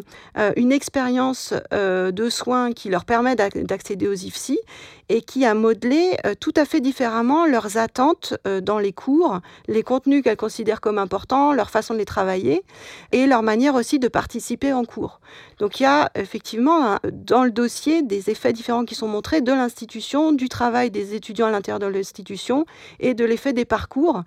une 0.54 0.70
expérience 0.70 1.52
de 1.72 2.28
soins 2.30 2.70
qui 2.70 2.90
leur 2.90 3.04
permet 3.04 3.34
d'accéder 3.34 4.06
aux 4.06 4.14
IFSI, 4.14 4.60
et 5.08 5.20
qui 5.20 5.44
a 5.44 5.54
modelé 5.54 6.16
euh, 6.24 6.34
tout 6.38 6.52
à 6.56 6.64
fait 6.64 6.80
différemment 6.80 7.46
leurs 7.46 7.76
attentes 7.76 8.34
euh, 8.46 8.60
dans 8.60 8.78
les 8.78 8.92
cours, 8.92 9.40
les 9.68 9.82
contenus 9.82 10.22
qu'elles 10.22 10.36
considèrent 10.36 10.80
comme 10.80 10.98
importants, 10.98 11.52
leur 11.52 11.70
façon 11.70 11.94
de 11.94 11.98
les 11.98 12.04
travailler 12.04 12.64
et 13.12 13.26
leur 13.26 13.42
manière 13.42 13.74
aussi 13.74 13.98
de 13.98 14.08
participer 14.08 14.72
en 14.72 14.84
cours. 14.84 15.20
Donc 15.58 15.80
il 15.80 15.84
y 15.84 15.86
a 15.86 16.10
effectivement 16.14 16.98
dans 17.12 17.44
le 17.44 17.50
dossier 17.50 18.02
des 18.02 18.30
effets 18.30 18.52
différents 18.52 18.84
qui 18.84 18.94
sont 18.94 19.08
montrés 19.08 19.40
de 19.40 19.52
l'institution, 19.52 20.32
du 20.32 20.48
travail 20.48 20.90
des 20.90 21.14
étudiants 21.14 21.46
à 21.46 21.50
l'intérieur 21.50 21.78
de 21.78 21.86
l'institution 21.86 22.66
et 23.00 23.14
de 23.14 23.24
l'effet 23.24 23.52
des 23.52 23.64
parcours. 23.64 24.22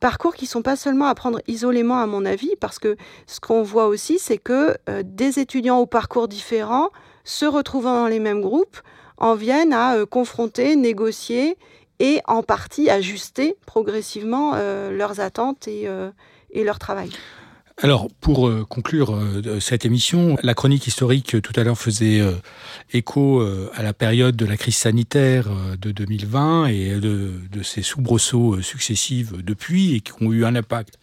Parcours 0.00 0.34
qui 0.34 0.46
sont 0.46 0.62
pas 0.62 0.76
seulement 0.76 1.06
à 1.06 1.14
prendre 1.14 1.40
isolément 1.46 1.98
à 1.98 2.06
mon 2.06 2.24
avis, 2.24 2.54
parce 2.60 2.78
que 2.78 2.96
ce 3.26 3.40
qu'on 3.40 3.62
voit 3.62 3.86
aussi, 3.86 4.18
c'est 4.18 4.38
que 4.38 4.76
euh, 4.88 5.02
des 5.04 5.38
étudiants 5.38 5.78
aux 5.78 5.86
parcours 5.86 6.28
différents 6.28 6.90
se 7.24 7.46
retrouvant 7.46 7.94
dans 7.94 8.08
les 8.08 8.18
mêmes 8.18 8.40
groupes 8.40 8.78
en 9.16 9.34
viennent 9.34 9.72
à 9.72 9.96
euh, 9.96 10.06
confronter, 10.06 10.76
négocier 10.76 11.56
et 12.02 12.20
en 12.26 12.42
partie 12.42 12.90
ajuster 12.90 13.56
progressivement 13.64 14.52
euh, 14.54 14.90
leurs 14.90 15.20
attentes 15.20 15.68
et, 15.68 15.84
euh, 15.86 16.10
et 16.50 16.64
leur 16.64 16.78
travail. 16.78 17.10
Alors, 17.78 18.08
pour 18.20 18.50
conclure 18.68 19.18
cette 19.58 19.86
émission, 19.86 20.36
la 20.42 20.52
chronique 20.52 20.86
historique 20.86 21.40
tout 21.40 21.52
à 21.56 21.64
l'heure 21.64 21.78
faisait 21.78 22.20
écho 22.92 23.40
à 23.40 23.82
la 23.82 23.94
période 23.94 24.36
de 24.36 24.44
la 24.44 24.58
crise 24.58 24.76
sanitaire 24.76 25.48
de 25.80 25.90
2020 25.90 26.66
et 26.66 27.00
de, 27.00 27.32
de 27.50 27.62
ces 27.62 27.80
soubresauts 27.82 28.60
successifs 28.60 29.32
depuis 29.32 29.94
et 29.96 30.00
qui 30.00 30.12
ont 30.20 30.32
eu 30.32 30.44
un 30.44 30.54
impact 30.54 30.98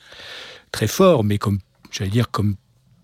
très 0.71 0.87
fort, 0.87 1.23
mais 1.23 1.39
comme 1.39 1.57
j'allais 1.91 2.11
dire 2.11 2.29
comme 2.29 2.55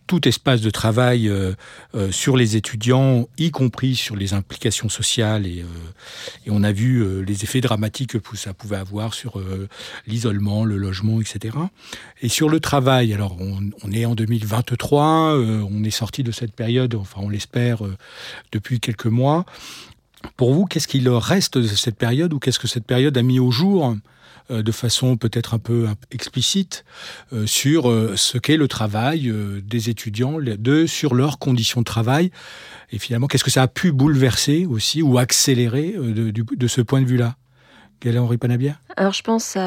tout 0.07 0.27
espace 0.27 0.61
de 0.61 0.69
travail 0.69 1.27
euh, 1.27 1.53
euh, 1.95 2.11
sur 2.11 2.37
les 2.37 2.55
étudiants, 2.55 3.27
y 3.37 3.51
compris 3.51 3.95
sur 3.95 4.15
les 4.15 4.33
implications 4.33 4.89
sociales. 4.89 5.47
Et, 5.47 5.61
euh, 5.61 6.45
et 6.45 6.49
on 6.51 6.63
a 6.63 6.71
vu 6.71 7.23
les 7.23 7.43
effets 7.43 7.61
dramatiques 7.61 8.19
que 8.19 8.37
ça 8.37 8.53
pouvait 8.53 8.77
avoir 8.77 9.13
sur 9.13 9.41
l'isolement, 10.07 10.63
le 10.63 10.77
logement, 10.77 11.19
etc. 11.21 11.57
Et 12.21 12.29
sur 12.29 12.49
le 12.49 12.59
travail, 12.59 13.13
alors 13.13 13.37
on, 13.39 13.59
on 13.83 13.91
est 13.91 14.05
en 14.05 14.15
2023, 14.15 15.37
on 15.37 15.83
est 15.83 15.89
sorti 15.89 16.23
de 16.23 16.31
cette 16.31 16.53
période, 16.53 16.95
enfin 16.95 17.21
on 17.23 17.29
l'espère, 17.29 17.79
depuis 18.51 18.79
quelques 18.79 19.05
mois. 19.05 19.45
Pour 20.37 20.53
vous, 20.53 20.65
qu'est-ce 20.65 20.87
qu'il 20.87 21.07
reste 21.09 21.57
de 21.57 21.67
cette 21.67 21.97
période 21.97 22.33
ou 22.33 22.39
qu'est-ce 22.39 22.59
que 22.59 22.67
cette 22.67 22.85
période 22.85 23.17
a 23.17 23.23
mis 23.23 23.39
au 23.39 23.51
jour? 23.51 23.95
euh, 23.95 23.95
de 24.49 24.71
façon 24.71 25.17
peut-être 25.17 25.53
un 25.53 25.59
peu 25.59 25.87
explicite 26.11 26.85
euh, 27.33 27.45
sur 27.45 27.89
euh, 27.89 28.13
ce 28.15 28.37
qu'est 28.37 28.57
le 28.57 28.67
travail 28.67 29.33
des 29.63 29.89
étudiants, 29.89 30.37
de, 30.39 30.85
sur 30.85 31.15
leurs 31.15 31.39
conditions 31.39 31.81
de 31.81 31.85
travail. 31.85 32.31
Et 32.91 32.99
finalement, 32.99 33.27
qu'est-ce 33.27 33.43
que 33.43 33.51
ça 33.51 33.63
a 33.63 33.67
pu 33.67 33.91
bouleverser 33.91 34.65
aussi 34.65 35.01
ou 35.01 35.17
accélérer 35.17 35.95
de, 35.97 36.67
ce 36.67 36.81
point 36.81 37.01
de 37.01 37.07
vue-là? 37.07 37.35
Gaëlle-Henri 38.01 38.37
Panabia 38.37 38.77
Alors 38.97 39.13
je 39.13 39.23
pense 39.23 39.57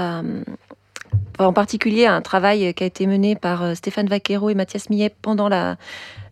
en 1.39 1.53
particulier 1.53 2.05
à 2.05 2.15
un 2.15 2.21
travail 2.21 2.73
qui 2.75 2.85
a 2.85 2.87
été 2.87 3.07
mené 3.07 3.35
par 3.37 3.77
Stéphane 3.77 4.07
Vaquero 4.07 4.51
et 4.51 4.55
Mathias 4.55 4.91
Millet 4.91 5.15
pendant 5.23 5.49
la, 5.49 5.77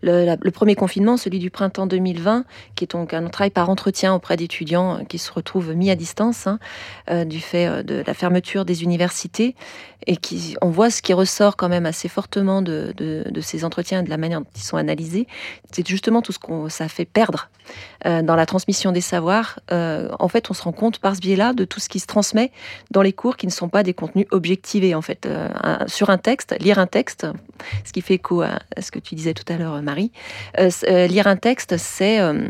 le, 0.06 0.50
premier 0.50 0.74
confinement, 0.74 1.16
celui 1.16 1.38
du 1.38 1.50
printemps 1.50 1.86
2020, 1.86 2.44
qui 2.74 2.84
est 2.84 2.92
donc 2.92 3.12
un 3.12 3.26
travail 3.28 3.50
par 3.50 3.68
entretien 3.70 4.14
auprès 4.14 4.36
d'étudiants 4.36 5.04
qui 5.08 5.18
se 5.18 5.32
retrouvent 5.32 5.74
mis 5.74 5.90
à 5.90 5.96
distance 5.96 6.46
hein, 6.46 6.58
euh, 7.10 7.24
du 7.24 7.40
fait 7.40 7.66
euh, 7.66 7.82
de 7.82 8.02
la 8.06 8.14
fermeture 8.14 8.64
des 8.64 8.82
universités, 8.82 9.54
et 10.06 10.16
qui, 10.16 10.56
on 10.62 10.70
voit 10.70 10.90
ce 10.90 11.02
qui 11.02 11.12
ressort 11.12 11.56
quand 11.56 11.68
même 11.68 11.86
assez 11.86 12.08
fortement 12.08 12.62
de, 12.62 12.94
ces 13.40 13.64
entretiens, 13.64 14.02
de 14.02 14.10
la 14.10 14.16
manière 14.16 14.40
dont 14.40 14.46
ils 14.54 14.62
sont 14.62 14.76
analysés, 14.76 15.26
c'est 15.72 15.86
justement 15.86 16.22
tout 16.22 16.32
ce 16.32 16.38
qu'on 16.38 16.68
ça 16.68 16.88
fait 16.88 17.04
perdre 17.04 17.48
euh, 18.04 18.22
dans 18.22 18.36
la 18.36 18.46
transmission 18.46 18.92
des 18.92 19.00
savoirs. 19.00 19.58
en 19.70 20.28
fait, 20.28 20.50
on 20.50 20.54
se 20.54 20.62
rend 20.62 20.72
compte 20.72 20.98
par 20.98 21.16
ce 21.16 21.20
biais-là 21.20 21.54
de 21.54 21.64
tout 21.64 21.80
ce 21.80 21.88
qui 21.88 21.98
se 21.98 22.06
transmet 22.06 22.52
dans 22.90 23.02
les 23.02 23.12
cours 23.12 23.36
qui 23.36 23.46
ne 23.46 23.52
sont 23.52 23.68
pas 23.68 23.82
des 23.82 23.94
contenus 23.94 24.26
objectivés. 24.30 24.94
En 24.94 25.02
fait, 25.02 25.28
sur 25.86 26.10
un 26.10 26.18
texte, 26.18 26.54
lire 26.60 26.78
un 26.78 26.86
texte, 26.86 27.26
ce 27.84 27.92
qui 27.92 28.02
fait 28.02 28.14
écho 28.14 28.42
à 28.42 28.60
ce 28.80 28.90
que 28.90 28.98
tu 28.98 29.14
disais 29.14 29.34
tout 29.34 29.50
à 29.52 29.56
l'heure, 29.56 29.80
Marie. 29.82 29.95
Euh, 30.58 30.70
euh, 30.88 31.06
lire 31.06 31.26
un 31.26 31.36
texte, 31.36 31.76
c'est 31.76 32.20
euh, 32.20 32.48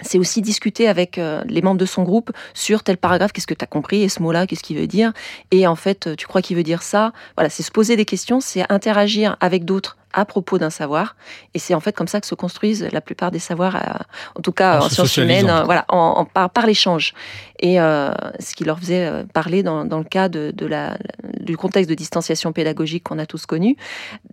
c'est 0.00 0.18
aussi 0.18 0.40
discuter 0.40 0.88
avec 0.88 1.20
les 1.46 1.62
membres 1.62 1.78
de 1.78 1.84
son 1.84 2.02
groupe 2.02 2.32
sur 2.54 2.82
tel 2.82 2.96
paragraphe, 2.96 3.30
qu'est-ce 3.32 3.46
que 3.46 3.54
tu 3.54 3.62
as 3.62 3.68
compris, 3.68 4.02
et 4.02 4.08
ce 4.08 4.22
mot-là, 4.22 4.46
qu'est-ce 4.46 4.62
qu'il 4.62 4.78
veut 4.78 4.86
dire, 4.86 5.12
et 5.50 5.66
en 5.66 5.76
fait, 5.76 6.16
tu 6.16 6.26
crois 6.26 6.40
qu'il 6.40 6.56
veut 6.56 6.62
dire 6.62 6.82
ça? 6.82 7.12
Voilà, 7.36 7.50
c'est 7.50 7.62
se 7.62 7.70
poser 7.70 7.94
des 7.94 8.06
questions, 8.06 8.40
c'est 8.40 8.64
interagir 8.72 9.36
avec 9.40 9.66
d'autres 9.66 9.98
à 10.12 10.24
propos 10.24 10.58
d'un 10.58 10.70
savoir. 10.70 11.16
Et 11.54 11.58
c'est 11.58 11.74
en 11.74 11.80
fait 11.80 11.92
comme 11.92 12.08
ça 12.08 12.20
que 12.20 12.26
se 12.26 12.34
construisent 12.34 12.88
la 12.92 13.00
plupart 13.00 13.30
des 13.30 13.38
savoirs, 13.38 13.76
euh, 13.76 14.02
en 14.36 14.40
tout 14.40 14.52
cas 14.52 14.80
en, 14.80 14.88
sciences 14.88 15.16
humaines, 15.16 15.50
euh, 15.50 15.64
voilà, 15.64 15.84
en, 15.88 16.24
par, 16.24 16.50
par 16.50 16.66
l'échange. 16.66 17.14
Et 17.58 17.80
euh, 17.80 18.12
ce 18.40 18.54
qui 18.54 18.64
leur 18.64 18.78
faisait 18.78 19.24
parler 19.32 19.62
dans, 19.62 19.84
dans 19.84 19.98
le 19.98 20.04
cas 20.04 20.28
de, 20.28 20.52
de 20.54 20.66
la, 20.66 20.98
du 21.40 21.56
contexte 21.56 21.88
de 21.88 21.94
distanciation 21.94 22.52
pédagogique 22.52 23.04
qu'on 23.04 23.18
a 23.18 23.26
tous 23.26 23.46
connu, 23.46 23.76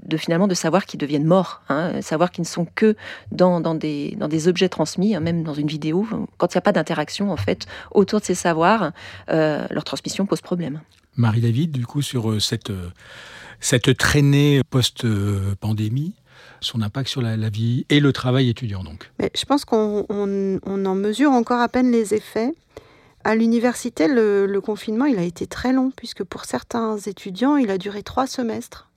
de 0.04 0.18
finalement 0.18 0.48
de 0.48 0.56
savoir 0.56 0.86
qui 0.86 0.98
deviennent 0.98 1.26
morts, 1.26 1.62
hein, 1.70 2.02
savoir 2.02 2.32
qu'ils 2.32 2.44
ne 2.44 2.48
sont 2.48 2.66
que 2.66 2.96
dans, 3.32 3.62
dans, 3.62 3.76
des, 3.76 4.16
dans 4.20 4.28
des 4.28 4.48
objets 4.48 4.70
transmis, 4.70 5.16
hein, 5.16 5.20
même 5.20 5.44
dans 5.44 5.54
une 5.54 5.68
vidéo. 5.68 6.08
Quand 6.38 6.54
il 6.54 6.58
n'y 6.58 6.60
a 6.60 6.62
pas 6.62 6.72
d'interaction 6.72 7.32
en 7.32 7.38
fait 7.38 7.68
autour 7.92 8.20
de 8.20 8.26
ces 8.26 8.36
savoirs, 8.36 8.92
leur 9.28 9.84
transmission 9.84 10.26
pose 10.26 10.42
problème. 10.42 10.82
Marie-David, 11.16 11.72
du 11.72 11.86
coup, 11.86 12.02
sur 12.02 12.42
cette 12.42 12.72
cette 13.60 13.97
traînée 13.97 14.62
post-pandémie 14.70 16.14
son 16.62 16.82
impact 16.82 17.10
sur 17.10 17.22
la, 17.22 17.49
vie 17.49 17.86
et 17.89 17.99
le 17.99 18.14
travail 18.14 18.49
étudiant 18.49 18.84
donc. 18.84 19.12
Mais 19.20 19.32
je 19.36 19.45
pense 19.45 19.66
qu'on 19.66 20.05
en 20.10 20.95
mesure 20.95 21.32
encore 21.32 21.62
à 21.62 21.70
peine 21.70 21.91
les 21.91 22.14
effets. 22.14 22.53
À 23.24 23.36
l'université, 23.36 24.07
le, 24.07 24.60
confinement, 24.60 25.05
il 25.05 25.20
a 25.20 25.24
été 25.24 25.45
très 25.45 25.74
long, 25.74 25.91
puisque 25.95 26.24
pour 26.24 26.45
certains 26.45 26.97
étudiants, 26.97 27.57
il 27.57 27.70
a 27.70 27.78
duré 27.78 28.01
trois 28.03 28.28
semestres. 28.28 28.89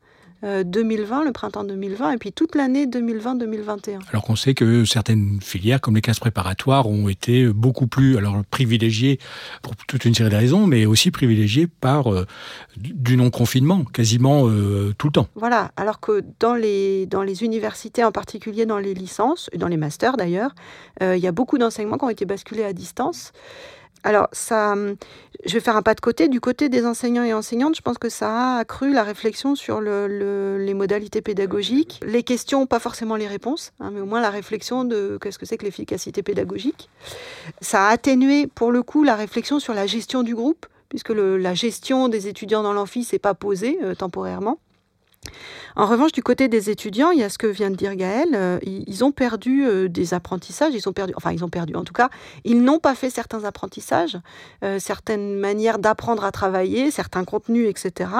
2020, 0.43 1.20
euh, 1.20 1.24
le 1.24 1.32
printemps 1.32 1.64
2020, 1.64 2.12
et 2.12 2.16
puis 2.18 2.32
toute 2.32 2.55
l'année 2.55 2.86
2020-2021. 2.86 4.01
Alors 4.11 4.22
qu'on 4.22 4.36
sait 4.36 4.55
que 4.55 4.84
certaines 4.84 5.40
filières, 5.40 5.80
comme 5.80 5.95
les 5.95 6.01
classes 6.01 6.20
préparatoires, 6.20 6.88
ont 6.88 7.09
été 7.09 7.47
beaucoup 7.47 7.86
plus 7.86 8.16
alors 8.16 8.43
privilégiées 8.51 9.18
pour 9.62 9.76
toute 9.76 10.05
une 10.05 10.14
série 10.14 10.30
de 10.30 10.36
raisons, 10.36 10.66
mais 10.66 10.86
aussi 10.86 11.11
privilégiées 11.11 11.66
par 11.66 12.12
euh, 12.12 12.26
du 12.76 13.16
non-confinement, 13.16 13.84
quasiment 13.84 14.49
euh, 14.49 14.95
tout 14.99 15.09
le 15.09 15.12
temps. 15.12 15.28
Voilà, 15.34 15.70
alors 15.76 16.01
que 16.01 16.24
dans 16.40 16.55
les, 16.55 17.07
dans 17.07 17.22
les 17.22 17.45
universités, 17.45 18.05
en 18.05 18.12
particulier 18.12 18.66
dans 18.66 18.78
les 18.78 18.95
licences, 18.95 19.49
et 19.53 19.59
dans 19.59 19.68
les 19.68 19.76
masters 19.76 20.16
d'ailleurs, 20.16 20.55
il 21.01 21.18
y 21.18 21.26
a 21.26 21.32
beaucoup 21.32 21.59
d'enseignements 21.59 21.99
qui 21.99 22.05
ont 22.05 22.11
été 22.11 22.24
basculés 22.24 22.64
à 22.64 22.72
distance. 22.72 23.32
Alors, 24.05 24.28
ça, 24.32 24.72
hum, 24.72 24.96
je 25.44 25.53
vais 25.55 25.61
faire 25.61 25.76
un 25.76 25.82
pas 25.82 25.94
de 25.94 26.00
côté. 26.00 26.28
Du 26.28 26.40
côté 26.40 26.68
des 26.68 26.86
enseignants 26.86 27.24
et 27.24 27.32
enseignantes, 27.32 27.76
je 27.76 27.82
pense 27.82 27.98
que 27.98 28.09
ça 28.09 28.57
a 28.57 28.59
accru 28.59 28.92
la 28.92 29.03
réflexion 29.03 29.55
sur 29.55 29.80
les 29.80 30.74
modalités 30.74 31.22
pédagogiques. 31.22 32.00
Les 32.05 32.22
questions, 32.22 32.66
pas 32.66 32.78
forcément 32.78 33.16
les 33.16 33.26
réponses, 33.26 33.72
hein, 33.80 33.90
mais 33.92 34.00
au 34.00 34.07
moins 34.07 34.20
la 34.20 34.30
réflexion 34.30 34.84
de 34.84 35.18
qu'est-ce 35.20 35.38
que 35.38 35.46
c'est 35.46 35.57
que 35.57 35.64
l'efficacité 35.64 36.22
pédagogique. 36.22 36.88
Ça 37.61 37.88
a 37.88 37.90
atténué, 37.90 38.46
pour 38.46 38.72
le 38.72 38.82
coup, 38.82 39.05
la 39.05 39.16
réflexion 39.16 39.61
sur 39.61 39.74
la 39.74 39.86
gestion 39.86 40.22
du 40.22 40.34
groupe, 40.34 40.66
puisque 40.88 41.11
la 41.11 41.55
gestion 41.55 42.09
des 42.09 42.28
étudiants 42.28 42.62
dans 42.62 42.72
l'amphi 42.72 43.05
s'est 43.05 43.18
pas 43.18 43.34
posée 43.34 43.78
euh, 43.82 43.94
temporairement. 43.94 44.59
En 45.75 45.87
revanche, 45.87 46.12
du 46.12 46.23
côté 46.23 46.49
des 46.49 46.70
étudiants, 46.70 47.11
il 47.11 47.18
y 47.18 47.23
a 47.23 47.29
ce 47.29 47.39
que 47.39 47.47
vient 47.47 47.70
de 47.70 47.77
dire 47.77 47.95
Gaël, 47.97 48.29
euh, 48.35 48.59
ils 48.62 49.05
ont 49.05 49.12
perdu 49.12 49.66
euh, 49.66 49.89
des 49.89 50.12
apprentissages, 50.12 50.75
ils 50.75 50.89
ont 50.89 50.93
perdu, 50.93 51.14
enfin 51.16 51.33
ils 51.33 51.45
ont 51.45 51.49
perdu 51.49 51.75
en 51.77 51.85
tout 51.85 51.95
cas, 51.95 52.11
ils 52.45 52.62
n'ont 52.62 52.79
pas 52.79 52.95
fait 52.95 53.09
certains 53.09 53.45
apprentissages, 53.45 54.18
euh, 54.64 54.79
certaines 54.79 55.39
manières 55.39 55.79
d'apprendre 55.79 56.25
à 56.25 56.33
travailler, 56.33 56.91
certains 56.91 57.25
contenus, 57.25 57.68
etc. 57.68 58.11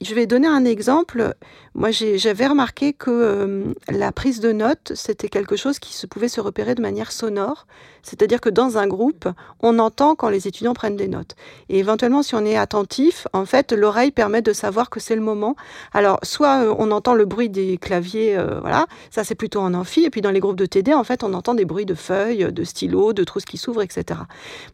Je 0.00 0.14
vais 0.14 0.26
donner 0.26 0.48
un 0.48 0.64
exemple. 0.64 1.34
Moi, 1.74 1.90
j'avais 1.92 2.48
remarqué 2.48 2.92
que 2.92 3.72
la 3.88 4.10
prise 4.10 4.40
de 4.40 4.50
notes, 4.50 4.92
c'était 4.96 5.28
quelque 5.28 5.54
chose 5.54 5.78
qui 5.78 5.94
se 5.94 6.08
pouvait 6.08 6.28
se 6.28 6.40
repérer 6.40 6.74
de 6.74 6.82
manière 6.82 7.12
sonore. 7.12 7.66
C'est-à-dire 8.02 8.40
que 8.40 8.48
dans 8.48 8.78
un 8.78 8.88
groupe, 8.88 9.28
on 9.60 9.78
entend 9.78 10.16
quand 10.16 10.28
les 10.28 10.48
étudiants 10.48 10.74
prennent 10.74 10.96
des 10.96 11.06
notes. 11.06 11.36
Et 11.68 11.78
éventuellement, 11.78 12.24
si 12.24 12.34
on 12.34 12.44
est 12.44 12.56
attentif, 12.56 13.28
en 13.32 13.46
fait, 13.46 13.72
l'oreille 13.72 14.10
permet 14.10 14.42
de 14.42 14.52
savoir 14.52 14.90
que 14.90 14.98
c'est 14.98 15.14
le 15.14 15.22
moment. 15.22 15.54
Alors, 15.92 16.11
soit 16.22 16.64
euh, 16.64 16.74
on 16.78 16.90
entend 16.90 17.14
le 17.14 17.24
bruit 17.24 17.48
des 17.48 17.78
claviers, 17.78 18.36
euh, 18.36 18.60
voilà, 18.60 18.86
ça 19.10 19.24
c'est 19.24 19.34
plutôt 19.34 19.60
en 19.60 19.74
amphi. 19.74 20.04
Et 20.04 20.10
puis 20.10 20.20
dans 20.20 20.30
les 20.30 20.40
groupes 20.40 20.56
de 20.56 20.66
TD, 20.66 20.94
en 20.94 21.04
fait, 21.04 21.24
on 21.24 21.34
entend 21.34 21.54
des 21.54 21.64
bruits 21.64 21.86
de 21.86 21.94
feuilles, 21.94 22.52
de 22.52 22.64
stylos, 22.64 23.12
de 23.12 23.24
trousses 23.24 23.44
qui 23.44 23.56
s'ouvrent, 23.56 23.82
etc. 23.82 24.20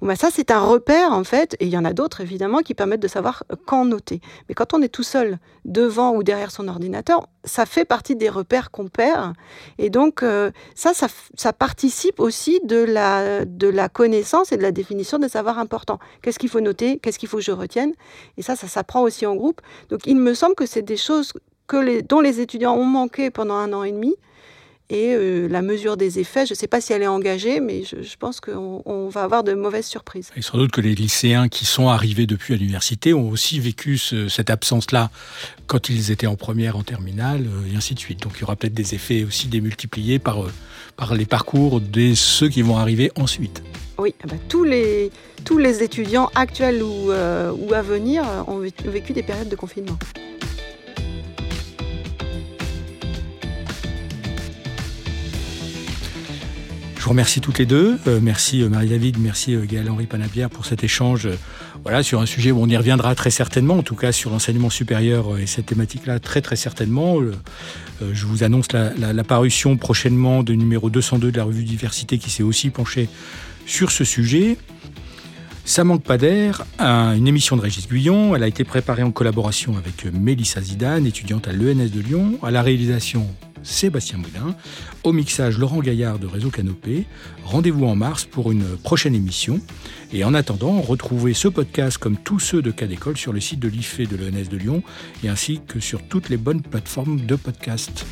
Bon, 0.00 0.08
bah, 0.08 0.16
ça, 0.16 0.28
c'est 0.32 0.50
un 0.50 0.60
repère, 0.60 1.12
en 1.12 1.24
fait. 1.24 1.56
Et 1.60 1.66
il 1.66 1.70
y 1.70 1.78
en 1.78 1.84
a 1.84 1.92
d'autres, 1.92 2.20
évidemment, 2.20 2.58
qui 2.58 2.74
permettent 2.74 3.02
de 3.02 3.08
savoir 3.08 3.44
quand 3.66 3.84
noter. 3.84 4.20
Mais 4.48 4.54
quand 4.54 4.74
on 4.74 4.82
est 4.82 4.88
tout 4.88 5.02
seul, 5.02 5.38
devant 5.64 6.14
ou 6.14 6.22
derrière 6.22 6.50
son 6.50 6.68
ordinateur, 6.68 7.28
ça 7.48 7.66
fait 7.66 7.84
partie 7.84 8.14
des 8.14 8.28
repères 8.28 8.70
qu'on 8.70 8.88
perd. 8.88 9.34
Et 9.78 9.90
donc, 9.90 10.22
euh, 10.22 10.50
ça, 10.74 10.92
ça, 10.94 11.52
participe 11.52 12.20
aussi 12.20 12.60
de 12.64 12.76
la, 12.76 13.44
de 13.44 13.68
la 13.68 13.88
connaissance 13.88 14.52
et 14.52 14.56
de 14.56 14.62
la 14.62 14.70
définition 14.70 15.18
des 15.18 15.28
savoirs 15.28 15.58
importants. 15.58 15.98
Qu'est-ce 16.22 16.38
qu'il 16.38 16.50
faut 16.50 16.60
noter 16.60 16.98
Qu'est-ce 16.98 17.18
qu'il 17.18 17.28
faut 17.28 17.38
que 17.38 17.42
je 17.42 17.52
retienne? 17.52 17.92
Et 18.36 18.42
ça, 18.42 18.54
ça 18.54 18.68
s'apprend 18.68 19.02
aussi 19.02 19.26
en 19.26 19.34
groupe. 19.34 19.60
Donc, 19.88 20.06
il 20.06 20.16
me 20.16 20.34
semble 20.34 20.54
que 20.54 20.66
c'est 20.66 20.82
des 20.82 20.96
choses 20.96 21.32
que 21.66 22.00
dont 22.02 22.20
les 22.20 22.40
étudiants 22.40 22.76
ont 22.76 22.84
manqué 22.84 23.30
pendant 23.30 23.54
un 23.54 23.72
an 23.72 23.82
et 23.82 23.92
demi 23.92 24.14
et 24.90 25.14
euh, 25.14 25.48
la 25.48 25.60
mesure 25.60 25.98
des 25.98 26.18
effets, 26.18 26.46
je 26.46 26.52
ne 26.52 26.56
sais 26.56 26.66
pas 26.66 26.80
si 26.80 26.94
elle 26.94 27.02
est 27.02 27.08
engagée, 27.08 27.60
mais 27.60 27.82
je, 27.84 28.16
pense 28.18 28.40
qu'on 28.40 29.08
va 29.10 29.22
avoir 29.22 29.44
de 29.44 29.52
mauvaises 29.52 29.86
surprises. 29.86 30.30
Et 30.34 30.40
sans 30.40 30.56
doute 30.56 30.70
que 30.70 30.80
les 30.80 30.94
lycéens 30.94 31.48
qui 31.48 31.66
sont 31.66 31.88
arrivés 31.88 32.26
depuis 32.26 32.56
l'université 32.56 33.12
ont 33.12 33.28
aussi 33.28 33.60
vécu 33.60 33.98
cette 33.98 34.48
absence-là 34.48 35.10
quand 35.66 35.90
ils 35.90 36.10
étaient 36.10 36.26
en 36.26 36.36
première, 36.36 36.76
en 36.76 36.84
terminale, 36.84 37.46
euh, 37.46 37.72
et 37.72 37.76
ainsi 37.76 37.94
de 37.94 37.98
suite. 37.98 38.22
Donc 38.22 38.32
il 38.36 38.40
y 38.40 38.44
aura 38.44 38.56
peut-être 38.56 38.72
des 38.72 38.94
effets 38.94 39.24
aussi 39.24 39.48
démultipliés 39.48 40.18
par, 40.18 40.42
euh, 40.42 40.52
par 40.96 41.14
les 41.14 41.26
parcours 41.26 41.82
de 41.82 42.14
ceux 42.14 42.48
qui 42.48 42.62
vont 42.62 42.78
arriver 42.78 43.12
ensuite. 43.14 43.62
Oui, 43.98 44.14
ah 44.22 44.26
bah, 44.26 44.36
tous, 44.48 44.64
les, 44.64 45.10
tous 45.44 45.58
les 45.58 45.82
étudiants 45.82 46.30
actuels 46.34 46.82
ou, 46.82 47.10
ou 47.10 47.74
à 47.74 47.82
venir 47.82 48.24
ont 48.46 48.62
vécu 48.84 49.12
des 49.12 49.22
périodes 49.22 49.48
de 49.48 49.56
confinement. 49.56 49.98
Vous 57.08 57.12
remercie 57.12 57.40
toutes 57.40 57.58
les 57.58 57.64
deux. 57.64 57.98
Euh, 58.06 58.20
merci 58.22 58.62
euh, 58.62 58.68
Marie-David, 58.68 59.18
merci 59.18 59.54
euh, 59.54 59.64
Gaël-Henri 59.64 60.04
Panabière 60.04 60.50
pour 60.50 60.66
cet 60.66 60.84
échange 60.84 61.26
voilà, 61.82 62.02
sur 62.02 62.20
un 62.20 62.26
sujet 62.26 62.50
où 62.50 62.60
on 62.60 62.68
y 62.68 62.76
reviendra 62.76 63.14
très 63.14 63.30
certainement, 63.30 63.78
en 63.78 63.82
tout 63.82 63.94
cas 63.94 64.12
sur 64.12 64.30
l'enseignement 64.30 64.68
supérieur 64.68 65.38
et 65.38 65.46
cette 65.46 65.64
thématique-là 65.64 66.18
très 66.18 66.42
très 66.42 66.56
certainement. 66.56 67.16
je 68.12 68.26
vous 68.26 68.42
annonce 68.42 68.66
la, 68.72 69.24
parution 69.24 69.78
prochainement 69.78 70.42
de 70.42 70.52
numéro 70.52 70.90
202 70.90 71.32
de 71.32 71.36
la 71.38 71.44
revue 71.44 71.64
Diversité 71.64 72.18
qui 72.18 72.28
s'est 72.28 72.42
aussi 72.42 72.68
penchée 72.68 73.08
sur 73.64 73.90
ce 73.90 74.04
sujet. 74.04 74.58
Ça 75.64 75.84
manque 75.84 76.02
pas 76.02 76.18
d'air, 76.18 76.66
une 76.78 77.26
émission 77.26 77.56
de 77.56 77.62
Régis 77.62 77.88
Guyon. 77.88 78.36
Elle 78.36 78.42
a 78.42 78.48
été 78.48 78.64
préparée 78.64 79.02
en 79.02 79.12
collaboration 79.12 79.78
avec 79.78 80.04
Mélissa 80.12 80.60
Zidane, 80.60 81.06
étudiante 81.06 81.48
à 81.48 81.52
l'ENS 81.52 81.88
de 81.88 82.00
Lyon. 82.00 82.38
À 82.42 82.50
la 82.50 82.60
réalisation, 82.60 83.26
Sébastien 83.62 84.18
Moulin. 84.18 84.54
Au 85.04 85.12
mixage, 85.12 85.58
Laurent 85.58 85.80
Gaillard 85.80 86.18
de 86.18 86.26
Réseau 86.26 86.50
Canopé. 86.50 87.06
Rendez-vous 87.44 87.86
en 87.86 87.96
mars 87.96 88.24
pour 88.24 88.52
une 88.52 88.64
prochaine 88.78 89.14
émission. 89.14 89.60
Et 90.12 90.24
en 90.24 90.34
attendant, 90.34 90.80
retrouvez 90.80 91.34
ce 91.34 91.48
podcast 91.48 91.98
comme 91.98 92.16
tous 92.16 92.40
ceux 92.40 92.62
de 92.62 92.70
Cas 92.70 92.86
d'école 92.86 93.16
sur 93.16 93.32
le 93.32 93.40
site 93.40 93.60
de 93.60 93.68
l'IFE 93.68 94.08
de 94.08 94.16
l'ENS 94.16 94.48
de 94.50 94.56
Lyon 94.56 94.82
et 95.22 95.28
ainsi 95.28 95.60
que 95.66 95.80
sur 95.80 96.02
toutes 96.02 96.28
les 96.28 96.36
bonnes 96.36 96.62
plateformes 96.62 97.20
de 97.20 97.36
podcast. 97.36 98.06